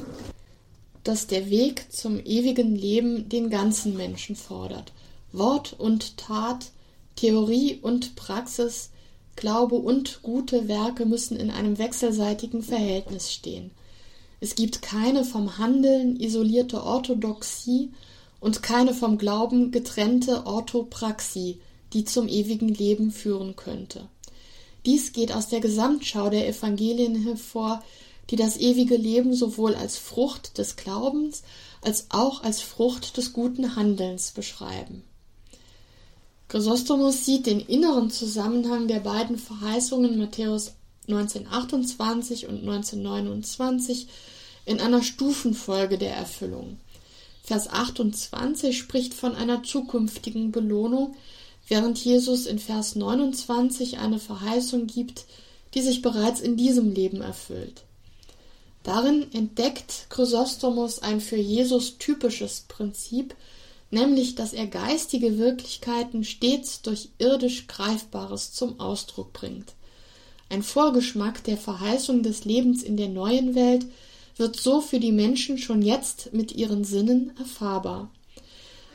dass 1.03 1.27
der 1.27 1.49
Weg 1.49 1.91
zum 1.91 2.19
ewigen 2.23 2.75
Leben 2.75 3.29
den 3.29 3.49
ganzen 3.49 3.95
Menschen 3.97 4.35
fordert. 4.35 4.93
Wort 5.31 5.75
und 5.77 6.17
Tat, 6.17 6.71
Theorie 7.15 7.79
und 7.81 8.15
Praxis, 8.15 8.89
Glaube 9.35 9.75
und 9.75 10.21
gute 10.21 10.67
Werke 10.67 11.05
müssen 11.05 11.37
in 11.37 11.49
einem 11.49 11.77
wechselseitigen 11.77 12.61
Verhältnis 12.61 13.31
stehen. 13.31 13.71
Es 14.39 14.55
gibt 14.55 14.81
keine 14.81 15.23
vom 15.23 15.57
Handeln 15.57 16.19
isolierte 16.19 16.83
Orthodoxie 16.83 17.91
und 18.39 18.61
keine 18.61 18.93
vom 18.93 19.17
Glauben 19.17 19.71
getrennte 19.71 20.45
Orthopraxie, 20.45 21.59
die 21.93 22.03
zum 22.03 22.27
ewigen 22.27 22.67
Leben 22.67 23.11
führen 23.11 23.55
könnte. 23.55 24.07
Dies 24.85 25.13
geht 25.13 25.33
aus 25.33 25.47
der 25.47 25.61
Gesamtschau 25.61 26.29
der 26.29 26.47
Evangelien 26.47 27.23
hervor, 27.23 27.81
die 28.29 28.35
das 28.35 28.57
ewige 28.57 28.95
Leben 28.95 29.33
sowohl 29.33 29.75
als 29.75 29.97
Frucht 29.97 30.57
des 30.57 30.75
Glaubens 30.75 31.43
als 31.81 32.07
auch 32.09 32.43
als 32.43 32.61
Frucht 32.61 33.17
des 33.17 33.33
guten 33.33 33.75
Handelns 33.75 34.31
beschreiben. 34.31 35.03
Chrysostomus 36.47 37.25
sieht 37.25 37.45
den 37.45 37.59
inneren 37.59 38.11
Zusammenhang 38.11 38.87
der 38.87 38.99
beiden 38.99 39.37
Verheißungen 39.37 40.17
Matthäus 40.17 40.73
1928 41.07 42.47
und 42.47 42.59
1929 42.59 44.07
in 44.65 44.79
einer 44.79 45.03
Stufenfolge 45.03 45.97
der 45.97 46.15
Erfüllung. 46.15 46.77
Vers 47.43 47.69
28 47.69 48.77
spricht 48.77 49.13
von 49.13 49.35
einer 49.35 49.63
zukünftigen 49.63 50.51
Belohnung, 50.51 51.15
während 51.67 51.97
Jesus 51.97 52.45
in 52.45 52.59
Vers 52.59 52.95
29 52.95 53.97
eine 53.97 54.19
Verheißung 54.19 54.87
gibt, 54.87 55.25
die 55.73 55.81
sich 55.81 56.01
bereits 56.01 56.39
in 56.39 56.55
diesem 56.55 56.93
Leben 56.93 57.21
erfüllt. 57.21 57.83
Darin 58.83 59.33
entdeckt 59.33 60.07
Chrysostomus 60.09 60.99
ein 60.99 61.21
für 61.21 61.37
Jesus 61.37 61.97
typisches 61.97 62.65
Prinzip, 62.67 63.33
nämlich 63.91 64.35
dass 64.35 64.51
er 64.51 64.67
geistige 64.67 65.37
Wirklichkeiten 65.37 66.25
stets 66.25 66.81
durch 66.81 67.09
irdisch 67.17 67.67
Greifbares 67.67 68.51
zum 68.51 68.79
Ausdruck 68.81 69.31
bringt. 69.31 69.73
Ein 70.49 70.63
Vorgeschmack 70.63 71.43
der 71.45 71.57
Verheißung 71.57 72.23
des 72.23 72.43
Lebens 72.43 72.83
in 72.83 72.97
der 72.97 73.09
neuen 73.09 73.55
Welt 73.55 73.85
wird 74.35 74.59
so 74.59 74.81
für 74.81 74.99
die 74.99 75.11
Menschen 75.11 75.57
schon 75.57 75.81
jetzt 75.81 76.33
mit 76.33 76.51
ihren 76.53 76.83
Sinnen 76.83 77.31
erfahrbar. 77.39 78.09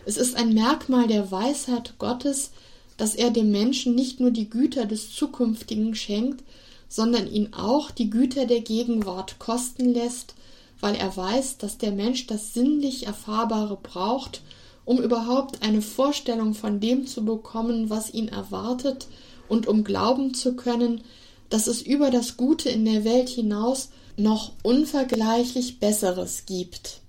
Es 0.05 0.16
ist 0.16 0.36
ein 0.36 0.53
Merkmal 0.53 1.07
der 1.07 1.30
Weisheit 1.30 1.95
Gottes, 1.99 2.51
dass 2.97 3.14
er 3.14 3.30
dem 3.30 3.51
Menschen 3.51 3.95
nicht 3.95 4.20
nur 4.20 4.30
die 4.30 4.51
Güter 4.51 4.84
des 4.84 5.14
Zukünftigen 5.14 5.95
schenkt, 5.95 6.43
sondern 6.89 7.30
ihn 7.30 7.53
auch 7.53 7.91
die 7.91 8.11
Güter 8.11 8.47
der 8.47 8.61
Gegenwart 8.61 9.39
kosten 9.39 9.93
lässt, 9.93 10.34
weil 10.80 10.95
er 10.95 11.16
weiß, 11.16 11.59
dass 11.59 11.78
der 11.78 11.93
Mensch 11.93 12.26
das 12.26 12.55
sinnlich 12.55 13.07
Erfahrbare 13.07 13.78
braucht, 13.82 14.43
um 14.84 15.03
überhaupt 15.03 15.62
eine 15.62 15.82
Vorstellung 15.82 16.55
von 16.55 16.80
dem 16.80 17.07
zu 17.07 17.24
bekommen, 17.24 17.91
was 17.91 18.12
ihn 18.12 18.28
erwartet, 18.28 19.07
und 19.49 19.66
um 19.66 19.82
glauben 19.82 20.34
zu 20.34 20.57
können, 20.57 21.03
dass 21.49 21.66
es 21.66 21.80
über 21.80 22.11
das 22.11 22.36
Gute 22.36 22.68
in 22.68 22.84
der 22.84 23.05
Welt 23.05 23.28
hinaus 23.28 23.89
noch 24.18 24.53
unvergleichlich 24.62 25.78
Besseres 25.78 26.45
gibt. 26.45 27.01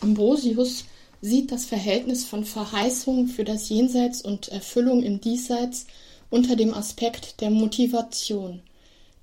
Ambrosius 0.00 0.84
sieht 1.20 1.52
das 1.52 1.66
Verhältnis 1.66 2.24
von 2.24 2.44
Verheißung 2.44 3.28
für 3.28 3.44
das 3.44 3.68
Jenseits 3.68 4.22
und 4.22 4.48
Erfüllung 4.48 5.02
im 5.02 5.20
Diesseits 5.20 5.86
unter 6.30 6.56
dem 6.56 6.72
Aspekt 6.72 7.40
der 7.42 7.50
Motivation. 7.50 8.62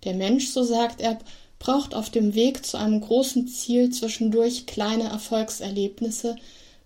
Der 0.04 0.14
Mensch, 0.14 0.50
so 0.50 0.64
sagt 0.64 1.02
er, 1.02 1.18
braucht 1.60 1.96
auf 1.96 2.10
dem 2.10 2.36
Weg 2.36 2.66
zu 2.66 2.78
einem 2.78 3.02
großen 3.02 3.48
Ziel 3.48 3.90
zwischendurch 3.90 4.66
kleine 4.66 5.06
Erfolgserlebnisse, 5.06 6.36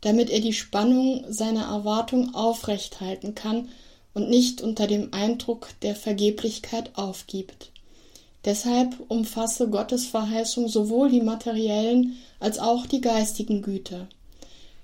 damit 0.02 0.30
er 0.30 0.40
die 0.40 0.54
Spannung 0.54 1.26
seiner 1.30 1.66
Erwartung 1.66 2.34
aufrechthalten 2.34 3.36
kann 3.36 3.70
und 4.14 4.30
nicht 4.30 4.62
unter 4.62 4.88
dem 4.88 5.14
Eindruck 5.14 5.70
der 5.82 5.96
Vergeblichkeit 5.96 6.92
aufgibt. 6.96 7.72
Deshalb 8.44 8.96
umfasse 9.08 9.70
Gottes 9.70 10.08
Verheißung 10.08 10.68
sowohl 10.68 11.10
die 11.12 11.22
materiellen 11.22 12.18
als 12.40 12.58
auch 12.58 12.88
die 12.88 13.02
geistigen 13.02 13.62
Güter. 13.62 14.08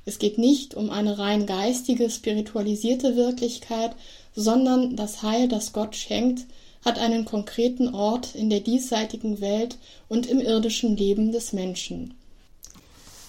Es 0.06 0.20
geht 0.20 0.38
nicht 0.38 0.76
um 0.76 0.90
eine 0.92 1.18
rein 1.18 1.46
geistige, 1.46 2.10
spiritualisierte 2.10 3.16
Wirklichkeit, 3.16 3.92
sondern 4.36 4.96
das 4.96 5.24
Heil, 5.24 5.48
das 5.48 5.74
Gott 5.74 5.96
schenkt, 5.96 6.46
hat 6.88 7.00
einen 7.00 7.26
konkreten 7.26 7.94
Ort 7.94 8.34
in 8.34 8.50
der 8.50 8.62
diesseitigen 8.62 9.42
Welt 9.42 9.76
und 10.08 10.26
im 10.26 10.40
irdischen 10.40 10.96
Leben 10.96 11.34
des 11.34 11.52
Menschen. 11.52 12.14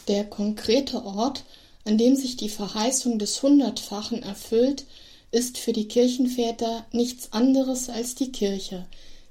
Der 0.06 0.22
konkrete 0.22 1.04
Ort, 1.04 1.42
an 1.84 1.98
dem 1.98 2.14
sich 2.14 2.36
die 2.36 2.50
Verheißung 2.50 3.18
des 3.18 3.42
Hundertfachen 3.42 4.22
erfüllt, 4.22 4.84
ist 5.32 5.59
für 5.59 5.72
die 5.72 5.88
Kirchenväter 5.88 6.86
nichts 6.92 7.32
anderes 7.32 7.90
als 7.90 8.14
die 8.14 8.30
Kirche. 8.30 8.86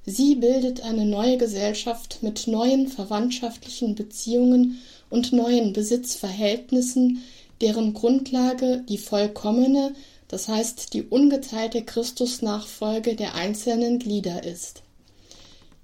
Sie 0.05 0.36
bildet 0.36 0.82
eine 0.82 1.05
neue 1.05 1.38
Gesellschaft 1.38 2.19
mit 2.21 2.47
neuen 2.47 2.89
verwandtschaftlichen 2.89 3.95
Beziehungen 3.95 4.82
und 5.09 5.32
neuen 5.32 5.71
Besitzverhältnissen, 5.71 7.23
deren 7.61 7.93
Grundlage 7.93 8.84
die 8.89 8.97
vollkommene, 8.97 9.95
das 10.28 10.47
heißt 10.47 10.93
die 10.93 11.03
ungeteilte 11.03 11.84
Christusnachfolge 11.84 13.15
der 13.15 13.36
einzelnen 13.36 13.99
Glieder 13.99 14.43
ist. 14.43 14.84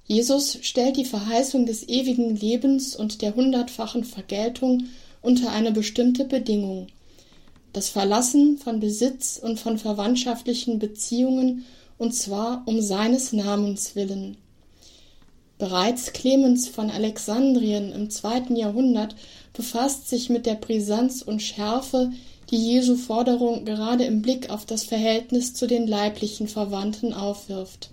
Jesus 0.06 0.58
stellt 0.62 0.98
die 0.98 1.06
Verheißung 1.06 1.66
des 1.66 1.88
ewigen 1.88 2.36
Lebens 2.36 2.96
und 2.96 3.22
der 3.22 3.36
hundertfachen 3.36 4.04
Vergeltung 4.04 4.86
unter 5.22 5.52
eine 5.52 5.72
bestimmte 5.72 6.26
Bedingung 6.26 6.88
das 7.74 7.90
Verlassen 7.90 8.60
von 8.60 8.80
Besitz 8.80 9.40
und 9.42 9.60
von 9.60 9.80
verwandtschaftlichen 9.80 10.78
Beziehungen, 10.78 11.66
und 11.98 12.14
zwar 12.14 12.64
um 12.66 12.82
seines 12.82 13.34
Namens 13.34 13.96
willen. 13.96 14.38
Bereits 15.58 16.14
Clemens 16.14 16.68
von 16.68 16.90
Alexandrien 16.90 17.92
im 17.92 18.10
zweiten 18.10 18.56
Jahrhundert 18.56 19.16
befasst 19.54 20.08
sich 20.08 20.30
mit 20.30 20.46
der 20.46 20.56
Brisanz 20.56 21.22
und 21.22 21.42
Schärfe, 21.42 22.12
die 22.54 22.74
Jesu 22.74 22.96
Forderung 22.96 23.66
gerade 23.66 24.04
im 24.04 24.22
Blick 24.22 24.52
auf 24.52 24.64
das 24.64 24.84
Verhältnis 24.84 25.56
zu 25.56 25.66
den 25.66 25.88
leiblichen 25.88 26.48
Verwandten 26.48 27.12
aufwirft. 27.12 27.90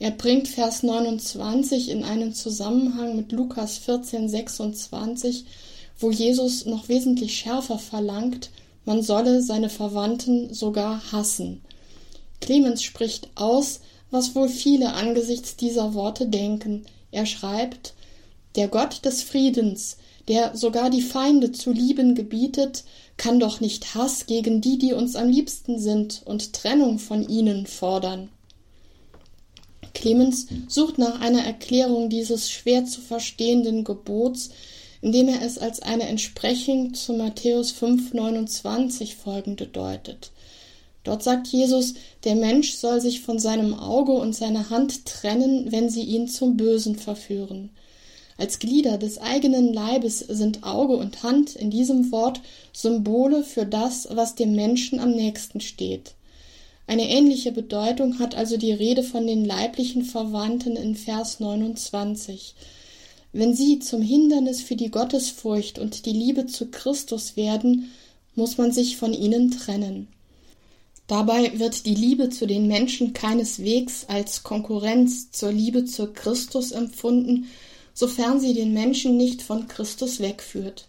Er 0.00 0.10
bringt 0.10 0.48
Vers 0.48 0.82
29 0.82 1.88
in 1.88 2.02
einen 2.02 2.34
Zusammenhang 2.34 3.14
mit 3.14 3.30
Lukas 3.30 3.78
14, 3.78 4.28
26, 4.28 5.44
wo 5.96 6.10
Jesus 6.10 6.66
noch 6.66 6.88
wesentlich 6.88 7.36
schärfer 7.36 7.78
verlangt, 7.78 8.50
man 8.84 9.00
solle 9.00 9.42
seine 9.42 9.68
Verwandten 9.68 10.52
sogar 10.52 11.12
hassen. 11.12 11.60
Clemens 12.40 12.82
spricht 12.82 13.28
aus, 13.36 13.78
was 14.10 14.34
wohl 14.34 14.48
viele 14.48 14.94
angesichts 14.94 15.54
dieser 15.54 15.94
Worte 15.94 16.26
denken. 16.26 16.84
Er 17.12 17.26
schreibt 17.26 17.94
Der 18.56 18.66
Gott 18.66 19.04
des 19.04 19.22
Friedens, 19.22 19.98
der 20.28 20.56
sogar 20.56 20.90
die 20.90 21.02
Feinde 21.02 21.52
zu 21.52 21.72
lieben 21.72 22.14
gebietet, 22.14 22.84
kann 23.16 23.40
doch 23.40 23.60
nicht 23.60 23.94
Hass 23.94 24.26
gegen 24.26 24.60
die, 24.60 24.78
die 24.78 24.92
uns 24.92 25.16
am 25.16 25.28
liebsten 25.28 25.78
sind, 25.78 26.22
und 26.24 26.52
Trennung 26.52 26.98
von 26.98 27.28
ihnen 27.28 27.66
fordern. 27.66 28.28
Clemens 29.94 30.46
sucht 30.68 30.98
nach 30.98 31.20
einer 31.20 31.44
Erklärung 31.44 32.08
dieses 32.08 32.50
schwer 32.50 32.84
zu 32.84 33.00
verstehenden 33.00 33.84
Gebots, 33.84 34.50
indem 35.00 35.28
er 35.28 35.42
es 35.42 35.58
als 35.58 35.80
eine 35.80 36.04
Entsprechung 36.04 36.94
zu 36.94 37.14
Matthäus 37.14 37.72
5,29 37.72 39.16
folgende 39.16 39.66
deutet. 39.66 40.30
Dort 41.04 41.22
sagt 41.22 41.46
Jesus, 41.48 41.94
der 42.24 42.34
Mensch 42.34 42.74
soll 42.74 43.00
sich 43.00 43.22
von 43.22 43.38
seinem 43.38 43.74
Auge 43.74 44.12
und 44.12 44.34
seiner 44.34 44.70
Hand 44.70 45.06
trennen, 45.06 45.72
wenn 45.72 45.88
sie 45.88 46.02
ihn 46.02 46.28
zum 46.28 46.56
Bösen 46.56 46.96
verführen. 46.96 47.70
Als 48.38 48.60
Glieder 48.60 48.98
des 48.98 49.18
eigenen 49.18 49.74
Leibes 49.74 50.20
sind 50.20 50.62
Auge 50.62 50.96
und 50.96 51.24
Hand 51.24 51.56
in 51.56 51.70
diesem 51.70 52.12
Wort 52.12 52.40
Symbole 52.72 53.42
für 53.42 53.66
das, 53.66 54.06
was 54.12 54.36
dem 54.36 54.54
Menschen 54.54 55.00
am 55.00 55.10
nächsten 55.10 55.60
steht. 55.60 56.14
Eine 56.86 57.10
ähnliche 57.10 57.50
Bedeutung 57.50 58.20
hat 58.20 58.36
also 58.36 58.56
die 58.56 58.72
Rede 58.72 59.02
von 59.02 59.26
den 59.26 59.44
leiblichen 59.44 60.04
Verwandten 60.04 60.76
in 60.76 60.94
Vers 60.94 61.40
29. 61.40 62.54
Wenn 63.32 63.56
sie 63.56 63.80
zum 63.80 64.02
Hindernis 64.02 64.62
für 64.62 64.76
die 64.76 64.92
Gottesfurcht 64.92 65.80
und 65.80 66.06
die 66.06 66.12
Liebe 66.12 66.46
zu 66.46 66.66
Christus 66.66 67.36
werden, 67.36 67.90
muss 68.36 68.56
man 68.56 68.70
sich 68.70 68.96
von 68.96 69.12
ihnen 69.12 69.50
trennen. 69.50 70.06
Dabei 71.08 71.58
wird 71.58 71.86
die 71.86 71.94
Liebe 71.94 72.30
zu 72.30 72.46
den 72.46 72.68
Menschen 72.68 73.14
keineswegs 73.14 74.04
als 74.08 74.44
Konkurrenz 74.44 75.32
zur 75.32 75.50
Liebe 75.50 75.86
zu 75.86 76.12
Christus 76.12 76.70
empfunden, 76.70 77.48
sofern 77.98 78.38
sie 78.38 78.54
den 78.54 78.72
Menschen 78.72 79.16
nicht 79.16 79.42
von 79.42 79.66
Christus 79.66 80.20
wegführt. 80.20 80.86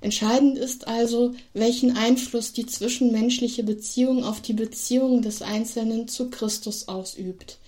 Entscheidend 0.00 0.56
ist 0.56 0.88
also, 0.88 1.34
welchen 1.52 1.98
Einfluss 1.98 2.54
die 2.54 2.64
zwischenmenschliche 2.64 3.62
Beziehung 3.62 4.24
auf 4.24 4.40
die 4.40 4.54
Beziehung 4.54 5.20
des 5.20 5.42
Einzelnen 5.42 6.08
zu 6.08 6.30
Christus 6.30 6.88
ausübt. 6.88 7.58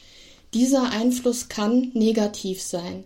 Dieser 0.54 0.90
Einfluss 0.90 1.50
kann 1.50 1.90
negativ 1.92 2.62
sein. 2.62 3.04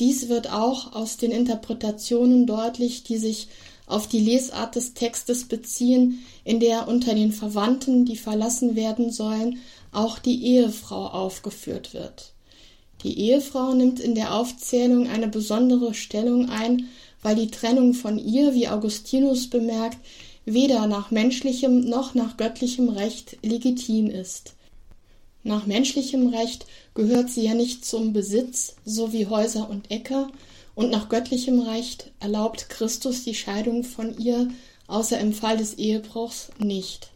Dies 0.00 0.30
wird 0.30 0.50
auch 0.50 0.94
aus 0.94 1.18
den 1.18 1.30
Interpretationen 1.30 2.46
deutlich, 2.46 3.04
die 3.04 3.18
sich 3.18 3.48
auf 3.86 4.08
die 4.08 4.20
Lesart 4.20 4.76
des 4.76 4.94
Textes 4.94 5.44
beziehen, 5.44 6.24
in 6.42 6.58
der 6.58 6.88
unter 6.88 7.14
den 7.14 7.32
Verwandten, 7.32 8.06
die 8.06 8.16
verlassen 8.16 8.76
werden 8.76 9.12
sollen, 9.12 9.58
auch 9.92 10.18
die 10.18 10.42
Ehefrau 10.42 11.08
aufgeführt 11.08 11.92
wird. 11.92 12.32
Die 13.02 13.18
Ehefrau 13.18 13.74
nimmt 13.74 14.00
in 14.00 14.14
der 14.14 14.34
Aufzählung 14.34 15.08
eine 15.08 15.28
besondere 15.28 15.94
Stellung 15.94 16.48
ein, 16.48 16.88
weil 17.22 17.36
die 17.36 17.50
Trennung 17.50 17.94
von 17.94 18.18
ihr, 18.18 18.54
wie 18.54 18.68
Augustinus 18.68 19.48
bemerkt, 19.48 19.98
weder 20.44 20.86
nach 20.86 21.10
menschlichem 21.10 21.80
noch 21.80 22.14
nach 22.14 22.36
göttlichem 22.36 22.88
Recht 22.88 23.38
legitim 23.42 24.08
ist. 24.08 24.54
Nach 25.44 25.66
menschlichem 25.66 26.28
Recht 26.28 26.66
gehört 26.94 27.30
sie 27.30 27.44
ja 27.44 27.54
nicht 27.54 27.84
zum 27.84 28.12
Besitz, 28.12 28.76
so 28.84 29.12
wie 29.12 29.26
Häuser 29.26 29.68
und 29.68 29.90
Äcker, 29.90 30.30
und 30.74 30.90
nach 30.90 31.08
göttlichem 31.08 31.60
Recht 31.60 32.12
erlaubt 32.20 32.70
Christus 32.70 33.24
die 33.24 33.34
Scheidung 33.34 33.84
von 33.84 34.16
ihr, 34.18 34.48
außer 34.86 35.18
im 35.18 35.32
Fall 35.32 35.56
des 35.56 35.74
Ehebruchs, 35.74 36.50
nicht. 36.58 37.10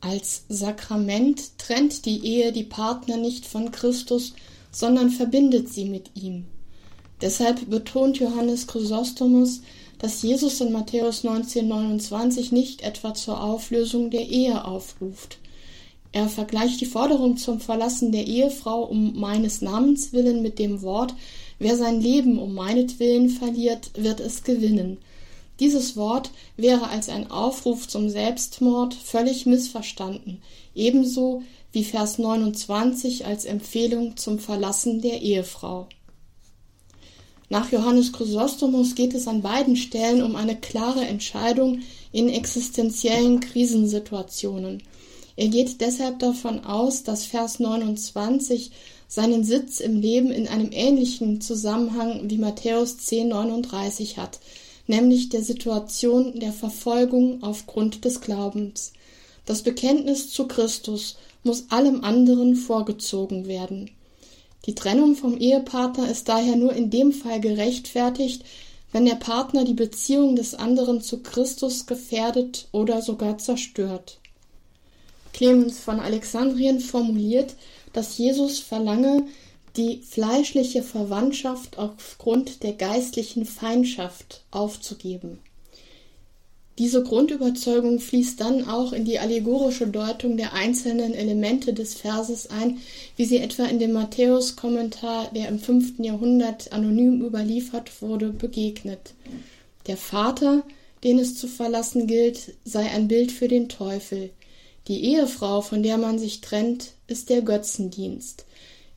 Als 0.00 0.44
Sakrament 0.48 1.58
trennt 1.58 2.04
die 2.04 2.24
Ehe 2.24 2.52
die 2.52 2.64
Partner 2.64 3.16
nicht 3.16 3.46
von 3.46 3.70
Christus, 3.70 4.34
sondern 4.74 5.10
verbindet 5.10 5.72
sie 5.72 5.84
mit 5.84 6.10
ihm. 6.14 6.44
Deshalb 7.20 7.70
betont 7.70 8.18
Johannes 8.18 8.66
Chrysostomus, 8.66 9.62
dass 9.98 10.22
Jesus 10.22 10.60
in 10.60 10.72
Matthäus 10.72 11.24
19,29 11.24 12.52
nicht 12.52 12.82
etwa 12.82 13.14
zur 13.14 13.42
Auflösung 13.42 14.10
der 14.10 14.28
Ehe 14.28 14.64
aufruft. 14.64 15.38
Er 16.12 16.28
vergleicht 16.28 16.80
die 16.80 16.86
Forderung 16.86 17.36
zum 17.36 17.60
Verlassen 17.60 18.12
der 18.12 18.26
Ehefrau 18.26 18.82
um 18.82 19.18
meines 19.18 19.62
Namens 19.62 20.12
willen 20.12 20.42
mit 20.42 20.58
dem 20.58 20.82
Wort, 20.82 21.14
wer 21.58 21.76
sein 21.76 22.00
Leben 22.00 22.38
um 22.38 22.54
meinetwillen 22.54 23.28
verliert, 23.30 23.90
wird 23.96 24.20
es 24.20 24.42
gewinnen. 24.42 24.98
Dieses 25.60 25.96
Wort 25.96 26.30
wäre 26.56 26.88
als 26.88 27.08
ein 27.08 27.30
Aufruf 27.30 27.86
zum 27.86 28.10
Selbstmord 28.10 28.92
völlig 28.92 29.46
missverstanden, 29.46 30.42
ebenso 30.74 31.42
wie 31.74 31.84
Vers 31.84 32.18
29 32.18 33.26
als 33.26 33.44
Empfehlung 33.44 34.16
zum 34.16 34.38
Verlassen 34.38 35.00
der 35.00 35.20
Ehefrau. 35.20 35.88
Nach 37.50 37.70
Johannes 37.70 38.12
Chrysostomus 38.12 38.94
geht 38.94 39.12
es 39.12 39.28
an 39.28 39.42
beiden 39.42 39.76
Stellen 39.76 40.22
um 40.22 40.34
eine 40.34 40.56
klare 40.56 41.04
Entscheidung 41.04 41.82
in 42.10 42.28
existenziellen 42.28 43.40
Krisensituationen. 43.40 44.82
Er 45.36 45.48
geht 45.48 45.80
deshalb 45.80 46.20
davon 46.20 46.64
aus, 46.64 47.02
dass 47.02 47.24
Vers 47.24 47.58
29 47.58 48.70
seinen 49.08 49.44
Sitz 49.44 49.80
im 49.80 50.00
Leben 50.00 50.30
in 50.30 50.48
einem 50.48 50.70
ähnlichen 50.72 51.40
Zusammenhang 51.40 52.30
wie 52.30 52.38
Matthäus 52.38 52.96
10,39 52.98 54.16
hat, 54.16 54.40
nämlich 54.86 55.28
der 55.28 55.42
Situation 55.42 56.38
der 56.38 56.52
Verfolgung 56.52 57.42
aufgrund 57.42 58.04
des 58.04 58.20
Glaubens. 58.20 58.92
Das 59.44 59.62
Bekenntnis 59.62 60.30
zu 60.30 60.48
Christus 60.48 61.16
muss 61.44 61.70
allem 61.70 62.02
anderen 62.02 62.56
vorgezogen 62.56 63.46
werden. 63.46 63.90
Die 64.66 64.74
Trennung 64.74 65.14
vom 65.14 65.36
Ehepartner 65.36 66.10
ist 66.10 66.28
daher 66.28 66.56
nur 66.56 66.72
in 66.72 66.90
dem 66.90 67.12
Fall 67.12 67.40
gerechtfertigt, 67.40 68.44
wenn 68.92 69.04
der 69.04 69.16
Partner 69.16 69.64
die 69.64 69.74
Beziehung 69.74 70.36
des 70.36 70.54
anderen 70.54 71.00
zu 71.00 71.22
Christus 71.22 71.86
gefährdet 71.86 72.68
oder 72.72 73.02
sogar 73.02 73.38
zerstört. 73.38 74.18
Clemens 75.32 75.80
von 75.80 76.00
Alexandrien 76.00 76.80
formuliert, 76.80 77.56
dass 77.92 78.18
Jesus 78.18 78.60
verlange, 78.60 79.26
die 79.76 79.98
fleischliche 79.98 80.82
Verwandtschaft 80.82 81.78
aufgrund 81.78 82.62
der 82.62 82.74
geistlichen 82.74 83.44
Feindschaft 83.44 84.42
aufzugeben. 84.52 85.40
Diese 86.78 87.04
Grundüberzeugung 87.04 88.00
fließt 88.00 88.40
dann 88.40 88.68
auch 88.68 88.92
in 88.92 89.04
die 89.04 89.20
allegorische 89.20 89.86
Deutung 89.86 90.36
der 90.36 90.54
einzelnen 90.54 91.14
Elemente 91.14 91.72
des 91.72 91.94
Verses 91.94 92.48
ein, 92.50 92.78
wie 93.16 93.26
sie 93.26 93.38
etwa 93.38 93.66
in 93.66 93.78
dem 93.78 93.92
Matthäus-Kommentar, 93.92 95.30
der 95.32 95.48
im 95.48 95.60
fünften 95.60 96.02
Jahrhundert 96.02 96.72
anonym 96.72 97.22
überliefert 97.22 98.02
wurde, 98.02 98.30
begegnet. 98.30 99.14
Der 99.86 99.96
Vater, 99.96 100.64
den 101.04 101.20
es 101.20 101.36
zu 101.36 101.46
verlassen 101.46 102.08
gilt, 102.08 102.54
sei 102.64 102.90
ein 102.90 103.06
Bild 103.06 103.30
für 103.30 103.46
den 103.46 103.68
Teufel. 103.68 104.30
Die 104.88 105.04
Ehefrau, 105.04 105.60
von 105.60 105.84
der 105.84 105.96
man 105.96 106.18
sich 106.18 106.40
trennt, 106.40 106.92
ist 107.06 107.30
der 107.30 107.42
Götzendienst. 107.42 108.46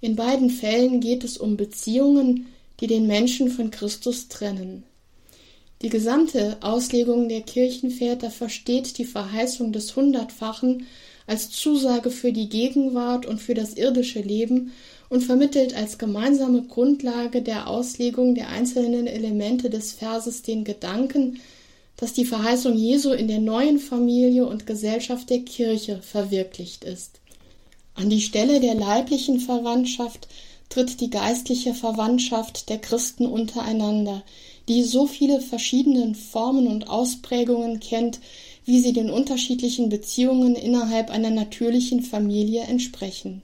In 0.01 0.15
beiden 0.15 0.49
Fällen 0.49 0.99
geht 0.99 1.23
es 1.23 1.38
um 1.38 1.57
Beziehungen, 1.57 2.47
die 2.80 2.88
den 2.88 3.05
Menschen 3.05 3.51
von 3.51 3.69
Christus 3.69 4.30
trennen. 4.30 4.84
Die 5.82 5.89
gesamte 5.89 6.57
Auslegung 6.61 7.30
der 7.30 7.41
Kirchenväter 7.41 8.32
versteht 8.32 8.97
die 8.97 9.05
Verheißung 9.05 9.71
des 9.71 9.95
Hundertfachen 9.95 10.88
als 11.28 11.51
Zusage 11.51 12.09
für 12.09 12.32
die 12.32 12.49
Gegenwart 12.49 13.25
und 13.25 13.39
für 13.39 13.53
das 13.53 13.73
irdische 13.73 14.21
Leben 14.21 14.71
und 15.09 15.23
vermittelt 15.23 15.75
als 15.75 15.97
gemeinsame 15.97 16.63
Grundlage 16.63 17.41
der 17.41 17.67
Auslegung 17.67 18.34
der 18.34 18.49
einzelnen 18.49 19.07
Elemente 19.07 19.69
des 19.69 19.93
Verses 19.93 20.41
den 20.41 20.63
Gedanken, 20.63 21.39
dass 21.97 22.13
die 22.13 22.25
Verheißung 22.25 22.75
Jesu 22.75 23.11
in 23.11 23.28
der 23.28 23.39
neuen 23.39 23.80
Familie 23.80 24.45
und 24.47 24.65
Gesellschaft 24.65 25.30
der 25.30 25.41
Kirche 25.41 26.01
verwirklicht 26.01 26.86
ist. 26.86 27.19
An 27.93 28.09
die 28.09 28.21
Stelle 28.21 28.59
der 28.59 28.75
leiblichen 28.75 29.39
Verwandtschaft 29.39 30.28
tritt 30.69 31.01
die 31.01 31.09
geistliche 31.09 31.73
Verwandtschaft 31.73 32.69
der 32.69 32.78
Christen 32.78 33.25
untereinander, 33.25 34.23
die 34.68 34.84
so 34.84 35.07
viele 35.07 35.41
verschiedene 35.41 36.13
Formen 36.13 36.68
und 36.68 36.89
Ausprägungen 36.89 37.80
kennt, 37.80 38.20
wie 38.65 38.82
sie 38.82 38.93
den 38.93 39.09
unterschiedlichen 39.09 39.89
Beziehungen 39.89 40.55
innerhalb 40.55 41.09
einer 41.09 41.30
natürlichen 41.30 42.01
Familie 42.01 42.63
entsprechen. 42.63 43.41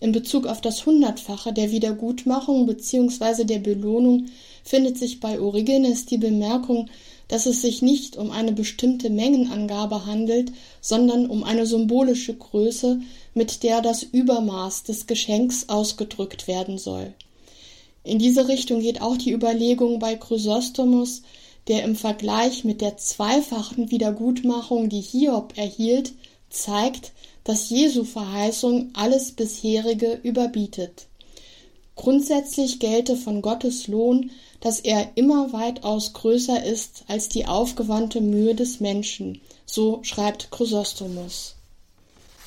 In 0.00 0.12
Bezug 0.12 0.46
auf 0.46 0.60
das 0.60 0.86
Hundertfache 0.86 1.52
der 1.52 1.72
Wiedergutmachung 1.72 2.66
bzw. 2.66 3.42
der 3.44 3.58
Belohnung 3.58 4.26
findet 4.62 4.96
sich 4.96 5.18
bei 5.18 5.40
Origenes 5.40 6.06
die 6.06 6.18
Bemerkung, 6.18 6.88
dass 7.26 7.46
es 7.46 7.62
sich 7.62 7.82
nicht 7.82 8.16
um 8.16 8.30
eine 8.30 8.52
bestimmte 8.52 9.10
Mengenangabe 9.10 10.06
handelt, 10.06 10.52
sondern 10.80 11.26
um 11.26 11.42
eine 11.42 11.66
symbolische 11.66 12.34
Größe, 12.34 13.00
mit 13.34 13.64
der 13.64 13.82
das 13.82 14.04
Übermaß 14.04 14.84
des 14.84 15.06
Geschenks 15.08 15.68
ausgedrückt 15.68 16.46
werden 16.46 16.78
soll. 16.78 17.12
In 18.08 18.18
diese 18.18 18.48
Richtung 18.48 18.80
geht 18.80 19.02
auch 19.02 19.18
die 19.18 19.32
Überlegung 19.32 19.98
bei 19.98 20.16
Chrysostomus, 20.16 21.20
der 21.68 21.82
im 21.84 21.94
Vergleich 21.94 22.64
mit 22.64 22.80
der 22.80 22.96
zweifachen 22.96 23.90
Wiedergutmachung, 23.90 24.88
die 24.88 25.02
Hiob 25.02 25.58
erhielt, 25.58 26.14
zeigt, 26.48 27.12
dass 27.44 27.68
Jesu 27.68 28.04
Verheißung 28.04 28.92
alles 28.94 29.32
bisherige 29.32 30.18
überbietet. 30.22 31.06
Grundsätzlich 31.96 32.78
gelte 32.78 33.14
von 33.14 33.42
Gottes 33.42 33.88
Lohn, 33.88 34.30
dass 34.62 34.80
er 34.80 35.10
immer 35.16 35.52
weitaus 35.52 36.14
größer 36.14 36.64
ist 36.64 37.04
als 37.08 37.28
die 37.28 37.44
aufgewandte 37.44 38.22
Mühe 38.22 38.54
des 38.54 38.80
Menschen, 38.80 39.42
so 39.66 39.98
schreibt 40.00 40.50
Chrysostomus. 40.50 41.56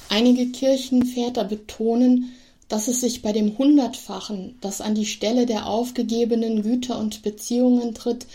Einige 0.09 0.47
Kirchenväter 0.47 1.43
betonen, 1.43 2.33
dass 2.71 2.87
es 2.87 3.01
sich 3.01 3.21
bei 3.21 3.33
dem 3.33 3.57
Hundertfachen, 3.57 4.57
das 4.61 4.79
an 4.79 4.95
die 4.95 5.05
Stelle 5.05 5.45
der 5.45 5.67
aufgegebenen 5.67 6.63
Güter 6.63 6.97
und 6.97 7.21
Beziehungen 7.21 7.93
tritt, 7.93 8.25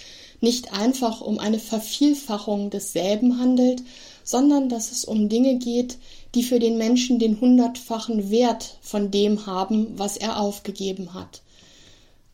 nicht 0.43 0.74
einfach 0.74 1.22
um 1.22 1.39
eine 1.39 1.59
Vervielfachung 1.59 2.68
desselben 2.68 3.41
handelt, 3.41 3.82
sondern 4.24 4.68
dass 4.68 4.93
es 4.93 5.07
um 5.07 5.30
Dinge 5.30 5.57
geht, 5.57 5.97
die 6.34 6.43
für 6.43 6.59
den 6.59 6.76
Menschen 6.76 7.18
den 7.18 7.41
hundertfachen 7.41 8.30
Wert 8.30 8.76
von 8.82 9.11
dem 9.11 9.47
haben, 9.47 9.99
was 9.99 10.18
er 10.18 10.39
aufgegeben 10.39 11.14
hat. 11.14 11.41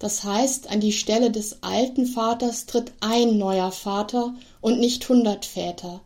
Das 0.00 0.24
heißt, 0.24 0.70
an 0.70 0.80
die 0.80 0.92
Stelle 0.92 1.30
des 1.30 1.62
alten 1.62 2.06
Vaters 2.06 2.66
tritt 2.66 2.92
ein 2.98 3.38
neuer 3.38 3.70
Vater 3.70 4.34
und 4.60 4.80
nicht 4.80 5.08
hundert 5.08 5.44
Väter. 5.44 6.00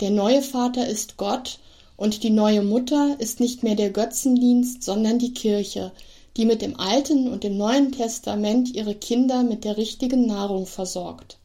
Der 0.00 0.10
neue 0.10 0.40
Vater 0.40 0.86
ist 0.86 1.18
Gott 1.18 1.58
und 1.96 2.22
die 2.22 2.30
neue 2.30 2.62
Mutter 2.62 3.16
ist 3.18 3.40
nicht 3.40 3.62
mehr 3.62 3.74
der 3.74 3.90
Götzendienst, 3.90 4.82
sondern 4.82 5.18
die 5.18 5.32
Kirche, 5.32 5.92
die 6.36 6.44
mit 6.44 6.60
dem 6.60 6.78
Alten 6.78 7.28
und 7.28 7.44
dem 7.44 7.56
Neuen 7.56 7.92
Testament 7.92 8.74
ihre 8.74 8.94
Kinder 8.94 9.42
mit 9.42 9.64
der 9.64 9.76
richtigen 9.76 10.26
Nahrung 10.26 10.66
versorgt. 10.66 11.38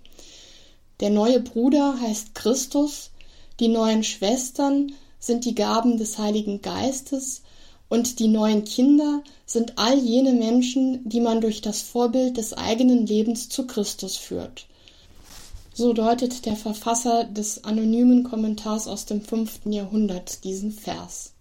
Der 0.99 1.10
neue 1.10 1.39
Bruder 1.39 1.99
heißt 1.99 2.36
Christus, 2.36 3.12
die 3.60 3.70
neuen 3.70 4.04
Schwestern 4.04 4.91
sind 5.20 5.45
die 5.45 5.56
Gaben 5.56 5.97
des 5.97 6.18
Heiligen 6.18 6.62
Geistes 6.62 7.41
und 7.89 8.20
die 8.20 8.28
neuen 8.28 8.66
Kinder 8.66 9.24
sind 9.45 9.78
all 9.78 9.97
jene 9.97 10.34
Menschen, 10.34 11.08
die 11.08 11.22
man 11.22 11.41
durch 11.41 11.62
das 11.62 11.82
Vorbild 11.82 12.38
des 12.38 12.54
eigenen 12.54 13.06
Lebens 13.06 13.49
zu 13.49 13.68
Christus 13.68 14.18
führt. 14.18 14.66
So 15.82 15.93
deutet 15.93 16.45
der 16.45 16.55
Verfasser 16.55 17.23
des 17.23 17.63
anonymen 17.63 18.21
Kommentars 18.21 18.88
aus 18.88 19.07
dem 19.07 19.19
fünften 19.19 19.73
Jahrhundert 19.73 20.43
diesen 20.43 20.71
Vers. 20.71 21.34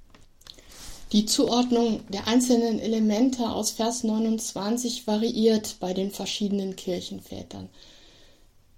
Die 1.13 1.27
Zuordnung 1.27 2.01
der 2.09 2.27
einzelnen 2.27 2.79
Elemente 2.79 3.51
aus 3.51 3.73
Vers 3.73 4.03
29 4.03 5.07
variiert 5.07 5.77
bei 5.79 5.93
den 5.93 6.11
verschiedenen 6.11 6.75
Kirchenvätern. 6.75 7.69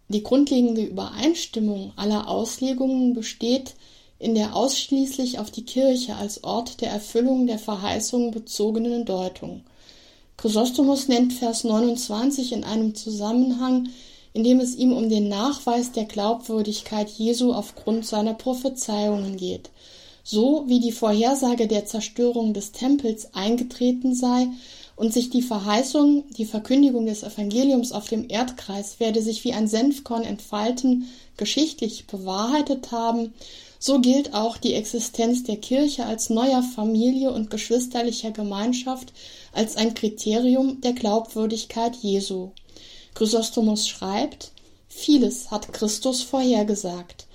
Die 0.09 0.25
grundlegende 0.25 0.83
Übereinstimmung 0.83 1.93
aller 1.95 2.27
Auslegungen 2.27 3.15
besteht 3.15 3.75
in 4.19 4.35
der 4.35 4.57
ausschließlich 4.57 5.39
auf 5.39 5.53
die 5.53 5.65
Kirche 5.65 6.17
als 6.17 6.43
Ort 6.43 6.81
der 6.81 6.91
Erfüllung 6.91 7.47
der 7.47 7.61
Verheißung 7.61 8.33
bezogenen 8.33 9.05
Deutung. 9.05 9.63
Chrysostomus 10.39 11.07
nennt 11.07 11.33
Vers 11.33 11.63
29 11.63 12.51
in 12.51 12.65
einem 12.65 12.97
Zusammenhang, 12.97 13.91
in 14.35 14.45
dem 14.45 14.61
es 14.61 14.75
ihm 14.75 14.93
um 14.93 15.09
den 15.09 15.29
Nachweis 15.29 15.93
der 15.93 16.05
Glaubwürdigkeit 16.05 17.09
Jesu 17.09 17.53
aufgrund 17.53 18.07
seiner 18.07 18.35
Prophezeiungen 18.35 19.37
geht. 19.37 19.71
So 20.25 20.65
wie 20.69 20.81
die 20.81 20.93
Vorhersage 20.93 21.67
der 21.67 21.85
Zerstörung 21.85 22.55
des 22.55 22.73
Tempels 22.73 23.35
eingetreten 23.35 24.15
sei 24.15 24.49
und 24.95 25.13
sich 25.13 25.31
die 25.31 25.43
Verheißung, 25.43 26.25
die 26.39 26.45
Verkündigung 26.45 27.07
des 27.07 27.25
Evangeliums 27.25 27.93
auf 27.93 28.09
dem 28.09 28.27
Erdkreis 28.29 29.01
werde 29.01 29.21
sich 29.21 29.43
wie 29.45 29.53
ein 29.53 29.67
Senfkorn 29.67 30.23
entfalten, 30.23 31.09
geschichtlich 31.37 32.07
bewahrheitet 32.07 32.93
haben, 32.93 33.35
so 33.81 34.01
gilt 34.01 34.33
auch 34.33 34.59
die 34.59 34.75
Existenz 34.75 35.43
der 35.43 35.57
Kirche 35.57 36.07
als 36.07 36.31
neuer 36.31 36.63
Familie 36.63 37.33
und 37.33 37.51
geschwisterlicher 37.51 38.31
Gemeinschaft 38.31 39.13
als 39.53 39.75
ein 39.75 39.95
Kriterium 39.95 40.81
der 40.83 40.93
Glaubwürdigkeit 40.93 41.97
Jesu. 41.97 42.51
Chrysostomus 43.15 43.89
schreibt, 43.89 44.53
vieles 44.89 45.51
hat 45.51 45.73
Christus 45.73 46.23
vorhergesagt. 46.23 47.27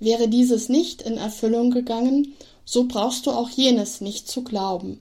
Wäre 0.00 0.28
dieses 0.28 0.68
nicht 0.68 1.02
in 1.02 1.16
Erfüllung 1.16 1.70
gegangen, 1.70 2.34
so 2.64 2.84
brauchst 2.84 3.26
du 3.26 3.30
auch 3.30 3.50
jenes 3.50 4.00
nicht 4.00 4.28
zu 4.28 4.42
glauben. 4.42 5.00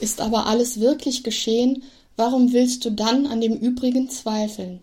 Ist 0.00 0.20
aber 0.20 0.46
alles 0.46 0.80
wirklich 0.80 1.22
geschehen, 1.24 1.82
warum 2.16 2.52
willst 2.52 2.84
du 2.84 2.90
dann 2.90 3.26
an 3.26 3.40
dem 3.40 3.54
übrigen 3.54 4.10
zweifeln? 4.10 4.80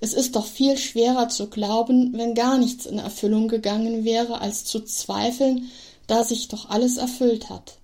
Es 0.00 0.12
ist 0.12 0.36
doch 0.36 0.46
viel 0.46 0.76
schwerer 0.76 1.28
zu 1.28 1.48
glauben, 1.48 2.12
wenn 2.14 2.34
gar 2.34 2.58
nichts 2.58 2.86
in 2.86 2.98
Erfüllung 2.98 3.48
gegangen 3.48 4.04
wäre, 4.04 4.40
als 4.40 4.64
zu 4.64 4.80
zweifeln, 4.80 5.70
da 6.06 6.24
sich 6.24 6.48
doch 6.48 6.68
alles 6.68 6.96
erfüllt 6.96 7.48
hat. 7.48 7.78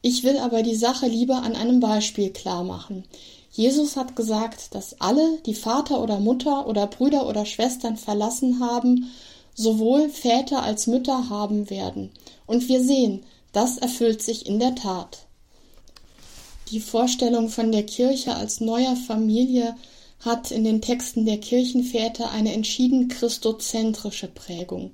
Ich 0.00 0.22
will 0.22 0.38
aber 0.38 0.62
die 0.62 0.76
Sache 0.76 1.08
lieber 1.08 1.42
an 1.42 1.56
einem 1.56 1.80
Beispiel 1.80 2.30
klar 2.30 2.62
machen. 2.62 3.04
Jesus 3.58 3.96
hat 3.96 4.14
gesagt, 4.14 4.72
dass 4.76 5.00
alle, 5.00 5.40
die 5.44 5.56
Vater 5.56 6.00
oder 6.00 6.20
Mutter 6.20 6.68
oder 6.68 6.86
Brüder 6.86 7.26
oder 7.26 7.44
Schwestern 7.44 7.96
verlassen 7.96 8.60
haben, 8.60 9.10
sowohl 9.52 10.10
Väter 10.10 10.62
als 10.62 10.86
Mütter 10.86 11.28
haben 11.28 11.68
werden. 11.68 12.12
Und 12.46 12.68
wir 12.68 12.80
sehen, 12.84 13.24
das 13.50 13.76
erfüllt 13.76 14.22
sich 14.22 14.46
in 14.46 14.60
der 14.60 14.76
Tat. 14.76 15.26
Die 16.70 16.78
Vorstellung 16.78 17.48
von 17.48 17.72
der 17.72 17.84
Kirche 17.84 18.36
als 18.36 18.60
neuer 18.60 18.94
Familie 18.94 19.74
hat 20.20 20.52
in 20.52 20.62
den 20.62 20.80
Texten 20.80 21.26
der 21.26 21.38
Kirchenväter 21.38 22.30
eine 22.30 22.52
entschieden 22.52 23.08
christozentrische 23.08 24.28
Prägung. 24.28 24.92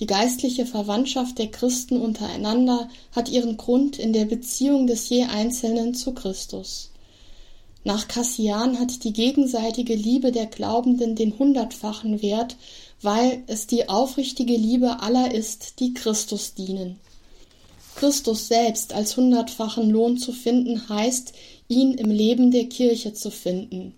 Die 0.00 0.06
geistliche 0.06 0.66
Verwandtschaft 0.66 1.38
der 1.38 1.52
Christen 1.52 2.00
untereinander 2.00 2.88
hat 3.12 3.28
ihren 3.28 3.56
Grund 3.56 4.00
in 4.00 4.12
der 4.12 4.24
Beziehung 4.24 4.88
des 4.88 5.08
je 5.08 5.26
Einzelnen 5.26 5.94
zu 5.94 6.12
Christus. 6.12 6.90
Nach 7.84 8.08
Cassian 8.08 8.80
hat 8.80 9.04
die 9.04 9.12
gegenseitige 9.12 9.94
Liebe 9.94 10.32
der 10.32 10.46
Glaubenden 10.46 11.14
den 11.14 11.38
hundertfachen 11.38 12.22
Wert, 12.22 12.56
weil 13.02 13.42
es 13.46 13.66
die 13.66 13.90
aufrichtige 13.90 14.56
Liebe 14.56 15.00
aller 15.00 15.34
ist, 15.34 15.80
die 15.80 15.92
Christus 15.92 16.54
dienen. 16.54 16.98
Christus 17.94 18.48
selbst 18.48 18.94
als 18.94 19.16
hundertfachen 19.16 19.90
Lohn 19.90 20.16
zu 20.16 20.32
finden, 20.32 20.88
heißt, 20.88 21.34
ihn 21.68 21.92
im 21.94 22.10
Leben 22.10 22.50
der 22.50 22.64
Kirche 22.64 23.12
zu 23.12 23.30
finden. 23.30 23.94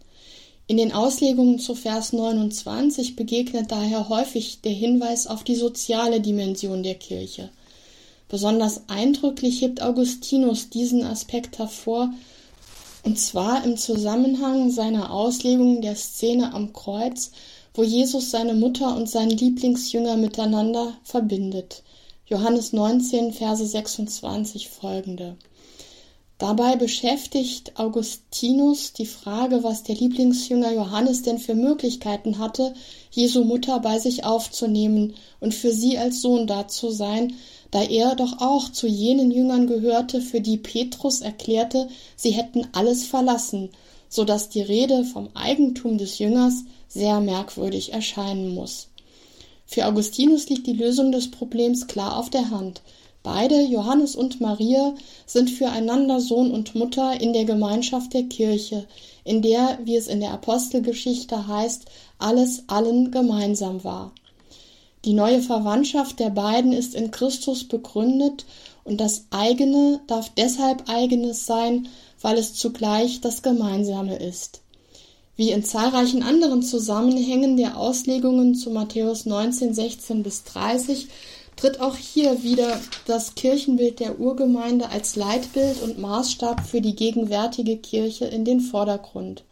In 0.66 0.76
den 0.78 0.92
Auslegungen 0.92 1.60
zu 1.60 1.76
Vers 1.76 2.12
29 2.12 3.14
begegnet 3.14 3.70
daher 3.70 4.08
häufig 4.08 4.60
der 4.62 4.72
Hinweis 4.72 5.28
auf 5.28 5.44
die 5.44 5.54
soziale 5.54 6.20
Dimension 6.20 6.82
der 6.82 6.96
Kirche. 6.96 7.50
Besonders 8.28 8.88
eindrücklich 8.88 9.60
hebt 9.60 9.80
Augustinus 9.80 10.68
diesen 10.68 11.04
Aspekt 11.04 11.60
hervor, 11.60 12.12
und 13.06 13.20
zwar 13.20 13.64
im 13.64 13.76
Zusammenhang 13.76 14.72
seiner 14.72 15.12
Auslegung 15.12 15.80
der 15.80 15.94
Szene 15.94 16.52
am 16.52 16.72
Kreuz, 16.72 17.30
wo 17.72 17.84
Jesus 17.84 18.32
seine 18.32 18.52
Mutter 18.52 18.96
und 18.96 19.08
seinen 19.08 19.30
Lieblingsjünger 19.30 20.16
miteinander 20.16 20.92
verbindet. 21.04 21.84
Johannes 22.26 22.72
19, 22.72 23.32
Verse 23.32 23.64
26 23.64 24.68
folgende. 24.68 25.36
Dabei 26.38 26.74
beschäftigt 26.74 27.78
Augustinus 27.78 28.92
die 28.92 29.06
Frage, 29.06 29.62
was 29.62 29.84
der 29.84 29.94
Lieblingsjünger 29.94 30.72
Johannes 30.72 31.22
denn 31.22 31.38
für 31.38 31.54
Möglichkeiten 31.54 32.38
hatte, 32.38 32.74
Jesu 33.12 33.44
Mutter 33.44 33.78
bei 33.78 34.00
sich 34.00 34.24
aufzunehmen 34.24 35.14
und 35.38 35.54
für 35.54 35.70
sie 35.70 35.96
als 35.96 36.20
Sohn 36.20 36.48
da 36.48 36.66
zu 36.66 36.90
sein, 36.90 37.34
da 37.70 37.82
er 37.82 38.14
doch 38.14 38.40
auch 38.40 38.70
zu 38.70 38.86
jenen 38.86 39.30
Jüngern 39.30 39.66
gehörte, 39.66 40.20
für 40.20 40.40
die 40.40 40.58
Petrus 40.58 41.20
erklärte, 41.20 41.88
sie 42.16 42.30
hätten 42.30 42.66
alles 42.72 43.06
verlassen, 43.06 43.70
so 44.08 44.24
dass 44.24 44.48
die 44.48 44.62
Rede 44.62 45.04
vom 45.04 45.28
Eigentum 45.34 45.98
des 45.98 46.18
Jüngers 46.18 46.64
sehr 46.88 47.20
merkwürdig 47.20 47.92
erscheinen 47.92 48.54
muss. 48.54 48.88
Für 49.66 49.86
Augustinus 49.86 50.48
liegt 50.48 50.66
die 50.66 50.72
Lösung 50.72 51.10
des 51.10 51.30
Problems 51.30 51.86
klar 51.88 52.18
auf 52.18 52.30
der 52.30 52.50
Hand. 52.50 52.82
Beide, 53.24 53.60
Johannes 53.62 54.14
und 54.14 54.40
Maria, 54.40 54.94
sind 55.26 55.50
füreinander 55.50 56.20
Sohn 56.20 56.52
und 56.52 56.76
Mutter 56.76 57.20
in 57.20 57.32
der 57.32 57.44
Gemeinschaft 57.44 58.14
der 58.14 58.22
Kirche, 58.22 58.86
in 59.24 59.42
der, 59.42 59.80
wie 59.82 59.96
es 59.96 60.06
in 60.06 60.20
der 60.20 60.30
Apostelgeschichte 60.30 61.48
heißt, 61.48 61.86
alles 62.18 62.62
allen 62.68 63.10
gemeinsam 63.10 63.82
war. 63.82 64.12
Die 65.06 65.12
neue 65.12 65.40
Verwandtschaft 65.40 66.18
der 66.18 66.30
beiden 66.30 66.72
ist 66.72 66.96
in 66.96 67.12
Christus 67.12 67.62
begründet 67.62 68.44
und 68.82 69.00
das 69.00 69.26
eigene 69.30 70.00
darf 70.08 70.32
deshalb 70.36 70.88
eigenes 70.88 71.46
sein, 71.46 71.86
weil 72.20 72.36
es 72.36 72.54
zugleich 72.54 73.20
das 73.20 73.42
Gemeinsame 73.42 74.16
ist. 74.16 74.62
Wie 75.36 75.52
in 75.52 75.62
zahlreichen 75.62 76.24
anderen 76.24 76.60
Zusammenhängen 76.64 77.56
der 77.56 77.76
Auslegungen 77.76 78.56
zu 78.56 78.70
Matthäus 78.70 79.26
19, 79.26 79.74
16 79.74 80.24
bis 80.24 80.42
30 80.42 81.06
tritt 81.54 81.80
auch 81.80 81.94
hier 81.94 82.42
wieder 82.42 82.80
das 83.06 83.36
Kirchenbild 83.36 84.00
der 84.00 84.18
Urgemeinde 84.18 84.88
als 84.90 85.14
Leitbild 85.14 85.82
und 85.82 86.00
Maßstab 86.00 86.66
für 86.66 86.80
die 86.80 86.96
gegenwärtige 86.96 87.76
Kirche 87.76 88.24
in 88.24 88.44
den 88.44 88.60
Vordergrund. 88.60 89.44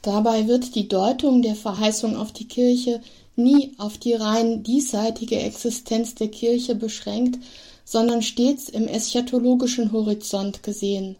Dabei 0.00 0.48
wird 0.48 0.74
die 0.74 0.88
Deutung 0.88 1.42
der 1.42 1.56
Verheißung 1.56 2.16
auf 2.16 2.32
die 2.32 2.48
Kirche 2.48 3.02
nie 3.36 3.72
auf 3.78 3.98
die 3.98 4.14
rein 4.14 4.62
diesseitige 4.62 5.38
Existenz 5.38 6.14
der 6.14 6.28
Kirche 6.28 6.74
beschränkt, 6.74 7.38
sondern 7.84 8.22
stets 8.22 8.68
im 8.68 8.88
eschatologischen 8.88 9.92
Horizont 9.92 10.62
gesehen. 10.62 11.16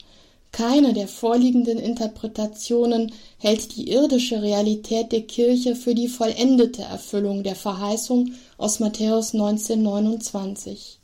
Keine 0.53 0.95
der 0.95 1.07
vorliegenden 1.07 1.79
Interpretationen 1.79 3.13
hält 3.39 3.77
die 3.77 3.91
irdische 3.91 4.41
Realität 4.41 5.13
der 5.13 5.23
Kirche 5.23 5.77
für 5.77 5.95
die 5.95 6.09
vollendete 6.09 6.83
Erfüllung 6.83 7.43
der 7.43 7.57
Verheißung 7.57 8.33
aus 8.57 8.81
Matthäus 8.81 9.35
19,29. 9.35 10.97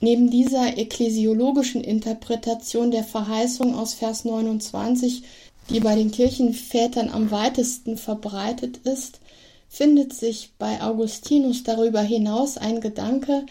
Neben 0.00 0.30
dieser 0.30 0.76
ekklesiologischen 0.76 1.82
Interpretation 1.82 2.90
der 2.90 3.04
Verheißung 3.04 3.74
aus 3.74 3.94
Vers 3.94 4.24
29, 4.24 5.22
die 5.70 5.80
bei 5.80 5.94
den 5.94 6.10
Kirchenvätern 6.10 7.08
am 7.10 7.30
weitesten 7.30 7.96
verbreitet 7.96 8.78
ist, 8.78 9.20
findet 9.68 10.12
sich 10.14 10.52
bei 10.58 10.82
Augustinus 10.82 11.62
darüber 11.64 12.00
hinaus 12.00 12.56
ein 12.56 12.80
Gedanke, 12.80 13.46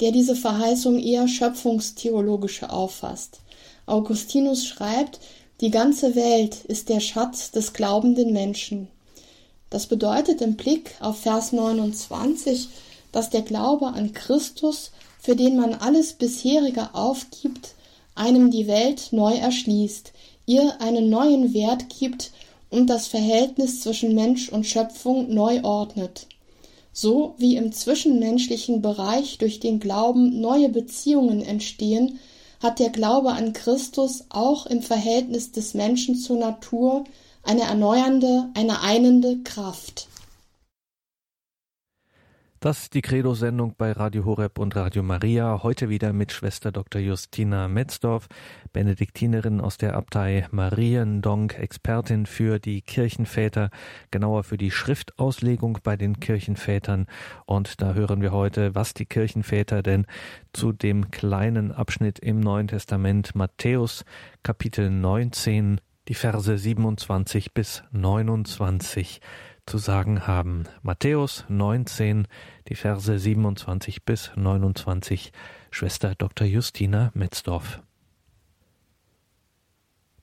der 0.00 0.12
diese 0.12 0.34
Verheißung 0.34 0.98
eher 0.98 1.28
schöpfungstheologische 1.28 2.70
auffasst. 2.70 3.40
Augustinus 3.86 4.66
schreibt, 4.66 5.20
die 5.60 5.70
ganze 5.70 6.14
Welt 6.14 6.64
ist 6.64 6.88
der 6.88 7.00
Schatz 7.00 7.50
des 7.50 7.72
glaubenden 7.72 8.32
Menschen. 8.32 8.88
Das 9.68 9.86
bedeutet 9.86 10.40
im 10.40 10.56
Blick 10.56 10.94
auf 11.00 11.20
Vers 11.20 11.52
29, 11.52 12.68
dass 13.12 13.30
der 13.30 13.42
Glaube 13.42 13.88
an 13.88 14.12
Christus, 14.12 14.90
für 15.20 15.36
den 15.36 15.56
man 15.56 15.74
alles 15.74 16.14
bisherige 16.14 16.94
aufgibt, 16.94 17.74
einem 18.14 18.50
die 18.50 18.66
Welt 18.66 19.08
neu 19.12 19.34
erschließt, 19.34 20.12
ihr 20.46 20.80
einen 20.80 21.10
neuen 21.10 21.52
Wert 21.52 21.88
gibt 21.90 22.32
und 22.70 22.88
das 22.88 23.08
Verhältnis 23.08 23.82
zwischen 23.82 24.14
Mensch 24.14 24.48
und 24.48 24.66
Schöpfung 24.66 25.32
neu 25.34 25.62
ordnet. 25.62 26.26
So 26.92 27.34
wie 27.38 27.56
im 27.56 27.72
zwischenmenschlichen 27.72 28.82
Bereich 28.82 29.38
durch 29.38 29.60
den 29.60 29.80
Glauben 29.80 30.40
neue 30.40 30.68
Beziehungen 30.68 31.42
entstehen, 31.42 32.18
hat 32.60 32.78
der 32.78 32.90
Glaube 32.90 33.32
an 33.32 33.52
Christus 33.52 34.24
auch 34.28 34.66
im 34.66 34.82
Verhältnis 34.82 35.52
des 35.52 35.74
Menschen 35.74 36.14
zur 36.14 36.36
Natur 36.36 37.04
eine 37.42 37.62
erneuernde, 37.62 38.50
eine 38.54 38.82
einende 38.82 39.38
Kraft. 39.38 40.08
Das 42.62 42.82
ist 42.82 42.92
die 42.92 43.00
Credo-Sendung 43.00 43.74
bei 43.78 43.92
Radio 43.92 44.26
Horeb 44.26 44.58
und 44.58 44.76
Radio 44.76 45.02
Maria. 45.02 45.62
Heute 45.62 45.88
wieder 45.88 46.12
mit 46.12 46.30
Schwester 46.30 46.70
Dr. 46.70 47.00
Justina 47.00 47.68
Metzdorf, 47.68 48.26
Benediktinerin 48.74 49.62
aus 49.62 49.78
der 49.78 49.96
Abtei 49.96 50.46
Mariendonk, 50.50 51.58
Expertin 51.58 52.26
für 52.26 52.58
die 52.58 52.82
Kirchenväter, 52.82 53.70
genauer 54.10 54.44
für 54.44 54.58
die 54.58 54.70
Schriftauslegung 54.70 55.78
bei 55.82 55.96
den 55.96 56.20
Kirchenvätern. 56.20 57.06
Und 57.46 57.80
da 57.80 57.94
hören 57.94 58.20
wir 58.20 58.32
heute, 58.32 58.74
was 58.74 58.92
die 58.92 59.06
Kirchenväter 59.06 59.82
denn 59.82 60.04
zu 60.52 60.72
dem 60.72 61.10
kleinen 61.10 61.72
Abschnitt 61.72 62.18
im 62.18 62.40
Neuen 62.40 62.68
Testament 62.68 63.34
Matthäus 63.34 64.04
Kapitel 64.42 64.90
19, 64.90 65.80
die 66.08 66.14
Verse 66.14 66.58
27 66.58 67.54
bis 67.54 67.84
29 67.92 69.22
zu 69.70 69.78
sagen 69.78 70.26
haben. 70.26 70.64
Matthäus 70.82 71.44
19, 71.48 72.26
die 72.68 72.74
Verse 72.74 73.16
27 73.16 74.04
bis 74.04 74.32
29, 74.34 75.30
Schwester 75.70 76.16
Dr. 76.16 76.44
Justina 76.44 77.12
Metzdorf. 77.14 77.80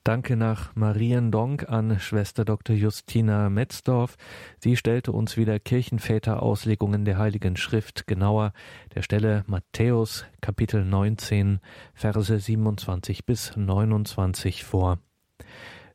Danke 0.03 0.35
nach 0.35 0.75
Mariendonk 0.75 1.69
an 1.69 1.97
Schwester 1.97 2.43
Dr. 2.43 2.75
Justina 2.75 3.49
Metzdorf. 3.49 4.17
Sie 4.59 4.75
stellte 4.75 5.13
uns 5.13 5.37
wieder 5.37 5.59
Kirchenväter-Auslegungen 5.59 7.05
der 7.05 7.17
Heiligen 7.17 7.55
Schrift, 7.55 8.05
genauer 8.05 8.51
der 8.95 9.01
Stelle 9.01 9.45
Matthäus 9.47 10.25
Kapitel 10.41 10.83
19, 10.83 11.61
Verse 11.93 12.37
27 12.37 13.25
bis 13.25 13.55
29 13.55 14.65
vor. 14.65 14.99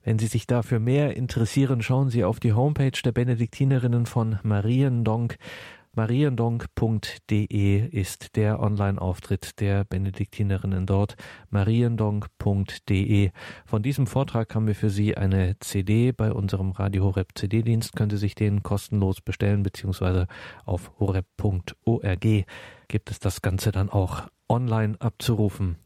Wenn 0.05 0.19
Sie 0.19 0.27
sich 0.27 0.47
dafür 0.47 0.81
mehr 0.81 1.17
interessieren, 1.17 1.81
schauen 1.83 2.11
Sie 2.11 2.25
auf 2.25 2.41
die 2.41 2.53
Homepage 2.53 3.01
der 3.05 3.13
Benediktinerinnen 3.13 4.07
von 4.07 4.39
Mariendonk. 4.43 5.37
Mariendonk.de 5.95 7.89
ist 7.91 8.35
der 8.37 8.61
Online-Auftritt 8.61 9.61
der 9.61 9.85
Benediktinerinnen 9.85 10.87
dort. 10.87 11.17
Mariendonk.de. 11.51 13.31
Von 13.67 13.83
diesem 13.83 14.07
Vortrag 14.07 14.55
haben 14.55 14.67
wir 14.67 14.75
für 14.75 14.89
Sie 14.89 15.17
eine 15.17 15.57
CD 15.61 16.13
bei 16.13 16.33
unserem 16.33 16.71
Radio 16.71 17.05
Horeb 17.05 17.33
CD-Dienst. 17.35 17.95
Können 17.95 18.11
Sie 18.11 18.17
sich 18.17 18.35
den 18.35 18.63
kostenlos 18.63 19.21
bestellen, 19.21 19.63
beziehungsweise 19.63 20.29
auf 20.65 20.91
horeb.org 20.99 22.47
gibt 22.89 23.11
es 23.11 23.21
das 23.21 23.43
Ganze 23.43 23.71
dann 23.71 23.91
auch 23.91 24.23
online 24.49 24.97
abzurufen. 24.99 25.82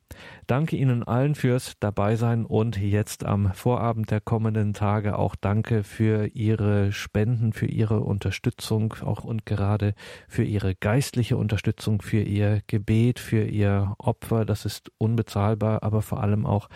Danke 0.46 0.76
Ihnen 0.76 1.02
allen 1.02 1.34
fürs 1.34 1.74
Dabeisein 1.80 2.44
und 2.44 2.76
jetzt 2.78 3.24
am 3.24 3.52
Vorabend 3.52 4.10
der 4.10 4.20
kommenden 4.20 4.74
Tage 4.74 5.18
auch 5.18 5.34
danke 5.34 5.82
für 5.82 6.26
Ihre 6.26 6.92
Spenden, 6.92 7.52
für 7.52 7.66
Ihre 7.66 8.00
Unterstützung 8.00 8.94
auch 9.02 9.24
und 9.24 9.46
gerade 9.46 9.94
für 10.28 10.44
Ihre 10.44 10.74
geistliche 10.74 11.36
Unterstützung, 11.36 12.02
für 12.02 12.20
Ihr 12.20 12.62
Gebet, 12.66 13.18
für 13.18 13.44
Ihr 13.44 13.94
Opfer. 13.98 14.44
Das 14.44 14.64
ist 14.64 14.92
unbezahlbar, 14.98 15.82
aber 15.82 16.02
vor 16.02 16.22
allem 16.22 16.46
auch 16.46 16.68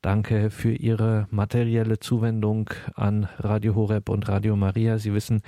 Danke 0.00 0.50
für 0.50 0.70
Ihre 0.70 1.26
materielle 1.32 1.98
Zuwendung 1.98 2.70
an 2.94 3.28
Radio 3.38 3.74
Horeb 3.74 4.08
und 4.10 4.28
Radio 4.28 4.54
Maria. 4.54 4.98
Sie 4.98 5.12
wissen, 5.12 5.42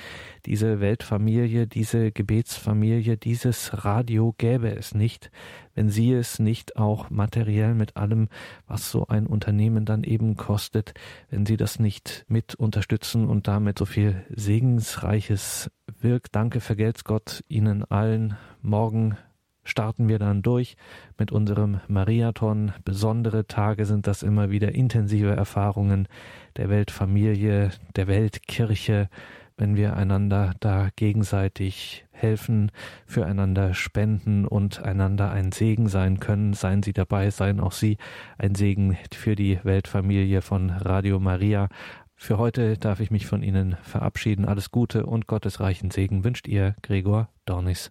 diese 0.44 0.80
Weltfamilie, 0.80 1.68
diese 1.68 2.10
Gebetsfamilie, 2.10 3.16
dieses 3.16 3.84
Radio 3.84 4.34
gäbe 4.36 4.74
es 4.74 4.92
nicht, 4.92 5.30
wenn 5.76 5.88
Sie 5.88 6.12
es 6.12 6.40
nicht 6.40 6.74
auch 6.76 7.10
materiell 7.10 7.74
mit 7.74 7.96
allem, 7.96 8.28
was 8.66 8.90
so 8.90 9.06
ein 9.06 9.28
Unternehmen 9.28 9.84
dann 9.84 10.02
eben 10.02 10.34
kostet, 10.34 10.94
wenn 11.30 11.46
Sie 11.46 11.56
das 11.56 11.78
nicht 11.78 12.24
mit 12.26 12.56
unterstützen 12.56 13.28
und 13.28 13.46
damit 13.46 13.78
so 13.78 13.84
viel 13.84 14.24
Segensreiches 14.30 15.70
wirkt. 16.00 16.34
Danke, 16.34 16.58
vergelt's 16.58 17.04
Gott 17.04 17.44
Ihnen 17.46 17.84
allen. 17.84 18.36
Morgen 18.62 19.16
starten 19.64 20.08
wir 20.08 20.18
dann 20.18 20.42
durch 20.42 20.76
mit 21.18 21.32
unserem 21.32 21.80
Mariathon. 21.88 22.72
Besondere 22.84 23.46
Tage 23.46 23.86
sind 23.86 24.06
das 24.06 24.22
immer 24.22 24.50
wieder 24.50 24.74
intensive 24.74 25.30
Erfahrungen 25.30 26.08
der 26.56 26.68
Weltfamilie, 26.68 27.70
der 27.96 28.06
Weltkirche, 28.06 29.08
wenn 29.56 29.76
wir 29.76 29.94
einander 29.96 30.54
da 30.60 30.88
gegenseitig 30.96 32.06
helfen, 32.12 32.70
füreinander 33.06 33.74
spenden 33.74 34.46
und 34.46 34.82
einander 34.82 35.30
ein 35.30 35.52
Segen 35.52 35.88
sein 35.88 36.20
können. 36.20 36.54
Seien 36.54 36.82
Sie 36.82 36.92
dabei, 36.92 37.30
seien 37.30 37.60
auch 37.60 37.72
Sie 37.72 37.98
ein 38.38 38.54
Segen 38.54 38.96
für 39.12 39.36
die 39.36 39.58
Weltfamilie 39.62 40.42
von 40.42 40.70
Radio 40.70 41.20
Maria 41.20 41.68
Für 42.14 42.36
heute 42.36 42.76
darf 42.76 43.00
ich 43.00 43.10
mich 43.10 43.26
von 43.26 43.42
Ihnen 43.42 43.76
verabschieden. 43.82 44.44
Alles 44.44 44.70
Gute 44.70 45.06
und 45.06 45.26
Gottes 45.26 45.60
reichen 45.60 45.90
Segen 45.90 46.22
wünscht 46.22 46.46
Ihr 46.48 46.76
Gregor 46.82 47.30
Dornis. 47.46 47.88